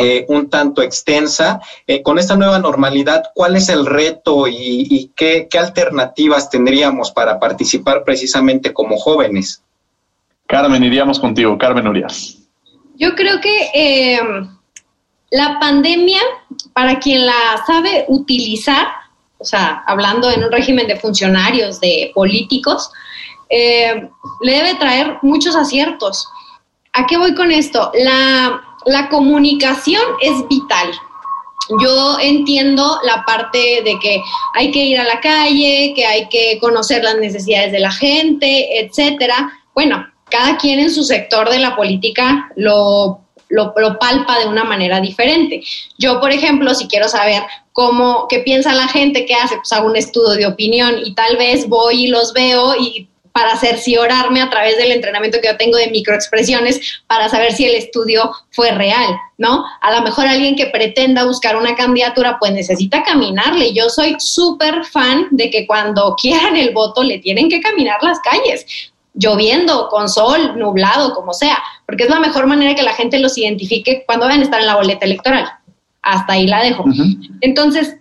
eh, 0.00 0.24
un 0.28 0.48
tanto 0.48 0.80
extensa. 0.80 1.60
Eh, 1.84 2.04
con 2.04 2.20
esta 2.20 2.36
nueva 2.36 2.60
normalidad, 2.60 3.32
¿cuál 3.34 3.56
es 3.56 3.68
el 3.68 3.84
reto 3.84 4.46
y, 4.46 5.10
qué, 5.16 5.48
alternativas 5.58 6.50
tendríamos 6.50 7.10
para 7.10 7.40
participar 7.40 8.04
precisamente 8.04 8.72
como 8.72 8.96
jóvenes? 8.96 9.60
Carmen, 10.46 10.84
iríamos 10.84 11.18
contigo. 11.18 11.58
Carmen 11.58 11.88
Urias. 11.88 12.38
Yo 12.94 13.16
creo 13.16 13.40
que 13.40 13.70
eh, 13.74 14.20
la 15.32 15.58
pandemia, 15.58 16.20
para 16.72 17.00
quien 17.00 17.26
la 17.26 17.64
sabe 17.66 18.04
utilizar, 18.06 18.86
o 19.38 19.44
sea, 19.44 19.82
hablando 19.84 20.30
en 20.30 20.44
un 20.44 20.52
régimen 20.52 20.86
de 20.86 20.94
funcionarios, 20.94 21.80
de 21.80 22.12
políticos, 22.14 22.88
le 23.50 24.52
debe 24.52 24.76
traer 24.76 25.18
muchos 25.22 25.56
aciertos. 25.56 26.28
¿A 26.92 27.04
qué 27.06 27.16
voy 27.18 27.34
con 27.34 27.50
esto? 27.50 27.90
La 27.94 28.67
la 28.88 29.08
comunicación 29.08 30.02
es 30.20 30.48
vital. 30.48 30.90
Yo 31.82 32.18
entiendo 32.20 32.98
la 33.04 33.24
parte 33.26 33.82
de 33.84 33.98
que 34.00 34.22
hay 34.54 34.70
que 34.70 34.84
ir 34.84 34.98
a 34.98 35.04
la 35.04 35.20
calle, 35.20 35.92
que 35.94 36.06
hay 36.06 36.28
que 36.28 36.58
conocer 36.58 37.04
las 37.04 37.16
necesidades 37.16 37.72
de 37.72 37.80
la 37.80 37.92
gente, 37.92 38.80
etcétera. 38.80 39.52
Bueno, 39.74 40.06
cada 40.30 40.56
quien 40.56 40.80
en 40.80 40.90
su 40.90 41.04
sector 41.04 41.50
de 41.50 41.58
la 41.58 41.76
política 41.76 42.50
lo, 42.56 43.20
lo, 43.50 43.98
palpa 43.98 44.38
de 44.38 44.46
una 44.46 44.64
manera 44.64 45.00
diferente. 45.00 45.62
Yo, 45.98 46.20
por 46.20 46.32
ejemplo, 46.32 46.74
si 46.74 46.86
quiero 46.86 47.08
saber 47.08 47.42
cómo, 47.72 48.26
qué 48.28 48.38
piensa 48.38 48.72
la 48.72 48.88
gente, 48.88 49.26
qué 49.26 49.34
hace, 49.34 49.56
pues 49.56 49.72
hago 49.72 49.88
un 49.88 49.96
estudio 49.96 50.30
de 50.30 50.46
opinión 50.46 50.96
y 51.04 51.14
tal 51.14 51.36
vez 51.36 51.68
voy 51.68 52.04
y 52.04 52.08
los 52.08 52.32
veo 52.32 52.74
y 52.76 53.08
para 53.38 53.56
cerciorarme 53.56 54.42
a 54.42 54.50
través 54.50 54.76
del 54.78 54.90
entrenamiento 54.90 55.38
que 55.40 55.46
yo 55.46 55.56
tengo 55.56 55.76
de 55.76 55.92
microexpresiones 55.92 56.80
para 57.06 57.28
saber 57.28 57.52
si 57.52 57.66
el 57.66 57.76
estudio 57.76 58.32
fue 58.50 58.72
real, 58.72 59.16
¿no? 59.36 59.64
A 59.80 59.92
lo 59.92 60.02
mejor 60.02 60.26
alguien 60.26 60.56
que 60.56 60.66
pretenda 60.66 61.24
buscar 61.24 61.54
una 61.54 61.76
candidatura, 61.76 62.38
pues 62.40 62.50
necesita 62.50 63.04
caminarle. 63.04 63.72
Yo 63.72 63.90
soy 63.90 64.16
súper 64.18 64.84
fan 64.86 65.28
de 65.30 65.50
que 65.50 65.68
cuando 65.68 66.16
quieran 66.20 66.56
el 66.56 66.74
voto 66.74 67.04
le 67.04 67.18
tienen 67.18 67.48
que 67.48 67.60
caminar 67.60 68.02
las 68.02 68.18
calles 68.18 68.66
lloviendo, 69.14 69.86
con 69.88 70.08
sol, 70.08 70.58
nublado, 70.58 71.14
como 71.14 71.32
sea, 71.32 71.58
porque 71.86 72.04
es 72.04 72.10
la 72.10 72.18
mejor 72.18 72.48
manera 72.48 72.74
que 72.74 72.82
la 72.82 72.94
gente 72.94 73.20
los 73.20 73.38
identifique 73.38 74.02
cuando 74.04 74.26
van 74.26 74.40
a 74.40 74.42
estar 74.42 74.58
en 74.58 74.66
la 74.66 74.74
boleta 74.74 75.06
electoral. 75.06 75.48
Hasta 76.02 76.32
ahí 76.32 76.48
la 76.48 76.60
dejo. 76.60 76.84
Entonces, 77.40 77.97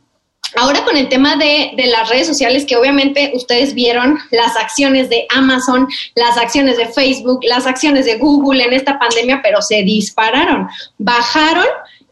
Ahora 0.55 0.83
con 0.83 0.95
el 0.95 1.09
tema 1.09 1.35
de, 1.35 1.73
las 1.87 2.09
redes 2.09 2.27
sociales, 2.27 2.65
que 2.65 2.77
obviamente 2.77 3.31
ustedes 3.33 3.73
vieron 3.73 4.17
las 4.31 4.55
acciones 4.55 5.09
de 5.09 5.25
Amazon, 5.35 5.87
las 6.15 6.37
acciones 6.37 6.77
de 6.77 6.87
Facebook, 6.87 7.41
las 7.43 7.65
acciones 7.67 8.05
de 8.05 8.17
Google 8.17 8.63
en 8.63 8.73
esta 8.73 8.97
pandemia, 8.97 9.41
pero 9.43 9.61
se 9.61 9.83
dispararon. 9.83 10.67
Bajaron 10.97 11.67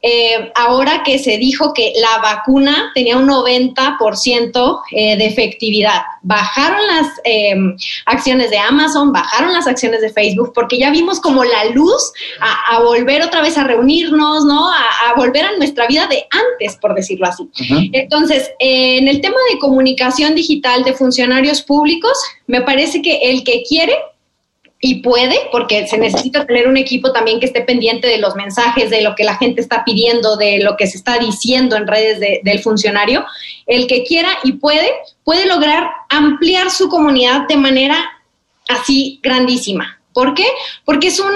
eh, 0.07 0.51
ahora 0.53 1.01
que 1.03 1.17
se 1.17 1.39
dijo 1.39 1.73
que 1.73 1.93
la 1.99 2.19
vacuna 2.21 2.91
tenía 2.93 3.17
un 3.17 3.27
90% 3.27 4.81
eh, 4.91 5.17
de 5.17 5.25
efectividad. 5.25 6.01
Bajaron 6.21 6.85
las 6.85 7.07
em, 7.23 7.75
acciones 8.05 8.51
de 8.51 8.59
Amazon, 8.59 9.11
bajaron 9.11 9.51
las 9.51 9.65
acciones 9.65 10.01
de 10.01 10.11
Facebook, 10.11 10.51
porque 10.53 10.77
ya 10.77 10.91
vimos 10.91 11.19
como 11.19 11.43
la 11.43 11.65
luz 11.71 12.13
a, 12.39 12.79
volver 12.81 13.23
otra 13.23 13.41
vez 13.41 13.57
a 13.57 13.63
reunirnos, 13.63 14.45
¿no? 14.45 14.69
A, 14.69 15.15
volver 15.17 15.43
a 15.43 15.57
nuestra 15.57 15.87
vida 15.87 16.05
de 16.05 16.27
antes, 16.29 16.75
por 16.75 16.93
decirlo 16.93 17.25
así. 17.25 17.49
Entonces, 17.91 18.51
eh, 18.59 18.99
en 18.99 19.07
el 19.07 19.21
tema 19.21 19.37
de 19.51 19.57
comunicación 19.57 20.35
digital 20.35 20.83
de 20.83 20.93
funcionarios 20.93 21.63
públicos, 21.63 22.15
me 22.45 22.61
parece 22.61 23.01
que 23.01 23.31
el 23.31 23.43
que 23.43 23.63
quiere 23.67 23.95
y 24.81 25.01
puede, 25.01 25.35
porque 25.51 25.87
se 25.87 25.97
necesita 25.97 26.45
tener 26.45 26.67
un 26.67 26.77
equipo 26.77 27.11
también 27.11 27.39
que 27.39 27.45
esté 27.45 27.61
pendiente 27.61 28.07
de 28.07 28.17
los 28.17 28.35
mensajes, 28.35 28.89
de 28.89 29.01
lo 29.01 29.15
que 29.15 29.23
la 29.23 29.35
gente 29.35 29.61
está 29.61 29.83
pidiendo, 29.83 30.35
de 30.35 30.59
lo 30.59 30.75
que 30.77 30.87
se 30.87 30.97
está 30.97 31.17
diciendo 31.17 31.75
en 31.75 31.87
redes 31.87 32.19
del 32.43 32.59
funcionario. 32.59 33.25
El 33.65 33.87
que 33.87 34.03
quiera 34.03 34.29
y 34.43 34.53
puede, 34.53 34.91
puede 35.23 35.47
lograr 35.47 35.89
ampliar 36.09 36.69
su 36.69 36.89
comunidad 36.89 37.47
de 37.47 37.57
manera 37.57 37.97
así 38.67 39.19
grandísima. 39.23 39.99
¿Por 40.13 40.33
qué? 40.33 40.45
Porque 40.83 41.07
es 41.07 41.19
un 41.19 41.33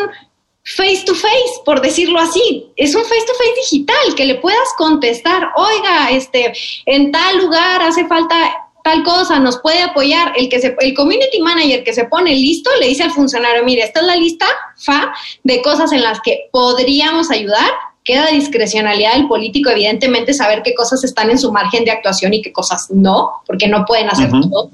face 0.63 1.03
to 1.05 1.15
face, 1.15 1.61
por 1.65 1.81
decirlo 1.81 2.19
así. 2.19 2.67
Es 2.75 2.93
un 2.93 3.03
face 3.03 3.25
to 3.25 3.33
face 3.33 3.71
digital 3.71 4.15
que 4.15 4.25
le 4.25 4.35
puedas 4.35 4.69
contestar, 4.77 5.49
oiga, 5.55 6.11
este, 6.11 6.53
en 6.85 7.11
tal 7.11 7.37
lugar 7.37 7.81
hace 7.81 8.05
falta 8.07 8.68
tal 8.83 9.03
cosa, 9.03 9.39
nos 9.39 9.59
puede 9.59 9.81
apoyar. 9.81 10.33
El 10.35 10.49
que 10.49 10.59
se, 10.59 10.75
el 10.79 10.93
community 10.93 11.39
manager 11.41 11.83
que 11.83 11.93
se 11.93 12.05
pone 12.05 12.31
listo 12.31 12.69
le 12.79 12.87
dice 12.87 13.03
al 13.03 13.11
funcionario, 13.11 13.63
mire, 13.63 13.83
esta 13.83 13.99
es 14.01 14.05
la 14.05 14.15
lista 14.15 14.45
FA 14.77 15.13
de 15.43 15.61
cosas 15.61 15.91
en 15.91 16.01
las 16.01 16.19
que 16.21 16.49
podríamos 16.51 17.31
ayudar. 17.31 17.69
Queda 18.03 18.27
discrecionalidad 18.27 19.13
del 19.13 19.27
político, 19.27 19.69
evidentemente, 19.69 20.33
saber 20.33 20.63
qué 20.63 20.73
cosas 20.73 21.03
están 21.03 21.29
en 21.29 21.37
su 21.37 21.51
margen 21.51 21.85
de 21.85 21.91
actuación 21.91 22.33
y 22.33 22.41
qué 22.41 22.51
cosas 22.51 22.87
no, 22.89 23.33
porque 23.45 23.67
no 23.67 23.85
pueden 23.85 24.09
hacer 24.09 24.31
todo. 24.31 24.71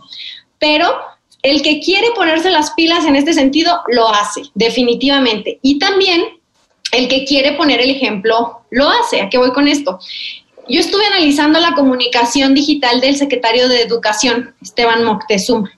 Pero 0.59 0.95
el 1.41 1.61
que 1.61 1.79
quiere 1.79 2.07
ponerse 2.15 2.49
las 2.49 2.71
pilas 2.71 3.05
en 3.05 3.15
este 3.15 3.33
sentido, 3.33 3.81
lo 3.87 4.07
hace, 4.07 4.43
definitivamente. 4.53 5.59
Y 5.61 5.79
también 5.79 6.23
el 6.91 7.07
que 7.07 7.25
quiere 7.25 7.53
poner 7.53 7.81
el 7.81 7.89
ejemplo, 7.89 8.61
lo 8.71 8.89
hace. 8.89 9.21
¿A 9.21 9.29
qué 9.29 9.37
voy 9.37 9.51
con 9.51 9.67
esto? 9.67 9.99
Yo 10.67 10.79
estuve 10.79 11.05
analizando 11.05 11.59
la 11.59 11.73
comunicación 11.73 12.53
digital 12.53 12.99
del 12.99 13.17
secretario 13.17 13.69
de 13.69 13.81
Educación, 13.81 14.55
Esteban 14.61 15.03
Moctezuma. 15.03 15.71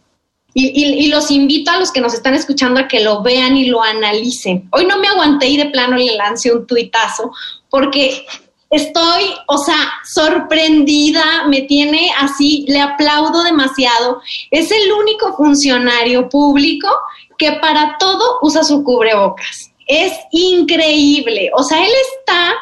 Y, 0.59 1.07
los 1.09 1.29
invito 1.29 1.69
a 1.69 1.77
los 1.77 1.91
que 1.91 2.01
nos 2.01 2.15
están 2.15 2.33
escuchando 2.33 2.79
a 2.79 2.87
que 2.87 3.01
lo 3.01 3.21
vean 3.21 3.55
y 3.55 3.67
lo 3.67 3.83
analicen. 3.83 4.67
Hoy 4.71 4.87
no 4.87 4.97
me 4.97 5.07
aguanté 5.07 5.47
y 5.49 5.57
de 5.57 5.67
plano 5.67 5.97
le 5.97 6.15
lancé 6.15 6.51
un 6.51 6.65
tuitazo 6.65 7.31
porque 7.69 8.25
estoy, 8.71 9.23
o 9.47 9.59
sea, 9.59 9.77
sorprendida, 10.03 11.45
me 11.47 11.61
tiene 11.61 12.09
así, 12.19 12.65
le 12.67 12.81
aplaudo 12.81 13.43
demasiado. 13.43 14.19
Es 14.49 14.71
el 14.71 14.91
único 14.93 15.37
funcionario 15.37 16.27
público 16.27 16.87
que 17.37 17.51
para 17.53 17.95
todo 17.99 18.39
usa 18.41 18.63
su 18.63 18.83
cubrebocas. 18.83 19.71
Es 19.85 20.13
increíble. 20.31 21.51
O 21.53 21.63
sea, 21.63 21.85
él 21.85 21.93
está 22.17 22.55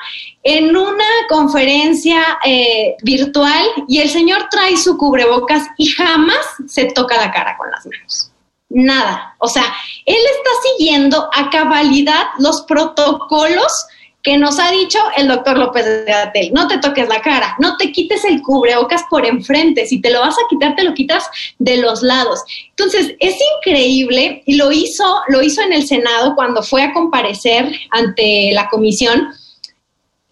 en 0.46 0.78
una 0.78 1.06
conferencia 1.28 2.38
eh, 2.46 2.96
virtual 3.02 3.66
y 3.88 3.98
el 4.00 4.10
señor 4.10 4.48
trae 4.52 4.78
su 4.78 4.96
cubrebocas 4.96 5.64
y 5.76 5.88
jamás 5.88 6.46
se 6.68 6.86
toca 6.86 7.18
la 7.18 7.32
cara 7.32 7.58
con 7.58 7.70
las 7.72 7.84
manos. 7.84 8.32
Nada. 8.70 9.36
O 9.40 9.48
sea, 9.48 9.64
él 10.06 10.16
está 10.16 10.50
siguiendo 10.70 11.30
a 11.34 11.50
cabalidad 11.50 12.26
los 12.38 12.62
protocolos 12.62 13.74
que 14.22 14.38
nos 14.38 14.60
ha 14.60 14.70
dicho 14.70 15.00
el 15.18 15.28
doctor 15.28 15.58
López 15.58 16.06
de 16.06 16.14
Atel. 16.14 16.52
No 16.54 16.68
te 16.68 16.78
toques 16.78 17.08
la 17.08 17.22
cara, 17.22 17.56
no 17.60 17.78
te 17.78 17.92
quites 17.92 18.24
el 18.26 18.44
cubrebocas 18.44 19.04
por 19.10 19.26
enfrente. 19.26 19.88
Si 19.88 20.00
te 20.00 20.12
lo 20.12 20.20
vas 20.20 20.36
a 20.36 20.48
quitar, 20.50 20.76
te 20.76 20.84
lo 20.84 20.94
quitas 20.94 21.26
de 21.58 21.78
los 21.78 22.04
lados. 22.04 22.40
Entonces, 22.70 23.16
es 23.20 23.36
increíble 23.58 24.44
y 24.46 24.58
lo 24.58 24.72
hizo, 24.72 25.22
lo 25.28 25.42
hizo 25.42 25.62
en 25.62 25.74
el 25.74 25.88
Senado 25.88 26.36
cuando 26.36 26.62
fue 26.62 26.84
a 26.84 26.94
comparecer 26.94 27.72
ante 27.90 28.52
la 28.54 28.68
comisión. 28.70 29.30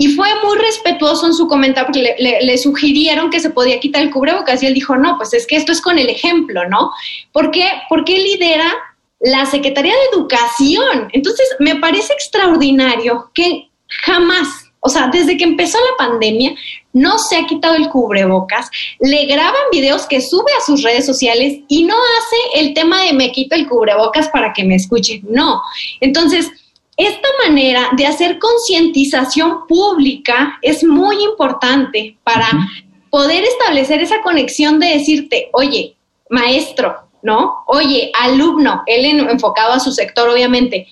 Y 0.03 0.09
fue 0.15 0.27
muy 0.43 0.57
respetuoso 0.57 1.27
en 1.27 1.33
su 1.33 1.47
comentario 1.47 1.87
porque 1.87 2.13
le, 2.19 2.57
sugirieron 2.57 3.29
que 3.29 3.39
se 3.39 3.51
podía 3.51 3.79
quitar 3.79 4.01
el 4.01 4.11
cubrebocas 4.11 4.61
y 4.61 4.65
él 4.65 4.73
dijo, 4.73 4.97
no, 4.97 5.15
pues 5.15 5.33
es 5.33 5.47
que 5.47 5.55
esto 5.55 5.71
es 5.71 5.79
con 5.79 5.97
el 5.97 6.09
ejemplo, 6.09 6.67
¿no? 6.67 6.91
¿Por 7.31 7.51
qué? 7.51 7.69
Porque 7.87 8.19
lidera 8.19 8.69
la 9.21 9.45
Secretaría 9.45 9.93
de 9.93 10.17
Educación. 10.17 11.07
Entonces, 11.13 11.47
me 11.59 11.77
parece 11.77 12.11
extraordinario 12.11 13.31
que 13.33 13.69
jamás, 13.87 14.49
o 14.81 14.89
sea, 14.89 15.07
desde 15.07 15.37
que 15.37 15.45
empezó 15.45 15.77
la 15.77 16.05
pandemia, 16.05 16.53
no 16.91 17.17
se 17.17 17.37
ha 17.37 17.45
quitado 17.45 17.75
el 17.75 17.87
cubrebocas, 17.87 18.69
le 18.99 19.25
graban 19.25 19.71
videos 19.71 20.05
que 20.05 20.19
sube 20.19 20.51
a 20.59 20.65
sus 20.65 20.83
redes 20.83 21.05
sociales 21.05 21.59
y 21.69 21.85
no 21.85 21.95
hace 21.95 22.59
el 22.59 22.73
tema 22.73 23.03
de 23.03 23.13
me 23.13 23.31
quito 23.31 23.55
el 23.55 23.69
cubrebocas 23.69 24.27
para 24.27 24.51
que 24.51 24.65
me 24.65 24.75
escuchen, 24.75 25.21
no. 25.29 25.61
Entonces, 26.01 26.51
esta 26.97 27.27
manera 27.45 27.89
de 27.97 28.05
hacer 28.05 28.39
concientización 28.39 29.65
pública 29.67 30.59
es 30.61 30.83
muy 30.83 31.23
importante 31.23 32.17
para 32.23 32.47
poder 33.09 33.43
establecer 33.43 34.01
esa 34.01 34.21
conexión 34.21 34.79
de 34.79 34.87
decirte, 34.87 35.49
oye, 35.53 35.95
maestro, 36.29 36.95
¿no? 37.21 37.63
Oye, 37.67 38.11
alumno, 38.19 38.83
él 38.85 39.05
enfocado 39.29 39.73
a 39.73 39.79
su 39.79 39.91
sector, 39.91 40.29
obviamente, 40.29 40.87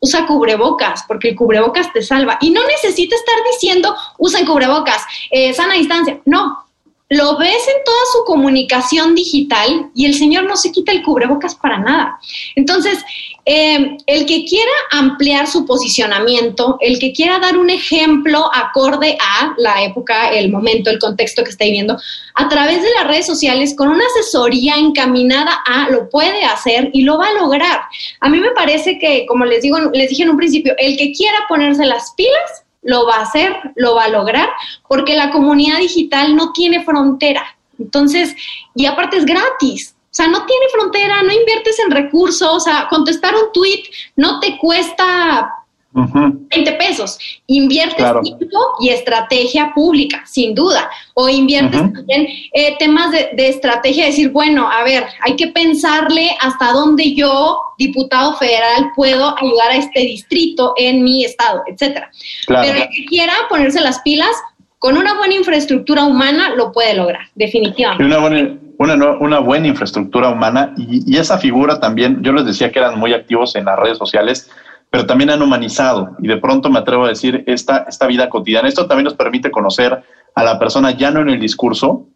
usa 0.00 0.26
cubrebocas, 0.26 1.04
porque 1.06 1.30
el 1.30 1.36
cubrebocas 1.36 1.92
te 1.92 2.02
salva. 2.02 2.38
Y 2.40 2.50
no 2.50 2.66
necesita 2.66 3.16
estar 3.16 3.36
diciendo, 3.50 3.94
usen 4.18 4.46
cubrebocas, 4.46 5.04
eh, 5.30 5.54
sana 5.54 5.74
distancia. 5.74 6.20
No, 6.24 6.65
lo 7.08 7.38
ves 7.38 7.68
en 7.68 7.84
toda 7.84 8.00
su 8.12 8.24
comunicación 8.24 9.14
digital 9.14 9.90
y 9.94 10.06
el 10.06 10.14
señor 10.14 10.44
no 10.44 10.56
se 10.56 10.72
quita 10.72 10.90
el 10.90 11.02
cubrebocas 11.02 11.54
para 11.54 11.78
nada. 11.78 12.18
Entonces, 12.56 12.98
eh, 13.44 13.96
el 14.06 14.26
que 14.26 14.44
quiera 14.44 14.72
ampliar 14.90 15.46
su 15.46 15.64
posicionamiento, 15.66 16.78
el 16.80 16.98
que 16.98 17.12
quiera 17.12 17.38
dar 17.38 17.56
un 17.56 17.70
ejemplo 17.70 18.50
acorde 18.52 19.16
a 19.20 19.54
la 19.56 19.84
época, 19.84 20.30
el 20.30 20.50
momento, 20.50 20.90
el 20.90 20.98
contexto 20.98 21.44
que 21.44 21.50
está 21.50 21.64
viviendo, 21.64 21.96
a 22.34 22.48
través 22.48 22.82
de 22.82 22.90
las 22.98 23.06
redes 23.06 23.26
sociales, 23.26 23.76
con 23.76 23.88
una 23.88 24.04
asesoría 24.06 24.76
encaminada 24.76 25.62
a, 25.64 25.88
lo 25.90 26.08
puede 26.08 26.44
hacer 26.44 26.90
y 26.92 27.02
lo 27.02 27.18
va 27.18 27.28
a 27.28 27.34
lograr. 27.34 27.82
A 28.20 28.28
mí 28.28 28.40
me 28.40 28.50
parece 28.50 28.98
que, 28.98 29.26
como 29.26 29.44
les 29.44 29.62
digo, 29.62 29.78
les 29.92 30.10
dije 30.10 30.24
en 30.24 30.30
un 30.30 30.36
principio, 30.36 30.74
el 30.78 30.96
que 30.96 31.12
quiera 31.12 31.38
ponerse 31.48 31.86
las 31.86 32.14
pilas, 32.16 32.65
lo 32.86 33.06
va 33.06 33.16
a 33.16 33.22
hacer, 33.22 33.54
lo 33.74 33.94
va 33.94 34.04
a 34.04 34.08
lograr, 34.08 34.48
porque 34.88 35.14
la 35.14 35.30
comunidad 35.30 35.78
digital 35.78 36.34
no 36.34 36.52
tiene 36.52 36.84
frontera. 36.84 37.44
Entonces, 37.78 38.34
y 38.74 38.86
aparte 38.86 39.18
es 39.18 39.26
gratis. 39.26 39.94
O 40.10 40.14
sea, 40.16 40.28
no 40.28 40.46
tiene 40.46 40.66
frontera, 40.72 41.22
no 41.22 41.32
inviertes 41.32 41.78
en 41.78 41.90
recursos, 41.90 42.48
o 42.48 42.60
sea, 42.60 42.86
contestar 42.88 43.34
un 43.34 43.52
tweet 43.52 43.82
no 44.14 44.40
te 44.40 44.56
cuesta 44.56 45.52
20 45.96 46.72
pesos. 46.72 47.18
Inviertes 47.46 47.96
tiempo 48.22 48.58
y 48.80 48.90
estrategia 48.90 49.72
pública, 49.74 50.22
sin 50.26 50.54
duda. 50.54 50.90
O 51.14 51.28
inviertes 51.28 51.80
también 51.80 52.28
eh, 52.52 52.76
temas 52.78 53.10
de, 53.10 53.48
estrategia, 53.48 54.06
decir, 54.06 54.30
bueno, 54.30 54.70
a 54.70 54.84
ver, 54.84 55.04
hay 55.22 55.36
que 55.36 55.48
pensarle 55.48 56.30
hasta 56.40 56.72
dónde 56.72 57.14
yo, 57.14 57.58
diputado 57.78 58.36
federal, 58.36 58.90
puedo 58.94 59.34
ayudar 59.38 59.70
a 59.70 59.76
este 59.76 60.00
distrito 60.00 60.74
en 60.76 61.02
mi 61.02 61.24
estado, 61.24 61.62
etcétera. 61.66 62.10
Pero 62.46 62.62
el 62.62 62.88
que 62.88 63.04
quiera 63.06 63.32
ponerse 63.48 63.80
las 63.80 64.00
pilas, 64.00 64.30
con 64.78 64.98
una 64.98 65.14
buena 65.14 65.34
infraestructura 65.34 66.04
humana 66.04 66.50
lo 66.54 66.72
puede 66.72 66.94
lograr, 66.94 67.22
definitivamente. 67.34 68.04
Una 68.04 68.18
buena, 68.18 68.58
una, 68.78 68.94
una 69.18 69.38
buena 69.38 69.68
infraestructura 69.68 70.28
humana 70.28 70.74
y, 70.76 71.02
y 71.10 71.16
esa 71.16 71.38
figura 71.38 71.80
también, 71.80 72.22
yo 72.22 72.32
les 72.32 72.44
decía 72.44 72.70
que 72.70 72.78
eran 72.78 72.98
muy 72.98 73.14
activos 73.14 73.56
en 73.56 73.64
las 73.64 73.78
redes 73.78 73.96
sociales 73.96 74.50
pero 74.90 75.06
también 75.06 75.30
han 75.30 75.42
humanizado 75.42 76.16
y 76.20 76.28
de 76.28 76.36
pronto 76.38 76.70
me 76.70 76.78
atrevo 76.78 77.04
a 77.04 77.08
decir 77.08 77.44
esta, 77.46 77.86
esta 77.88 78.06
vida 78.06 78.28
cotidiana. 78.28 78.68
Esto 78.68 78.86
también 78.86 79.04
nos 79.04 79.14
permite 79.14 79.50
conocer 79.50 80.02
a 80.34 80.44
la 80.44 80.58
persona 80.58 80.92
ya 80.92 81.10
no 81.10 81.20
en 81.20 81.30
el 81.30 81.40
discurso, 81.40 82.06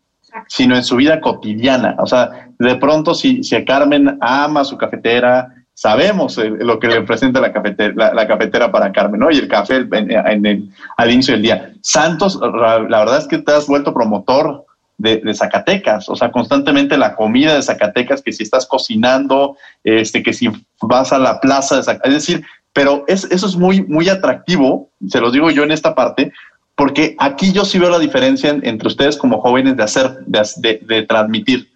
sino 0.46 0.76
en 0.76 0.84
su 0.84 0.96
vida 0.96 1.20
cotidiana. 1.20 1.96
O 1.98 2.06
sea, 2.06 2.48
de 2.58 2.76
pronto 2.76 3.14
si, 3.14 3.42
si 3.42 3.62
Carmen 3.64 4.18
ama 4.20 4.64
su 4.64 4.76
cafetera, 4.76 5.54
sabemos 5.74 6.36
eh, 6.38 6.50
lo 6.60 6.78
que 6.78 6.88
le 6.88 7.02
presenta 7.02 7.40
la 7.40 7.52
cafetera, 7.52 8.12
la, 8.12 8.28
cafetera 8.28 8.70
para 8.70 8.92
Carmen, 8.92 9.20
¿no? 9.20 9.30
Y 9.30 9.38
el 9.38 9.48
café 9.48 9.76
en, 9.76 10.46
el, 10.46 10.68
al 10.96 11.10
inicio 11.10 11.34
del 11.34 11.42
día. 11.42 11.72
Santos, 11.82 12.38
la 12.40 12.98
verdad 12.98 13.18
es 13.18 13.26
que 13.26 13.38
te 13.38 13.52
has 13.52 13.66
vuelto 13.66 13.94
promotor 13.94 14.66
de, 14.98 15.16
de, 15.16 15.32
Zacatecas, 15.32 16.10
o 16.10 16.16
sea, 16.16 16.30
constantemente 16.30 16.98
la 16.98 17.16
comida 17.16 17.54
de 17.54 17.62
Zacatecas, 17.62 18.20
que 18.20 18.32
si 18.32 18.42
estás 18.42 18.66
cocinando, 18.66 19.56
este, 19.82 20.22
que 20.22 20.34
si 20.34 20.50
vas 20.82 21.14
a 21.14 21.18
la 21.18 21.40
plaza 21.40 21.76
de 21.76 21.82
Zacatecas, 21.82 22.14
es 22.14 22.26
decir, 22.26 22.46
pero 22.72 23.04
es, 23.08 23.24
eso 23.24 23.46
es 23.46 23.56
muy, 23.56 23.82
muy 23.82 24.08
atractivo, 24.08 24.90
se 25.08 25.20
los 25.20 25.32
digo 25.32 25.50
yo 25.50 25.62
en 25.62 25.72
esta 25.72 25.94
parte, 25.94 26.32
porque 26.74 27.14
aquí 27.18 27.52
yo 27.52 27.64
sí 27.64 27.78
veo 27.78 27.90
la 27.90 27.98
diferencia 27.98 28.50
entre 28.62 28.88
ustedes 28.88 29.16
como 29.16 29.40
jóvenes 29.40 29.76
de 29.76 29.82
hacer, 29.82 30.24
de, 30.26 30.80
de, 30.86 31.02
transmitir. 31.02 31.70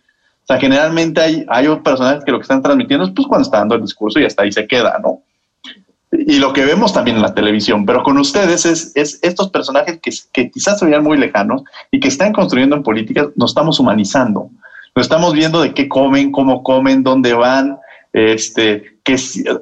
O 0.44 0.46
sea, 0.46 0.58
generalmente 0.58 1.20
hay, 1.20 1.44
hay 1.48 1.68
personajes 1.84 2.24
que 2.24 2.32
lo 2.32 2.38
que 2.38 2.42
están 2.42 2.62
transmitiendo 2.62 3.04
es 3.04 3.12
pues 3.14 3.26
cuando 3.26 3.42
está 3.42 3.58
dando 3.58 3.74
el 3.74 3.82
discurso 3.82 4.18
y 4.18 4.24
hasta 4.24 4.44
ahí 4.44 4.52
se 4.52 4.66
queda, 4.66 4.98
¿no? 5.02 5.20
Y 6.10 6.38
lo 6.38 6.52
que 6.52 6.64
vemos 6.64 6.92
también 6.92 7.16
en 7.16 7.22
la 7.22 7.34
televisión, 7.34 7.84
pero 7.84 8.02
con 8.02 8.16
ustedes 8.18 8.64
es, 8.66 8.92
es 8.94 9.18
estos 9.22 9.50
personajes 9.50 10.00
que, 10.32 10.50
quizás 10.50 10.78
se 10.78 10.86
vean 10.86 11.02
muy 11.02 11.18
lejanos 11.18 11.64
y 11.90 11.98
que 11.98 12.08
están 12.08 12.32
construyendo 12.32 12.76
en 12.76 12.82
política, 12.82 13.28
nos 13.34 13.50
estamos 13.50 13.80
humanizando. 13.80 14.48
Lo 14.94 15.02
estamos 15.02 15.32
viendo 15.32 15.60
de 15.60 15.74
qué 15.74 15.88
comen, 15.88 16.30
cómo 16.30 16.62
comen, 16.62 17.02
dónde 17.02 17.34
van, 17.34 17.78
este, 18.14 18.96
que 19.02 19.14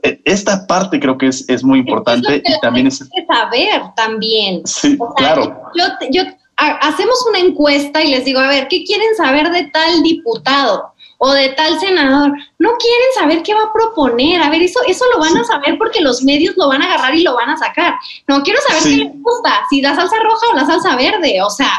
eh, 0.02 0.20
esta 0.26 0.66
parte 0.66 1.00
creo 1.00 1.16
que 1.16 1.28
es, 1.28 1.48
es 1.48 1.64
muy 1.64 1.80
importante 1.80 2.42
y 2.44 2.60
también 2.60 2.86
es 2.86 2.98
saber 3.26 3.82
también. 3.96 4.60
Sí, 4.66 4.98
claro. 5.16 5.58
Yo, 5.74 5.84
yo, 6.10 6.22
hacemos 6.56 7.26
una 7.30 7.38
encuesta 7.38 8.04
y 8.04 8.10
les 8.10 8.26
digo, 8.26 8.40
a 8.40 8.48
ver, 8.48 8.68
¿qué 8.68 8.84
quieren 8.84 9.16
saber 9.16 9.50
de 9.50 9.64
tal 9.64 10.02
diputado? 10.02 10.92
o 11.24 11.30
de 11.30 11.50
tal 11.50 11.78
senador, 11.78 12.32
no 12.58 12.70
quieren 12.78 13.08
saber 13.14 13.44
qué 13.44 13.54
va 13.54 13.66
a 13.66 13.72
proponer. 13.72 14.42
A 14.42 14.50
ver, 14.50 14.60
eso, 14.60 14.80
eso 14.88 15.04
lo 15.14 15.20
van 15.20 15.36
a 15.36 15.44
saber 15.44 15.78
porque 15.78 16.00
los 16.00 16.24
medios 16.24 16.56
lo 16.56 16.66
van 16.66 16.82
a 16.82 16.86
agarrar 16.86 17.14
y 17.14 17.22
lo 17.22 17.36
van 17.36 17.48
a 17.48 17.56
sacar. 17.56 17.94
No 18.26 18.42
quiero 18.42 18.58
saber 18.66 18.82
qué 18.82 19.04
les 19.04 19.22
gusta, 19.22 19.60
si 19.70 19.80
la 19.80 19.94
salsa 19.94 20.16
roja 20.20 20.46
o 20.52 20.56
la 20.56 20.66
salsa 20.66 20.96
verde. 20.96 21.40
O 21.40 21.48
sea, 21.48 21.70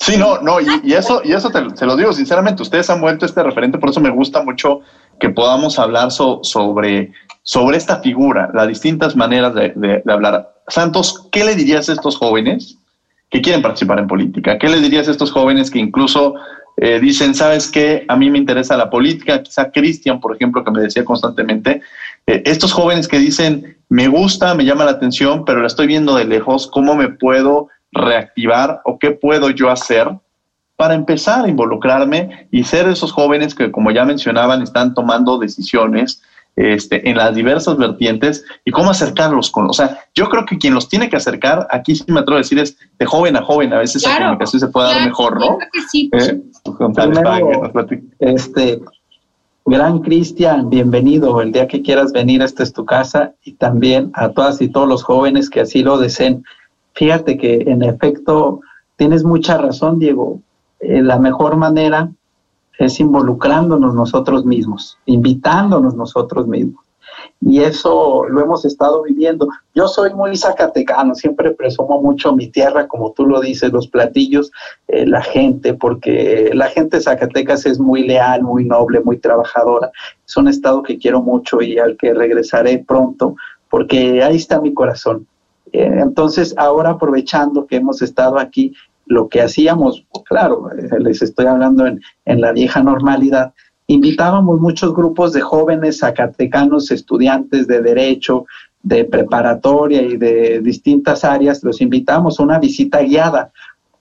Sí, 0.00 0.16
no, 0.16 0.38
no, 0.40 0.60
y, 0.60 0.92
eso, 0.92 1.22
y 1.24 1.32
eso 1.32 1.50
te, 1.50 1.76
se 1.76 1.86
lo 1.86 1.96
digo 1.96 2.12
sinceramente, 2.12 2.62
ustedes 2.62 2.90
han 2.90 3.00
vuelto 3.00 3.26
este 3.26 3.42
referente, 3.42 3.78
por 3.78 3.90
eso 3.90 4.00
me 4.00 4.10
gusta 4.10 4.42
mucho 4.42 4.80
que 5.24 5.30
podamos 5.30 5.78
hablar 5.78 6.10
sobre, 6.10 7.10
sobre 7.42 7.78
esta 7.78 8.00
figura, 8.00 8.50
las 8.52 8.68
distintas 8.68 9.16
maneras 9.16 9.54
de, 9.54 10.02
hablar. 10.06 10.52
Santos, 10.68 11.28
¿qué 11.32 11.42
le 11.46 11.54
dirías 11.54 11.88
a 11.88 11.94
estos 11.94 12.18
jóvenes 12.18 12.76
que 13.30 13.40
quieren 13.40 13.62
participar 13.62 14.00
en 14.00 14.06
política? 14.06 14.58
¿Qué 14.58 14.68
le 14.68 14.82
dirías 14.82 15.08
a 15.08 15.12
estos 15.12 15.32
jóvenes 15.32 15.70
que 15.70 15.78
incluso 15.78 16.34
eh, 16.76 17.00
dicen, 17.00 17.34
sabes 17.34 17.70
qué, 17.70 18.04
a 18.06 18.16
mí 18.16 18.28
me 18.28 18.36
interesa 18.36 18.76
la 18.76 18.90
política? 18.90 19.42
Quizá 19.42 19.72
Cristian, 19.72 20.20
por 20.20 20.36
ejemplo, 20.36 20.62
que 20.62 20.70
me 20.70 20.82
decía 20.82 21.06
constantemente, 21.06 21.80
eh, 22.26 22.42
estos 22.44 22.74
jóvenes 22.74 23.08
que 23.08 23.18
dicen, 23.18 23.78
me 23.88 24.08
gusta, 24.08 24.54
me 24.54 24.66
llama 24.66 24.84
la 24.84 24.90
atención, 24.90 25.46
pero 25.46 25.62
la 25.62 25.68
estoy 25.68 25.86
viendo 25.86 26.16
de 26.16 26.26
lejos, 26.26 26.66
¿cómo 26.70 26.94
me 26.96 27.08
puedo 27.08 27.68
reactivar 27.92 28.82
o 28.84 28.98
qué 28.98 29.12
puedo 29.12 29.48
yo 29.48 29.70
hacer 29.70 30.06
para 30.84 30.96
empezar 30.96 31.46
a 31.46 31.48
involucrarme 31.48 32.46
y 32.50 32.62
ser 32.62 32.86
esos 32.88 33.10
jóvenes 33.10 33.54
que, 33.54 33.72
como 33.72 33.90
ya 33.90 34.04
mencionaban, 34.04 34.60
están 34.60 34.92
tomando 34.92 35.38
decisiones 35.38 36.20
este, 36.56 37.08
en 37.08 37.16
las 37.16 37.34
diversas 37.34 37.78
vertientes 37.78 38.44
y 38.66 38.70
cómo 38.70 38.90
acercarlos 38.90 39.50
con, 39.50 39.70
o 39.70 39.72
sea, 39.72 39.98
yo 40.14 40.28
creo 40.28 40.44
que 40.44 40.58
quien 40.58 40.74
los 40.74 40.86
tiene 40.86 41.08
que 41.08 41.16
acercar, 41.16 41.66
aquí 41.70 41.96
sí 41.96 42.04
me 42.08 42.20
atrevo 42.20 42.36
a 42.36 42.42
decir, 42.42 42.58
es 42.58 42.76
de 42.98 43.06
joven 43.06 43.34
a 43.34 43.42
joven, 43.42 43.72
a 43.72 43.78
veces 43.78 44.02
la 44.02 44.18
comunicación 44.18 44.60
se 44.60 44.68
puede 44.68 44.88
dar 44.88 45.06
mejor, 45.06 45.40
¿no? 45.40 45.56
sí. 45.90 46.10
¿Eh? 46.12 46.42
este, 48.18 48.82
gran 49.64 50.00
Cristian, 50.00 50.68
bienvenido, 50.68 51.40
el 51.40 51.50
día 51.50 51.66
que 51.66 51.80
quieras 51.80 52.12
venir, 52.12 52.42
esta 52.42 52.62
es 52.62 52.74
tu 52.74 52.84
casa, 52.84 53.32
y 53.42 53.54
también 53.54 54.10
a 54.12 54.28
todas 54.32 54.60
y 54.60 54.68
todos 54.68 54.86
los 54.86 55.02
jóvenes 55.02 55.48
que 55.48 55.62
así 55.62 55.82
lo 55.82 55.96
deseen. 55.96 56.44
Fíjate 56.92 57.38
que 57.38 57.62
en 57.68 57.82
efecto 57.82 58.60
tienes 58.96 59.24
mucha 59.24 59.56
razón, 59.56 59.98
Diego. 59.98 60.42
Eh, 60.84 61.02
la 61.02 61.18
mejor 61.18 61.56
manera 61.56 62.10
es 62.78 63.00
involucrándonos 63.00 63.94
nosotros 63.94 64.44
mismos, 64.44 64.98
invitándonos 65.06 65.94
nosotros 65.94 66.46
mismos. 66.46 66.84
Y 67.40 67.60
eso 67.60 68.24
lo 68.28 68.40
hemos 68.40 68.64
estado 68.64 69.02
viviendo. 69.02 69.48
Yo 69.74 69.88
soy 69.88 70.12
muy 70.12 70.36
zacatecano, 70.36 71.14
siempre 71.14 71.52
presumo 71.52 72.00
mucho 72.02 72.34
mi 72.34 72.48
tierra, 72.48 72.86
como 72.86 73.12
tú 73.12 73.26
lo 73.26 73.40
dices, 73.40 73.72
los 73.72 73.88
platillos, 73.88 74.50
eh, 74.88 75.06
la 75.06 75.22
gente, 75.22 75.74
porque 75.74 76.50
la 76.52 76.68
gente 76.68 77.00
Zacatecas 77.00 77.64
es 77.66 77.78
muy 77.78 78.06
leal, 78.06 78.42
muy 78.42 78.64
noble, 78.64 79.00
muy 79.00 79.18
trabajadora. 79.18 79.90
Es 80.26 80.36
un 80.36 80.48
estado 80.48 80.82
que 80.82 80.98
quiero 80.98 81.22
mucho 81.22 81.62
y 81.62 81.78
al 81.78 81.96
que 81.96 82.12
regresaré 82.12 82.78
pronto, 82.78 83.36
porque 83.70 84.22
ahí 84.22 84.36
está 84.36 84.60
mi 84.60 84.74
corazón. 84.74 85.26
Eh, 85.72 85.98
entonces, 86.00 86.54
ahora 86.56 86.90
aprovechando 86.90 87.66
que 87.66 87.76
hemos 87.76 88.02
estado 88.02 88.38
aquí, 88.38 88.74
lo 89.06 89.28
que 89.28 89.42
hacíamos, 89.42 90.06
claro, 90.24 90.68
les 90.98 91.22
estoy 91.22 91.46
hablando 91.46 91.86
en, 91.86 92.00
en 92.24 92.40
la 92.40 92.52
vieja 92.52 92.82
normalidad, 92.82 93.52
invitábamos 93.86 94.60
muchos 94.60 94.94
grupos 94.94 95.32
de 95.32 95.40
jóvenes 95.40 95.98
zacatecanos, 95.98 96.90
estudiantes 96.90 97.66
de 97.66 97.82
derecho, 97.82 98.46
de 98.82 99.04
preparatoria 99.04 100.02
y 100.02 100.16
de 100.16 100.60
distintas 100.60 101.24
áreas, 101.24 101.64
los 101.64 101.80
invitamos 101.80 102.38
a 102.38 102.42
una 102.42 102.58
visita 102.58 103.00
guiada, 103.00 103.50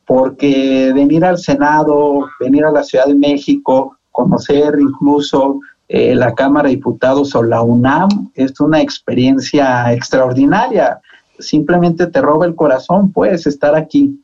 porque 0.06 0.92
venir 0.94 1.24
al 1.24 1.38
Senado, 1.38 2.28
venir 2.40 2.66
a 2.66 2.72
la 2.72 2.84
Ciudad 2.84 3.06
de 3.06 3.16
México, 3.16 3.98
conocer 4.12 4.78
incluso 4.80 5.60
eh, 5.88 6.16
la 6.16 6.34
Cámara 6.34 6.68
de 6.68 6.76
Diputados 6.76 7.34
o 7.36 7.44
la 7.44 7.62
UNAM 7.62 8.32
es 8.36 8.60
una 8.60 8.82
experiencia 8.82 9.92
extraordinaria. 9.94 11.00
Simplemente 11.40 12.08
te 12.08 12.22
roba 12.22 12.46
el 12.46 12.56
corazón, 12.56 13.12
puedes 13.12 13.48
estar 13.48 13.76
aquí. 13.76 14.20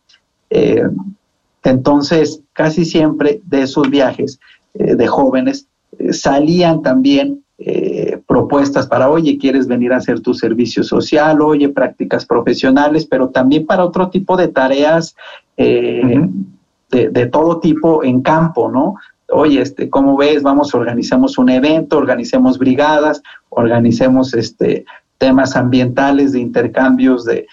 Eh, 0.49 0.83
entonces, 1.63 2.41
casi 2.53 2.85
siempre 2.85 3.41
de 3.45 3.63
esos 3.63 3.89
viajes 3.89 4.39
eh, 4.73 4.95
de 4.95 5.07
jóvenes 5.07 5.67
eh, 5.97 6.13
salían 6.13 6.81
también 6.81 7.43
propuestas 8.25 8.87
para, 8.87 9.09
oye, 9.09 9.37
¿quieres 9.37 9.67
venir 9.67 9.91
a 9.91 9.97
hacer 9.97 10.21
tu 10.21 10.33
servicio 10.33 10.81
social? 10.81 11.41
Oye, 11.41 11.67
prácticas 11.67 12.25
profesionales, 12.25 13.05
pero 13.05 13.31
también 13.31 13.65
para 13.65 13.83
otro 13.83 14.09
tipo 14.09 14.37
de 14.37 14.47
tareas 14.47 15.13
de, 15.57 16.29
de, 16.89 17.25
todo 17.25 17.59
tipo 17.59 18.01
en 18.01 18.21
campo, 18.21 18.71
¿no? 18.71 18.95
Oye, 19.27 19.61
este, 19.61 19.89
¿cómo 19.89 20.15
ves? 20.15 20.41
Vamos, 20.41 20.73
organizamos 20.73 21.37
un 21.37 21.49
evento, 21.49 21.97
organicemos 21.97 22.57
brigadas, 22.57 23.21
organicemos 23.49 24.33
este, 24.33 24.85
temas 25.19 25.57
ambientales, 25.57 26.31
de 26.31 26.39
intercambios, 26.39 27.25
de 27.25 27.45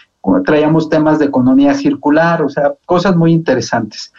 traíamos 0.45 0.89
temas 0.89 1.19
de 1.19 1.27
economía 1.27 1.75
circular, 1.75 2.43
o 2.43 2.49
sea, 2.49 2.75
cosas 2.85 3.17
muy 3.17 3.33
interesantes. 3.33 4.13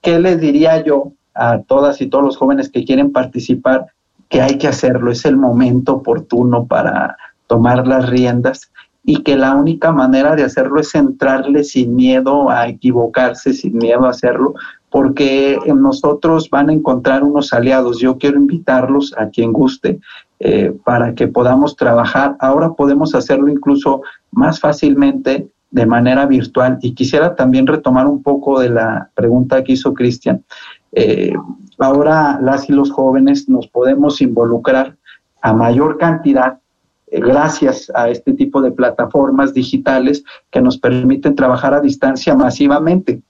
¿Qué 0.00 0.18
les 0.18 0.40
diría 0.40 0.82
yo 0.84 1.12
a 1.34 1.60
todas 1.60 2.00
y 2.00 2.06
todos 2.06 2.24
los 2.24 2.36
jóvenes 2.36 2.68
que 2.68 2.84
quieren 2.84 3.12
participar? 3.12 3.86
Que 4.28 4.40
hay 4.40 4.58
que 4.58 4.68
hacerlo, 4.68 5.10
es 5.10 5.24
el 5.24 5.36
momento 5.36 5.94
oportuno 5.96 6.66
para 6.66 7.16
tomar 7.46 7.86
las 7.86 8.08
riendas 8.08 8.70
y 9.04 9.22
que 9.22 9.36
la 9.36 9.54
única 9.54 9.92
manera 9.92 10.36
de 10.36 10.44
hacerlo 10.44 10.80
es 10.80 10.94
entrarle 10.94 11.64
sin 11.64 11.94
miedo 11.94 12.50
a 12.50 12.68
equivocarse, 12.68 13.52
sin 13.52 13.76
miedo 13.76 14.06
a 14.06 14.10
hacerlo, 14.10 14.54
porque 14.90 15.58
en 15.66 15.82
nosotros 15.82 16.48
van 16.50 16.70
a 16.70 16.72
encontrar 16.72 17.24
unos 17.24 17.52
aliados. 17.52 17.98
Yo 17.98 18.18
quiero 18.18 18.38
invitarlos 18.38 19.14
a 19.18 19.28
quien 19.28 19.52
guste 19.52 20.00
eh, 20.44 20.74
para 20.82 21.14
que 21.14 21.28
podamos 21.28 21.76
trabajar. 21.76 22.36
Ahora 22.40 22.72
podemos 22.72 23.14
hacerlo 23.14 23.48
incluso 23.48 24.02
más 24.32 24.58
fácilmente 24.58 25.48
de 25.70 25.86
manera 25.86 26.26
virtual. 26.26 26.78
Y 26.82 26.94
quisiera 26.94 27.36
también 27.36 27.64
retomar 27.64 28.08
un 28.08 28.24
poco 28.24 28.58
de 28.58 28.70
la 28.70 29.08
pregunta 29.14 29.62
que 29.62 29.74
hizo 29.74 29.94
Cristian. 29.94 30.42
Eh, 30.90 31.32
ahora 31.78 32.40
las 32.42 32.68
y 32.68 32.72
los 32.72 32.90
jóvenes 32.90 33.48
nos 33.48 33.68
podemos 33.68 34.20
involucrar 34.20 34.96
a 35.42 35.52
mayor 35.52 35.96
cantidad 35.96 36.58
eh, 37.06 37.20
gracias 37.20 37.92
a 37.94 38.08
este 38.08 38.32
tipo 38.32 38.60
de 38.60 38.72
plataformas 38.72 39.54
digitales 39.54 40.24
que 40.50 40.60
nos 40.60 40.76
permiten 40.76 41.36
trabajar 41.36 41.72
a 41.72 41.80
distancia 41.80 42.34
masivamente. 42.34 43.22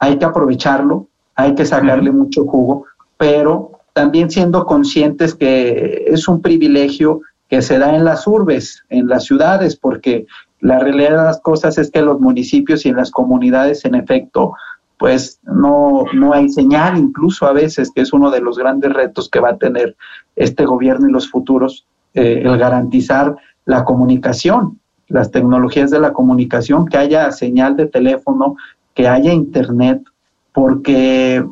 Hay 0.00 0.18
que 0.18 0.26
aprovecharlo, 0.26 1.06
hay 1.34 1.54
que 1.54 1.64
sacarle 1.64 2.10
mucho 2.10 2.44
jugo, 2.44 2.84
pero 3.16 3.77
también 3.98 4.30
siendo 4.30 4.64
conscientes 4.64 5.34
que 5.34 6.04
es 6.06 6.28
un 6.28 6.40
privilegio 6.40 7.22
que 7.48 7.62
se 7.62 7.80
da 7.80 7.96
en 7.96 8.04
las 8.04 8.28
urbes, 8.28 8.84
en 8.90 9.08
las 9.08 9.24
ciudades, 9.24 9.74
porque 9.74 10.24
la 10.60 10.78
realidad 10.78 11.10
de 11.10 11.16
las 11.16 11.40
cosas 11.40 11.78
es 11.78 11.90
que 11.90 12.00
los 12.00 12.20
municipios 12.20 12.86
y 12.86 12.90
en 12.90 12.96
las 12.96 13.10
comunidades, 13.10 13.84
en 13.84 13.96
efecto, 13.96 14.52
pues 14.98 15.40
no, 15.42 16.04
no 16.12 16.32
hay 16.32 16.48
señal, 16.48 16.96
incluso 16.96 17.44
a 17.46 17.52
veces, 17.52 17.90
que 17.90 18.02
es 18.02 18.12
uno 18.12 18.30
de 18.30 18.40
los 18.40 18.56
grandes 18.56 18.92
retos 18.92 19.28
que 19.28 19.40
va 19.40 19.50
a 19.50 19.56
tener 19.56 19.96
este 20.36 20.64
gobierno 20.64 21.08
y 21.08 21.12
los 21.12 21.28
futuros, 21.28 21.84
eh, 22.14 22.42
el 22.44 22.56
garantizar 22.56 23.34
la 23.64 23.84
comunicación, 23.84 24.78
las 25.08 25.32
tecnologías 25.32 25.90
de 25.90 25.98
la 25.98 26.12
comunicación, 26.12 26.86
que 26.86 26.98
haya 26.98 27.32
señal 27.32 27.74
de 27.74 27.86
teléfono, 27.86 28.54
que 28.94 29.08
haya 29.08 29.32
internet, 29.32 30.04
porque 30.52 31.44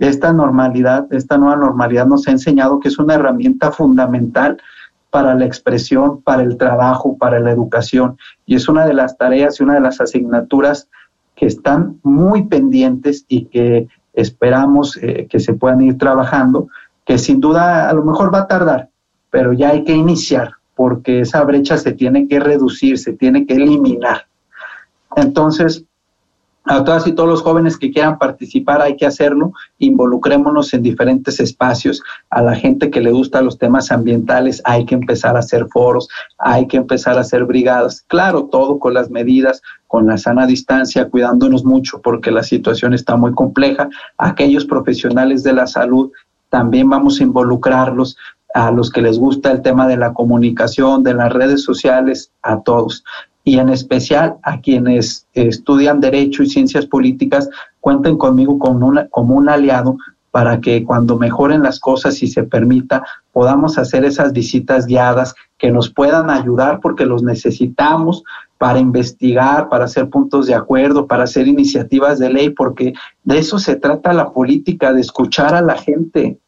esta 0.00 0.32
normalidad, 0.32 1.06
esta 1.12 1.36
nueva 1.36 1.56
normalidad 1.56 2.06
nos 2.06 2.26
ha 2.26 2.30
enseñado 2.32 2.80
que 2.80 2.88
es 2.88 2.98
una 2.98 3.14
herramienta 3.14 3.70
fundamental 3.70 4.60
para 5.10 5.34
la 5.34 5.44
expresión, 5.44 6.22
para 6.22 6.42
el 6.42 6.56
trabajo, 6.56 7.18
para 7.18 7.38
la 7.38 7.50
educación. 7.50 8.16
Y 8.46 8.54
es 8.54 8.68
una 8.68 8.86
de 8.86 8.94
las 8.94 9.18
tareas 9.18 9.60
y 9.60 9.62
una 9.62 9.74
de 9.74 9.80
las 9.80 10.00
asignaturas 10.00 10.88
que 11.34 11.46
están 11.46 11.98
muy 12.02 12.44
pendientes 12.44 13.26
y 13.28 13.44
que 13.46 13.88
esperamos 14.14 14.98
eh, 15.02 15.26
que 15.28 15.38
se 15.38 15.52
puedan 15.54 15.82
ir 15.82 15.98
trabajando, 15.98 16.68
que 17.04 17.18
sin 17.18 17.40
duda 17.40 17.88
a 17.88 17.92
lo 17.92 18.04
mejor 18.04 18.32
va 18.32 18.40
a 18.40 18.48
tardar, 18.48 18.88
pero 19.30 19.52
ya 19.52 19.70
hay 19.70 19.84
que 19.84 19.94
iniciar, 19.94 20.52
porque 20.74 21.20
esa 21.20 21.44
brecha 21.44 21.76
se 21.76 21.92
tiene 21.92 22.26
que 22.26 22.40
reducir, 22.40 22.98
se 22.98 23.12
tiene 23.12 23.46
que 23.46 23.54
eliminar. 23.54 24.26
Entonces, 25.16 25.84
a 26.64 26.84
todas 26.84 27.06
y 27.06 27.12
todos 27.12 27.28
los 27.28 27.42
jóvenes 27.42 27.78
que 27.78 27.90
quieran 27.90 28.18
participar 28.18 28.82
hay 28.82 28.96
que 28.96 29.06
hacerlo, 29.06 29.52
involucrémonos 29.78 30.74
en 30.74 30.82
diferentes 30.82 31.40
espacios, 31.40 32.02
a 32.28 32.42
la 32.42 32.54
gente 32.54 32.90
que 32.90 33.00
le 33.00 33.12
gusta 33.12 33.40
los 33.40 33.58
temas 33.58 33.90
ambientales 33.90 34.60
hay 34.64 34.84
que 34.84 34.94
empezar 34.94 35.36
a 35.36 35.40
hacer 35.40 35.66
foros, 35.68 36.08
hay 36.38 36.66
que 36.66 36.76
empezar 36.76 37.16
a 37.16 37.22
hacer 37.22 37.44
brigadas, 37.44 38.02
claro, 38.06 38.44
todo 38.44 38.78
con 38.78 38.94
las 38.94 39.10
medidas, 39.10 39.62
con 39.86 40.06
la 40.06 40.18
sana 40.18 40.46
distancia, 40.46 41.08
cuidándonos 41.08 41.64
mucho 41.64 42.00
porque 42.02 42.30
la 42.30 42.42
situación 42.42 42.92
está 42.92 43.16
muy 43.16 43.32
compleja, 43.32 43.88
aquellos 44.18 44.66
profesionales 44.66 45.42
de 45.42 45.54
la 45.54 45.66
salud 45.66 46.12
también 46.50 46.90
vamos 46.90 47.20
a 47.20 47.22
involucrarlos, 47.22 48.16
a 48.52 48.70
los 48.72 48.90
que 48.90 49.00
les 49.00 49.16
gusta 49.16 49.52
el 49.52 49.62
tema 49.62 49.86
de 49.86 49.96
la 49.96 50.12
comunicación, 50.12 51.04
de 51.04 51.14
las 51.14 51.32
redes 51.32 51.62
sociales, 51.62 52.32
a 52.42 52.60
todos 52.60 53.04
y 53.44 53.58
en 53.58 53.68
especial 53.68 54.36
a 54.42 54.60
quienes 54.60 55.26
estudian 55.34 56.00
Derecho 56.00 56.42
y 56.42 56.48
Ciencias 56.50 56.86
Políticas, 56.86 57.48
cuenten 57.80 58.16
conmigo 58.18 58.58
como, 58.58 58.92
como 59.10 59.34
un 59.34 59.48
aliado 59.48 59.96
para 60.30 60.60
que 60.60 60.84
cuando 60.84 61.18
mejoren 61.18 61.62
las 61.62 61.80
cosas 61.80 62.22
y 62.22 62.28
se 62.28 62.44
permita, 62.44 63.02
podamos 63.32 63.78
hacer 63.78 64.04
esas 64.04 64.32
visitas 64.32 64.86
guiadas 64.86 65.34
que 65.58 65.70
nos 65.70 65.92
puedan 65.92 66.30
ayudar 66.30 66.78
porque 66.80 67.04
los 67.04 67.22
necesitamos 67.22 68.22
para 68.58 68.78
investigar, 68.78 69.68
para 69.68 69.86
hacer 69.86 70.08
puntos 70.08 70.46
de 70.46 70.54
acuerdo, 70.54 71.06
para 71.06 71.24
hacer 71.24 71.48
iniciativas 71.48 72.18
de 72.18 72.30
ley, 72.30 72.50
porque 72.50 72.92
de 73.24 73.38
eso 73.38 73.58
se 73.58 73.76
trata 73.76 74.12
la 74.12 74.32
política, 74.32 74.92
de 74.92 75.00
escuchar 75.00 75.54
a 75.54 75.62
la 75.62 75.76
gente. 75.76 76.38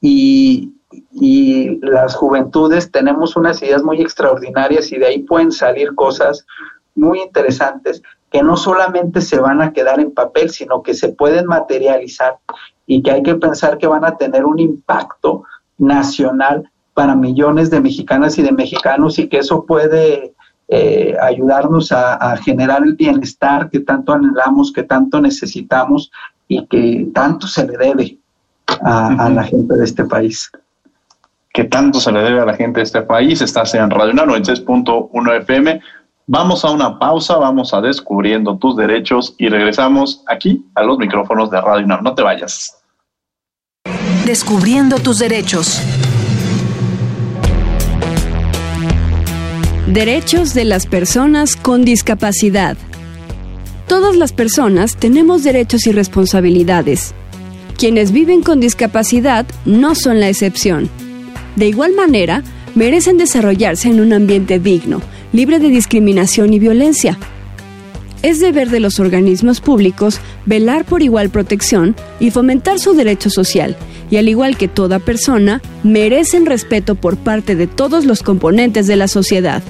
Y, 0.00 0.72
y 1.12 1.78
las 1.80 2.14
juventudes 2.14 2.90
tenemos 2.90 3.36
unas 3.36 3.62
ideas 3.62 3.82
muy 3.82 4.00
extraordinarias 4.00 4.92
y 4.92 4.98
de 4.98 5.06
ahí 5.06 5.18
pueden 5.20 5.52
salir 5.52 5.94
cosas 5.94 6.44
muy 6.94 7.20
interesantes 7.20 8.02
que 8.30 8.42
no 8.42 8.56
solamente 8.56 9.20
se 9.20 9.38
van 9.38 9.62
a 9.62 9.72
quedar 9.72 10.00
en 10.00 10.12
papel, 10.12 10.50
sino 10.50 10.82
que 10.82 10.94
se 10.94 11.10
pueden 11.10 11.46
materializar 11.46 12.38
y 12.86 13.02
que 13.02 13.12
hay 13.12 13.22
que 13.22 13.36
pensar 13.36 13.78
que 13.78 13.86
van 13.86 14.04
a 14.04 14.16
tener 14.16 14.44
un 14.44 14.58
impacto 14.58 15.44
nacional 15.78 16.68
para 16.94 17.14
millones 17.14 17.70
de 17.70 17.80
mexicanas 17.80 18.38
y 18.38 18.42
de 18.42 18.52
mexicanos 18.52 19.18
y 19.18 19.28
que 19.28 19.38
eso 19.38 19.64
puede 19.64 20.34
eh, 20.68 21.16
ayudarnos 21.20 21.92
a, 21.92 22.36
generar 22.38 22.82
el 22.82 22.94
bienestar 22.94 23.70
que 23.70 23.80
tanto 23.80 24.12
anhelamos, 24.12 24.72
que 24.72 24.82
tanto 24.82 25.20
necesitamos 25.20 26.10
y 26.48 26.66
que 26.66 27.08
tanto 27.14 27.46
se 27.46 27.66
le 27.66 27.76
debe 27.76 28.18
a 28.82 29.30
la 29.30 29.44
gente 29.44 29.76
de 29.76 29.84
este 29.84 30.04
país 30.04 30.50
que 31.54 31.62
tanto 31.62 32.00
se 32.00 32.10
le 32.10 32.20
debe 32.20 32.40
a 32.40 32.44
la 32.44 32.54
gente 32.54 32.80
de 32.80 32.84
este 32.84 33.02
país. 33.02 33.40
Estás 33.40 33.74
en 33.74 33.88
Radio 33.88 34.12
96.1 34.12 35.36
FM. 35.42 35.80
Vamos 36.26 36.64
a 36.64 36.70
una 36.70 36.98
pausa, 36.98 37.36
vamos 37.36 37.72
a 37.72 37.80
descubriendo 37.80 38.58
tus 38.58 38.76
derechos 38.76 39.36
y 39.38 39.48
regresamos 39.48 40.24
aquí 40.26 40.66
a 40.74 40.82
los 40.82 40.98
micrófonos 40.98 41.52
de 41.52 41.60
Radio 41.60 41.84
UNAM. 41.84 42.02
No 42.02 42.14
te 42.14 42.22
vayas. 42.22 42.82
Descubriendo 44.26 44.98
tus 44.98 45.20
derechos. 45.20 45.80
Derechos 49.86 50.54
de 50.54 50.64
las 50.64 50.86
personas 50.86 51.54
con 51.54 51.84
discapacidad. 51.84 52.76
Todas 53.86 54.16
las 54.16 54.32
personas 54.32 54.96
tenemos 54.96 55.44
derechos 55.44 55.86
y 55.86 55.92
responsabilidades. 55.92 57.14
Quienes 57.78 58.10
viven 58.10 58.42
con 58.42 58.58
discapacidad 58.58 59.46
no 59.64 59.94
son 59.94 60.18
la 60.18 60.28
excepción. 60.28 60.90
De 61.56 61.68
igual 61.68 61.92
manera, 61.92 62.42
merecen 62.74 63.18
desarrollarse 63.18 63.88
en 63.88 64.00
un 64.00 64.12
ambiente 64.12 64.58
digno, 64.58 65.00
libre 65.32 65.58
de 65.58 65.68
discriminación 65.68 66.52
y 66.52 66.58
violencia. 66.58 67.18
Es 68.22 68.40
deber 68.40 68.70
de 68.70 68.80
los 68.80 69.00
organismos 69.00 69.60
públicos 69.60 70.18
velar 70.46 70.84
por 70.84 71.02
igual 71.02 71.30
protección 71.30 71.94
y 72.20 72.30
fomentar 72.30 72.78
su 72.78 72.94
derecho 72.94 73.30
social, 73.30 73.76
y 74.10 74.16
al 74.16 74.28
igual 74.28 74.56
que 74.56 74.68
toda 74.68 74.98
persona, 74.98 75.60
merecen 75.82 76.46
respeto 76.46 76.94
por 76.94 77.16
parte 77.16 77.54
de 77.54 77.66
todos 77.66 78.04
los 78.04 78.22
componentes 78.22 78.86
de 78.86 78.96
la 78.96 79.08
sociedad. 79.08 79.62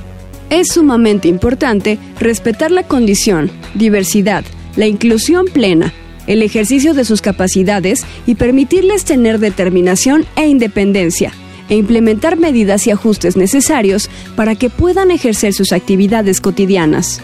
Es 0.50 0.68
sumamente 0.68 1.28
importante 1.28 1.98
respetar 2.20 2.70
la 2.70 2.84
condición, 2.84 3.50
diversidad, 3.74 4.44
la 4.76 4.86
inclusión 4.86 5.46
plena, 5.46 5.92
el 6.26 6.42
ejercicio 6.42 6.94
de 6.94 7.04
sus 7.04 7.20
capacidades 7.20 8.04
y 8.26 8.36
permitirles 8.36 9.04
tener 9.04 9.38
determinación 9.38 10.24
e 10.36 10.46
independencia, 10.46 11.32
e 11.68 11.76
implementar 11.76 12.36
medidas 12.36 12.86
y 12.86 12.90
ajustes 12.90 13.36
necesarios 13.36 14.10
para 14.36 14.54
que 14.54 14.70
puedan 14.70 15.10
ejercer 15.10 15.52
sus 15.52 15.72
actividades 15.72 16.40
cotidianas. 16.40 17.20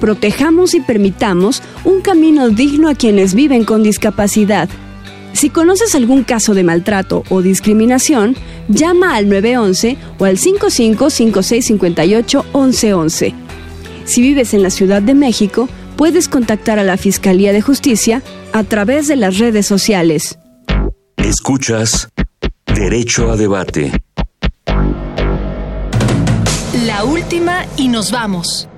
Protejamos 0.00 0.74
y 0.74 0.80
permitamos 0.80 1.62
un 1.84 2.00
camino 2.00 2.48
digno 2.50 2.88
a 2.88 2.94
quienes 2.94 3.34
viven 3.34 3.64
con 3.64 3.82
discapacidad. 3.82 4.68
Si 5.32 5.50
conoces 5.50 5.94
algún 5.94 6.24
caso 6.24 6.54
de 6.54 6.64
maltrato 6.64 7.22
o 7.28 7.42
discriminación, 7.42 8.36
llama 8.68 9.16
al 9.16 9.28
911 9.28 9.98
o 10.18 10.24
al 10.24 10.38
5556581111. 10.38 13.34
Si 14.04 14.22
vives 14.22 14.54
en 14.54 14.62
la 14.62 14.70
Ciudad 14.70 15.02
de 15.02 15.14
México, 15.14 15.68
puedes 15.96 16.28
contactar 16.28 16.78
a 16.78 16.84
la 16.84 16.96
Fiscalía 16.96 17.52
de 17.52 17.60
Justicia 17.60 18.22
a 18.52 18.62
través 18.64 19.08
de 19.08 19.16
las 19.16 19.38
redes 19.38 19.66
sociales. 19.66 20.38
Escuchas 21.16 22.08
Derecho 22.76 23.30
a 23.30 23.36
Debate. 23.36 23.90
La 26.84 27.04
última 27.04 27.64
y 27.78 27.88
nos 27.88 28.12
vamos. 28.12 28.68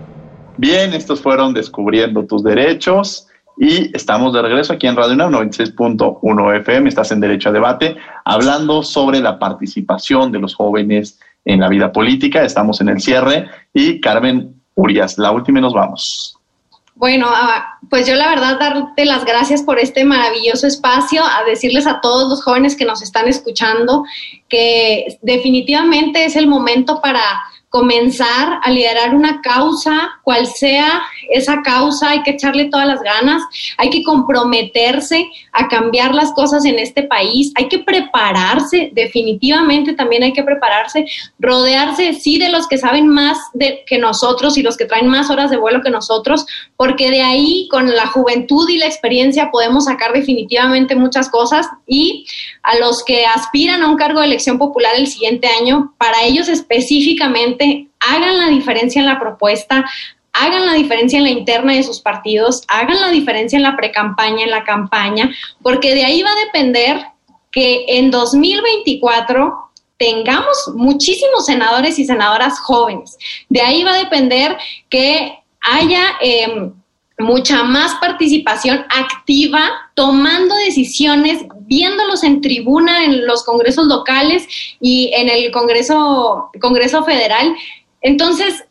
Bien, 0.57 0.95
estos 0.95 1.21
fueron 1.21 1.53
Descubriendo 1.53 2.25
tus 2.25 2.45
Derechos 2.45 3.27
y 3.57 3.91
estamos 3.97 4.33
de 4.35 4.43
regreso 4.43 4.73
aquí 4.73 4.87
en 4.87 4.95
Radio 4.95 5.15
UNAM 5.15 5.33
96.1 5.33 6.61
FM. 6.61 6.89
Estás 6.89 7.11
en 7.11 7.19
Derecho 7.19 7.49
a 7.49 7.53
Debate 7.53 7.97
hablando 8.25 8.85
sobre 8.85 9.19
la 9.19 9.37
participación 9.37 10.31
de 10.31 10.39
los 10.39 10.55
jóvenes 10.55 11.19
en 11.45 11.59
la 11.59 11.69
vida 11.69 11.91
política. 11.91 12.45
Estamos 12.45 12.81
en 12.81 12.91
el 12.91 13.01
cierre 13.01 13.49
y 13.75 14.01
Carmen 14.01 14.63
Urias, 14.77 15.19
la 15.19 15.33
última 15.33 15.59
y 15.59 15.63
nos 15.63 15.75
vamos. 15.75 16.38
Bueno, 16.99 17.29
ah, 17.31 17.79
pues 17.89 18.09
yo 18.09 18.17
la 18.17 18.29
verdad 18.29 18.59
darte 18.59 19.05
las 19.05 19.25
gracias 19.25 19.63
por 19.63 19.79
este 19.79 20.05
maravilloso 20.05 20.67
espacio, 20.67 21.23
a 21.23 21.45
decirles 21.45 21.87
a 21.87 22.01
todos 22.01 22.29
los 22.29 22.43
jóvenes 22.43 22.75
que 22.75 22.85
nos 22.85 23.03
están 23.03 23.29
escuchando 23.29 24.03
que 24.49 25.17
definitivamente 25.23 26.25
es 26.25 26.35
el 26.35 26.49
momento 26.49 27.01
para 27.01 27.23
comenzar 27.71 28.61
a 28.63 28.71
liderar 28.71 29.15
una 29.15 29.43
causa, 29.43 30.11
cual 30.23 30.47
sea 30.47 31.03
esa 31.31 31.61
causa, 31.63 32.11
hay 32.11 32.23
que 32.23 32.31
echarle 32.31 32.67
todas 32.67 32.87
las 32.87 33.03
ganas, 33.03 33.43
hay 33.77 33.91
que 33.91 34.03
comprometerse 34.03 35.29
a 35.53 35.69
cambiar 35.69 36.15
las 36.15 36.33
cosas 36.33 36.65
en 36.65 36.79
este 36.79 37.03
país, 37.03 37.53
hay 37.57 37.69
que 37.69 37.81
prepararse, 37.81 38.91
definitivamente 38.95 39.93
también 39.93 40.23
hay 40.23 40.33
que 40.33 40.43
prepararse, 40.43 41.05
rodearse 41.39 42.15
sí 42.15 42.39
de 42.39 42.49
los 42.49 42.67
que 42.69 42.79
saben 42.79 43.07
más 43.07 43.39
de, 43.53 43.85
que 43.87 43.99
nosotros 43.99 44.57
y 44.57 44.63
los 44.63 44.77
que 44.77 44.87
traen 44.87 45.09
más 45.09 45.29
horas 45.29 45.51
de 45.51 45.59
vuelo 45.59 45.83
que 45.83 45.91
nosotros, 45.91 46.47
porque 46.77 47.11
de 47.11 47.23
ahí 47.23 47.69
con 47.71 47.95
la 47.95 48.07
juventud 48.07 48.69
y 48.71 48.79
la 48.79 48.87
experiencia 48.87 49.51
podemos 49.51 49.85
sacar 49.85 50.13
definitivamente 50.13 50.97
muchas 50.97 51.29
cosas 51.29 51.67
y 51.87 52.27
a 52.63 52.77
los 52.79 53.05
que 53.05 53.27
aspiran 53.27 53.83
a 53.83 53.89
un 53.89 53.97
cargo 53.97 54.21
de 54.21 54.27
elección 54.27 54.59
popular 54.59 54.95
el 54.97 55.07
siguiente 55.07 55.49
año, 55.49 55.95
para 55.99 56.23
ellos 56.25 56.49
específicamente, 56.49 57.58
hagan 58.01 58.39
la 58.39 58.49
diferencia 58.49 59.01
en 59.01 59.07
la 59.07 59.19
propuesta, 59.19 59.85
hagan 60.33 60.67
la 60.67 60.75
diferencia 60.75 61.19
en 61.19 61.25
la 61.25 61.31
interna 61.31 61.75
de 61.75 61.83
sus 61.83 62.01
partidos, 62.01 62.63
hagan 62.69 63.01
la 63.01 63.11
diferencia 63.11 63.57
en 63.57 63.63
la 63.63 63.77
precampaña, 63.77 64.45
en 64.45 64.51
la 64.51 64.65
campaña, 64.65 65.31
porque 65.63 65.95
de 65.95 66.05
ahí 66.05 66.23
va 66.23 66.31
a 66.31 66.45
depender 66.47 67.03
que 67.51 67.85
en 67.89 68.11
2024 68.11 69.69
tengamos 69.99 70.73
muchísimos 70.75 71.47
senadores 71.47 71.99
y 71.99 72.05
senadoras 72.05 72.61
jóvenes. 72.61 73.19
De 73.49 73.61
ahí 73.61 73.83
va 73.83 73.95
a 73.95 73.99
depender 73.99 74.57
que 74.89 75.39
haya 75.61 76.03
em, 76.21 76.73
mucha 77.19 77.65
más 77.65 77.95
participación 77.97 78.85
activa, 78.89 79.71
tomando 79.95 80.55
decisiones, 80.57 81.45
viéndolos 81.69 82.25
en 82.25 82.41
tribuna 82.41 83.05
en 83.05 83.27
los 83.27 83.45
congresos 83.45 83.87
locales 83.87 84.49
y 84.81 85.13
en 85.15 85.29
el 85.29 85.53
Congreso, 85.53 86.51
Congreso 86.61 87.05
Federal. 87.05 87.55
Entonces, 88.01 88.65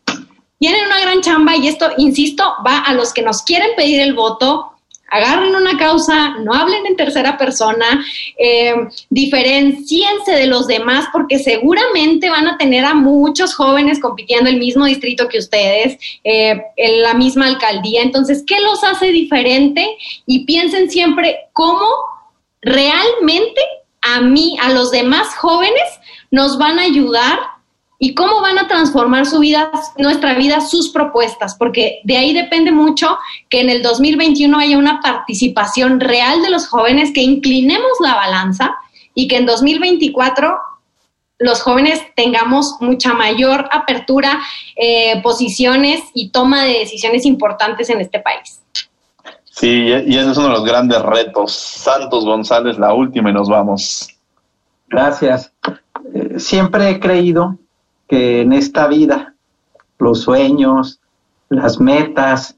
tienen 0.60 0.86
una 0.86 1.00
gran 1.00 1.22
chamba 1.22 1.56
y 1.56 1.68
esto, 1.68 1.90
insisto, 1.98 2.44
va 2.66 2.80
a 2.80 2.94
los 2.94 3.14
que 3.14 3.22
nos 3.22 3.44
quieren 3.44 3.70
pedir 3.78 4.02
el 4.02 4.14
voto, 4.14 4.72
agarren 5.10 5.56
una 5.56 5.78
causa, 5.78 6.38
no 6.40 6.54
hablen 6.54 6.86
en 6.88 6.96
tercera 6.96 7.38
persona, 7.38 8.04
eh, 8.38 8.74
diferenciense 9.10 10.32
de 10.32 10.48
los 10.48 10.68
demás 10.68 11.06
porque 11.14 11.40
seguramente 11.40 12.30
van 12.30 12.48
a 12.48 12.58
tener 12.58 12.84
a 12.84 12.96
muchos 12.96 13.54
jóvenes 13.56 14.00
compitiendo 14.00 14.50
el 14.50 14.58
mismo 14.58 14.86
distrito 14.86 15.30
que 15.30 15.38
ustedes, 15.38 15.98
eh, 16.24 16.62
en 16.76 17.02
la 17.04 17.14
misma 17.14 17.46
alcaldía. 17.46 18.02
Entonces, 18.02 18.44
¿qué 18.46 18.60
los 18.60 18.84
hace 18.84 19.12
diferente? 19.12 19.88
Y 20.26 20.46
piensen 20.46 20.90
siempre 20.90 21.38
cómo 21.54 21.86
realmente 22.68 23.62
a 24.02 24.22
mí, 24.22 24.58
a 24.62 24.70
los 24.70 24.92
demás 24.92 25.36
jóvenes, 25.36 26.00
nos 26.32 26.58
van 26.58 26.80
a 26.80 26.84
ayudar 26.84 27.40
y 28.00 28.14
cómo 28.14 28.42
van 28.42 28.60
a 28.60 28.68
transformar 28.68 29.26
su 29.26 29.40
vida, 29.40 29.72
nuestra 29.98 30.36
vida, 30.36 30.62
sus 30.62 30.90
propuestas, 30.90 31.56
porque 31.56 32.00
de 32.04 32.18
ahí 32.18 32.34
depende 32.34 32.72
mucho 32.72 33.18
que 33.50 33.62
en 33.62 33.70
el 33.70 33.82
2021 33.82 34.58
haya 34.60 34.78
una 34.78 35.00
participación 35.02 36.00
real 36.00 36.42
de 36.42 36.52
los 36.52 36.68
jóvenes, 36.68 37.12
que 37.12 37.22
inclinemos 37.22 37.92
la 38.00 38.16
balanza 38.16 38.76
y 39.16 39.28
que 39.28 39.38
en 39.38 39.48
2024 39.48 40.60
los 41.40 41.62
jóvenes 41.62 42.02
tengamos 42.16 42.76
mucha 42.80 43.14
mayor 43.14 43.68
apertura, 43.72 44.42
eh, 44.76 45.20
posiciones 45.22 46.02
y 46.14 46.30
toma 46.30 46.64
de 46.66 46.80
decisiones 46.80 47.26
importantes 47.26 47.90
en 47.90 48.02
este 48.02 48.20
país. 48.20 48.62
Sí, 49.60 49.88
y 49.88 50.16
ese 50.16 50.30
es 50.30 50.38
uno 50.38 50.50
de 50.50 50.54
los 50.54 50.66
grandes 50.66 51.02
retos. 51.02 51.52
Santos 51.52 52.26
González, 52.26 52.78
la 52.78 52.94
última 52.94 53.32
y 53.32 53.34
nos 53.34 53.50
vamos. 53.50 54.08
Gracias. 54.88 55.52
Eh, 56.14 56.36
siempre 56.40 56.92
he 56.92 57.00
creído 57.00 57.58
que 58.08 58.42
en 58.42 58.54
esta 58.54 58.88
vida 58.88 59.34
los 59.98 60.22
sueños, 60.22 61.00
las 61.50 61.80
metas 61.80 62.56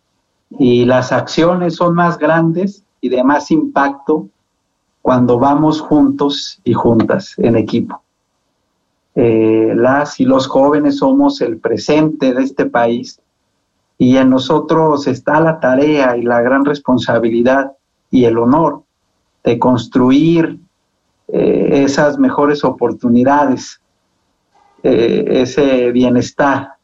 y 0.50 0.84
las 0.84 1.14
acciones 1.14 1.78
son 1.78 1.96
más 1.96 2.18
grandes 2.18 2.84
y 3.00 3.08
de 3.08 3.24
más 3.24 3.50
impacto 3.50 4.28
cuando 5.02 5.40
vamos 5.40 5.80
juntos 5.80 6.60
y 6.66 6.74
juntas 6.74 7.34
en 7.38 7.56
equipo. 7.56 8.04
Eh, 9.16 9.72
las 9.74 10.20
y 10.20 10.26
los 10.26 10.48
jóvenes 10.48 10.98
somos 10.98 11.40
el 11.40 11.60
presente 11.60 12.34
de 12.34 12.44
este 12.44 12.66
país 12.66 13.22
y 14.00 14.16
en 14.16 14.30
nosotros 14.30 15.06
está 15.08 15.40
la 15.42 15.60
tarea 15.60 16.16
y 16.18 16.24
la 16.24 16.42
gran 16.42 16.64
responsabilidad 16.66 17.74
y 18.10 18.24
el 18.24 18.38
honor 18.38 18.84
de 19.44 19.60
construir 19.60 20.58
eh, 21.28 21.84
esas 21.84 22.18
mejores 22.18 22.64
oportunidades 22.64 23.80
eh, 24.82 25.42
ese 25.42 25.92
bienestar 25.92 26.76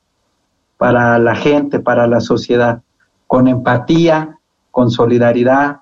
para 0.78 1.18
la 1.18 1.36
gente, 1.36 1.80
para 1.80 2.06
la 2.08 2.20
sociedad, 2.20 2.82
con 3.26 3.48
empatía, 3.48 4.38
con 4.70 4.92
solidaridad, 4.92 5.78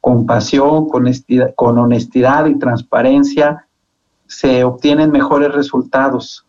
con 0.00 0.26
pasión, 0.26 0.88
con 0.88 1.02
honestidad, 1.02 1.54
con 1.54 1.78
honestidad 1.78 2.46
y 2.46 2.58
transparencia, 2.58 3.68
se 4.26 4.64
obtienen 4.64 5.12
mejores 5.12 5.54
resultados. 5.54 6.44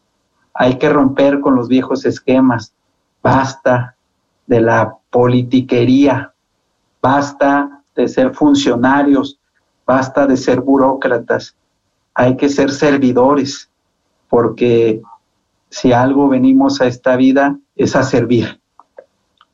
Hay 0.55 0.79
que 0.79 0.89
romper 0.89 1.39
con 1.39 1.53
los 1.53 1.67
viejos 1.67 2.03
esquemas. 2.05 2.73
Basta 3.21 3.94
de 4.47 4.61
la 4.61 4.95
politiquería, 5.09 6.33
basta 7.01 7.81
de 7.95 8.07
ser 8.07 8.33
funcionarios, 8.33 9.39
basta 9.85 10.27
de 10.27 10.37
ser 10.37 10.61
burócratas. 10.61 11.55
Hay 12.13 12.35
que 12.37 12.49
ser 12.49 12.71
servidores, 12.71 13.69
porque 14.29 15.01
si 15.69 15.91
algo 15.91 16.29
venimos 16.29 16.81
a 16.81 16.87
esta 16.87 17.15
vida 17.15 17.57
es 17.75 17.95
a 17.95 18.03
servir. 18.03 18.59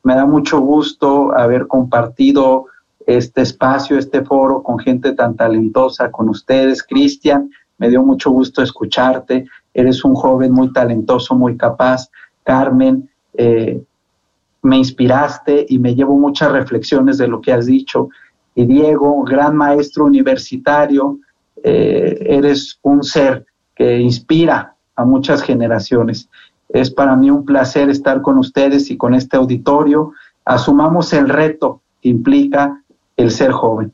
Me 0.04 0.14
da 0.14 0.26
mucho 0.26 0.60
gusto 0.60 1.36
haber 1.36 1.66
compartido 1.66 2.66
este 3.06 3.42
espacio, 3.42 3.98
este 3.98 4.24
foro 4.24 4.62
con 4.62 4.78
gente 4.78 5.12
tan 5.12 5.36
talentosa, 5.36 6.10
con 6.10 6.28
ustedes, 6.28 6.82
Cristian. 6.82 7.50
Me 7.78 7.88
dio 7.88 8.02
mucho 8.02 8.30
gusto 8.30 8.62
escucharte. 8.62 9.46
Eres 9.74 10.04
un 10.04 10.14
joven 10.14 10.52
muy 10.52 10.72
talentoso, 10.72 11.34
muy 11.34 11.56
capaz. 11.56 12.08
Carmen, 12.44 13.08
eh, 13.34 13.82
me 14.62 14.78
inspiraste 14.78 15.66
y 15.68 15.78
me 15.78 15.94
llevo 15.94 16.16
muchas 16.16 16.52
reflexiones 16.52 17.18
de 17.18 17.28
lo 17.28 17.40
que 17.40 17.52
has 17.52 17.66
dicho. 17.66 18.08
Y 18.54 18.64
Diego, 18.66 19.22
gran 19.24 19.56
maestro 19.56 20.04
universitario, 20.04 21.18
eh, 21.62 22.18
eres 22.26 22.78
un 22.82 23.02
ser 23.02 23.46
que 23.74 23.98
inspira 23.98 24.74
a 24.96 25.04
muchas 25.04 25.42
generaciones. 25.42 26.28
Es 26.68 26.90
para 26.90 27.16
mí 27.16 27.30
un 27.30 27.44
placer 27.44 27.90
estar 27.90 28.22
con 28.22 28.38
ustedes 28.38 28.90
y 28.90 28.96
con 28.96 29.14
este 29.14 29.36
auditorio. 29.36 30.12
Asumamos 30.44 31.12
el 31.12 31.28
reto 31.28 31.80
que 32.00 32.08
implica 32.08 32.82
el 33.16 33.30
ser 33.30 33.52
joven 33.52 33.92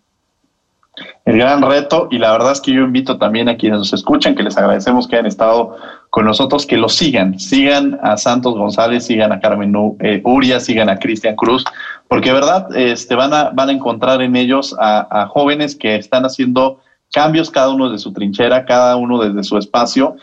el 1.25 1.39
gran 1.39 1.63
reto 1.63 2.09
y 2.11 2.19
la 2.19 2.33
verdad 2.33 2.53
es 2.53 2.61
que 2.61 2.73
yo 2.73 2.83
invito 2.83 3.19
también 3.19 3.49
a 3.49 3.57
quienes 3.57 3.79
nos 3.79 3.93
escuchan, 3.93 4.35
que 4.35 4.43
les 4.43 4.57
agradecemos 4.57 5.07
que 5.07 5.17
hayan 5.17 5.27
estado 5.27 5.77
con 6.11 6.25
nosotros, 6.25 6.67
que 6.67 6.77
lo 6.77 6.89
sigan, 6.89 7.39
sigan 7.39 7.99
a 8.03 8.17
Santos 8.17 8.55
González, 8.55 9.07
sigan 9.07 9.33
a 9.33 9.41
Carmen 9.41 9.75
eh, 10.01 10.21
Uria, 10.25 10.59
sigan 10.59 10.89
a 10.89 10.99
Cristian 10.99 11.37
Cruz, 11.37 11.65
porque 12.09 12.33
verdad 12.33 12.75
este, 12.75 13.15
van, 13.15 13.35
a, 13.35 13.51
van 13.51 13.69
a 13.69 13.73
encontrar 13.73 14.23
en 14.23 14.35
ellos 14.35 14.75
a, 14.79 15.27
jóvenes 15.27 15.77
que 15.77 15.97
están 15.97 16.25
haciendo 16.25 16.81
cambios 17.13 17.51
cada 17.51 17.71
uno 17.71 17.91
de 17.91 17.99
su 17.99 18.13
trinchera, 18.13 18.65
cada 18.65 18.97
uno 18.97 19.23
desde 19.23 19.43
su 19.43 19.59
espacio 19.59 20.17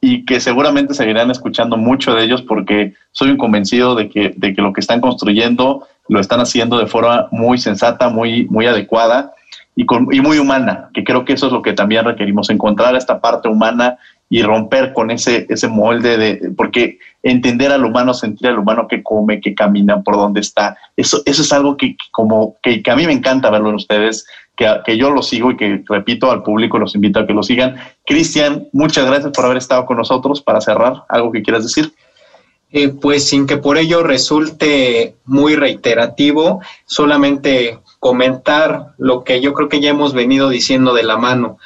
y 0.00 0.24
que 0.24 0.38
seguramente 0.38 0.94
seguirán 0.94 1.30
escuchando 1.30 1.76
mucho 1.76 2.14
de 2.14 2.24
ellos 2.24 2.42
porque 2.42 2.94
soy 3.12 3.36
convencido 3.36 3.94
de 3.94 4.08
que, 4.08 4.34
de 4.36 4.54
que 4.54 4.62
lo 4.62 4.72
que 4.72 4.80
están 4.80 5.00
construyendo 5.00 5.86
lo 6.08 6.20
están 6.20 6.40
haciendo 6.40 6.78
de 6.78 6.86
forma 6.86 7.28
muy 7.30 7.58
sensata, 7.58 8.08
muy, 8.08 8.46
muy 8.46 8.66
adecuada 8.66 9.32
y, 9.76 9.86
con, 9.86 10.08
y 10.12 10.20
muy 10.20 10.38
humana, 10.38 10.90
que 10.92 11.02
creo 11.02 11.24
que 11.24 11.32
eso 11.32 11.46
es 11.46 11.52
lo 11.52 11.62
que 11.62 11.72
también 11.72 12.04
requerimos, 12.04 12.50
encontrar 12.50 12.94
esta 12.94 13.20
parte 13.20 13.48
humana 13.48 13.98
y 14.28 14.42
romper 14.42 14.92
con 14.92 15.10
ese, 15.10 15.46
ese 15.48 15.68
molde 15.68 16.16
de, 16.16 16.50
porque 16.56 16.98
entender 17.22 17.72
al 17.72 17.84
humano, 17.84 18.14
sentir 18.14 18.48
al 18.48 18.58
humano 18.58 18.88
que 18.88 19.02
come, 19.02 19.40
que 19.40 19.54
camina, 19.54 20.02
por 20.02 20.16
dónde 20.16 20.40
está, 20.40 20.76
eso, 20.96 21.22
eso 21.24 21.42
es 21.42 21.52
algo 21.52 21.76
que, 21.76 21.96
como, 22.10 22.56
que, 22.62 22.82
a 22.86 22.96
mí 22.96 23.06
me 23.06 23.12
encanta 23.12 23.50
verlo 23.50 23.68
en 23.68 23.76
ustedes, 23.76 24.26
que, 24.56 24.66
que 24.84 24.96
yo 24.96 25.10
lo 25.10 25.22
sigo 25.22 25.50
y 25.50 25.56
que 25.56 25.82
repito 25.88 26.30
al 26.30 26.42
público, 26.42 26.78
los 26.78 26.94
invito 26.94 27.20
a 27.20 27.26
que 27.26 27.34
lo 27.34 27.42
sigan. 27.42 27.76
Cristian, 28.06 28.68
muchas 28.72 29.06
gracias 29.06 29.32
por 29.32 29.44
haber 29.44 29.56
estado 29.56 29.84
con 29.84 29.96
nosotros. 29.96 30.40
Para 30.42 30.60
cerrar, 30.60 31.02
¿algo 31.08 31.32
que 31.32 31.42
quieras 31.42 31.64
decir? 31.64 31.92
Eh, 32.76 32.88
pues 32.88 33.28
sin 33.28 33.46
que 33.46 33.56
por 33.56 33.78
ello 33.78 34.02
resulte 34.02 35.14
muy 35.24 35.54
reiterativo, 35.54 36.60
solamente 36.86 37.78
comentar 38.00 38.94
lo 38.98 39.22
que 39.22 39.40
yo 39.40 39.54
creo 39.54 39.68
que 39.68 39.80
ya 39.80 39.90
hemos 39.90 40.12
venido 40.12 40.48
diciendo 40.48 40.92
de 40.92 41.04
la 41.04 41.16
mano. 41.16 41.58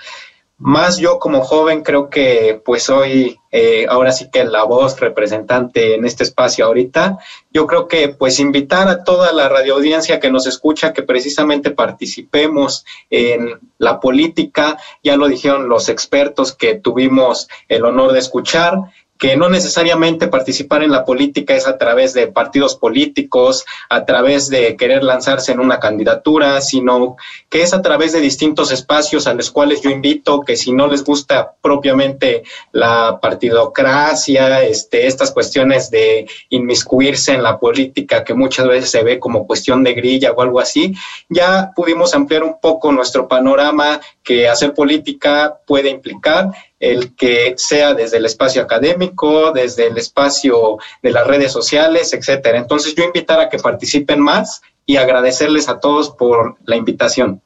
Más 0.58 0.98
yo 0.98 1.20
como 1.20 1.42
joven 1.42 1.82
creo 1.82 2.10
que 2.10 2.60
pues 2.64 2.82
soy 2.82 3.38
eh, 3.50 3.86
ahora 3.88 4.12
sí 4.12 4.28
que 4.30 4.44
la 4.44 4.64
voz 4.64 4.98
representante 4.98 5.94
en 5.94 6.04
este 6.04 6.24
espacio 6.24 6.66
ahorita. 6.66 7.18
Yo 7.52 7.66
creo 7.66 7.86
que 7.86 8.08
pues 8.08 8.40
invitar 8.40 8.88
a 8.88 9.04
toda 9.04 9.32
la 9.32 9.48
radioaudiencia 9.48 10.18
que 10.18 10.30
nos 10.30 10.48
escucha 10.48 10.92
que 10.92 11.04
precisamente 11.04 11.70
participemos 11.70 12.84
en 13.08 13.58
la 13.78 14.00
política. 14.00 14.78
Ya 15.02 15.16
lo 15.16 15.28
dijeron 15.28 15.68
los 15.68 15.88
expertos 15.88 16.52
que 16.52 16.74
tuvimos 16.74 17.48
el 17.68 17.84
honor 17.84 18.12
de 18.12 18.18
escuchar 18.18 18.78
que 19.18 19.36
no 19.36 19.48
necesariamente 19.48 20.28
participar 20.28 20.82
en 20.82 20.92
la 20.92 21.04
política 21.04 21.54
es 21.54 21.66
a 21.66 21.76
través 21.76 22.14
de 22.14 22.28
partidos 22.28 22.76
políticos, 22.76 23.64
a 23.90 24.04
través 24.04 24.48
de 24.48 24.76
querer 24.76 25.02
lanzarse 25.02 25.52
en 25.52 25.60
una 25.60 25.80
candidatura, 25.80 26.60
sino 26.60 27.16
que 27.48 27.62
es 27.62 27.74
a 27.74 27.82
través 27.82 28.12
de 28.12 28.20
distintos 28.20 28.70
espacios 28.70 29.26
a 29.26 29.34
los 29.34 29.50
cuales 29.50 29.82
yo 29.82 29.90
invito 29.90 30.40
que 30.40 30.56
si 30.56 30.72
no 30.72 30.86
les 30.86 31.02
gusta 31.02 31.52
propiamente 31.60 32.44
la 32.72 33.18
partidocracia, 33.20 34.62
este, 34.62 35.06
estas 35.06 35.32
cuestiones 35.32 35.90
de 35.90 36.28
inmiscuirse 36.50 37.32
en 37.32 37.42
la 37.42 37.58
política 37.58 38.22
que 38.22 38.34
muchas 38.34 38.68
veces 38.68 38.90
se 38.90 39.02
ve 39.02 39.18
como 39.18 39.46
cuestión 39.46 39.82
de 39.82 39.94
grilla 39.94 40.30
o 40.32 40.40
algo 40.42 40.60
así, 40.60 40.94
ya 41.28 41.72
pudimos 41.74 42.14
ampliar 42.14 42.44
un 42.44 42.60
poco 42.60 42.92
nuestro 42.92 43.26
panorama 43.26 44.00
que 44.22 44.48
hacer 44.48 44.74
política 44.74 45.58
puede 45.66 45.90
implicar 45.90 46.50
el 46.80 47.14
que 47.16 47.54
sea 47.56 47.94
desde 47.94 48.18
el 48.18 48.26
espacio 48.26 48.62
académico, 48.62 49.52
desde 49.52 49.88
el 49.88 49.98
espacio 49.98 50.78
de 51.02 51.10
las 51.10 51.26
redes 51.26 51.52
sociales, 51.52 52.12
etcétera. 52.12 52.58
Entonces 52.58 52.94
yo 52.94 53.04
invitar 53.04 53.40
a 53.40 53.48
que 53.48 53.58
participen 53.58 54.20
más 54.20 54.62
y 54.86 54.96
agradecerles 54.96 55.68
a 55.68 55.80
todos 55.80 56.10
por 56.10 56.56
la 56.64 56.76
invitación. 56.76 57.42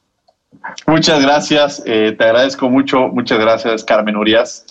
Muchas 0.87 1.23
gracias, 1.23 1.83
eh, 1.87 2.15
te 2.17 2.25
agradezco 2.25 2.69
mucho, 2.69 3.09
muchas 3.09 3.39
gracias 3.39 3.83
Carmen 3.85 4.17
Urias, 4.17 4.67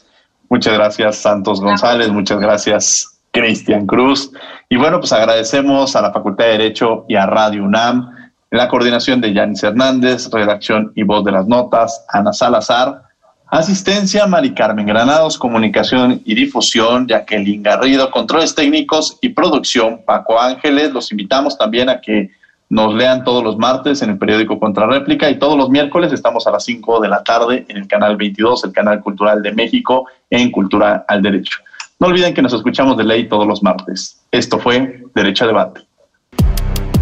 muchas 0.47 0.73
gracias 0.73 1.17
Santos 1.17 1.59
González, 1.59 2.09
muchas 2.09 2.39
gracias 2.39 3.19
Cristian 3.31 3.85
Cruz. 3.87 4.31
Y 4.69 4.77
bueno, 4.77 4.99
pues 4.99 5.11
agradecemos 5.11 5.95
a 5.95 6.01
la 6.01 6.13
Facultad 6.13 6.45
de 6.45 6.51
Derecho 6.51 7.05
y 7.09 7.15
a 7.15 7.25
Radio 7.25 7.63
UNAM, 7.63 8.15
en 8.51 8.57
la 8.57 8.67
coordinación 8.67 9.21
de 9.21 9.33
Yanis 9.33 9.63
Hernández, 9.63 10.29
redacción 10.31 10.91
y 10.95 11.03
voz 11.03 11.23
de 11.23 11.31
las 11.31 11.47
notas, 11.47 12.05
Ana 12.09 12.33
Salazar, 12.33 13.03
Asistencia, 13.51 14.25
Mari 14.27 14.53
Carmen 14.53 14.85
Granados, 14.85 15.37
Comunicación 15.37 16.21
y 16.23 16.35
Difusión, 16.35 17.05
Jacqueline 17.05 17.61
Garrido, 17.61 18.09
Controles 18.09 18.55
Técnicos 18.55 19.17
y 19.19 19.27
Producción, 19.27 20.03
Paco 20.05 20.39
Ángeles. 20.39 20.93
Los 20.93 21.11
invitamos 21.11 21.57
también 21.57 21.89
a 21.89 21.99
que 21.99 22.31
nos 22.69 22.93
lean 22.93 23.25
todos 23.25 23.43
los 23.43 23.57
martes 23.57 24.01
en 24.01 24.11
el 24.11 24.17
periódico 24.17 24.57
Contrarréplica 24.57 25.29
y 25.29 25.37
todos 25.37 25.57
los 25.57 25.69
miércoles 25.69 26.13
estamos 26.13 26.47
a 26.47 26.51
las 26.51 26.63
5 26.63 27.01
de 27.01 27.09
la 27.09 27.25
tarde 27.25 27.65
en 27.67 27.75
el 27.75 27.89
canal 27.89 28.15
22, 28.15 28.63
el 28.63 28.71
canal 28.71 29.01
cultural 29.01 29.43
de 29.43 29.51
México, 29.51 30.07
en 30.29 30.49
Cultura 30.49 31.03
al 31.05 31.21
Derecho. 31.21 31.59
No 31.99 32.07
olviden 32.07 32.33
que 32.33 32.41
nos 32.41 32.53
escuchamos 32.53 32.95
de 32.95 33.03
ley 33.03 33.27
todos 33.27 33.45
los 33.45 33.61
martes. 33.61 34.21
Esto 34.31 34.59
fue 34.59 35.03
Derecho 35.13 35.43
a 35.43 35.47
Debate. 35.47 35.81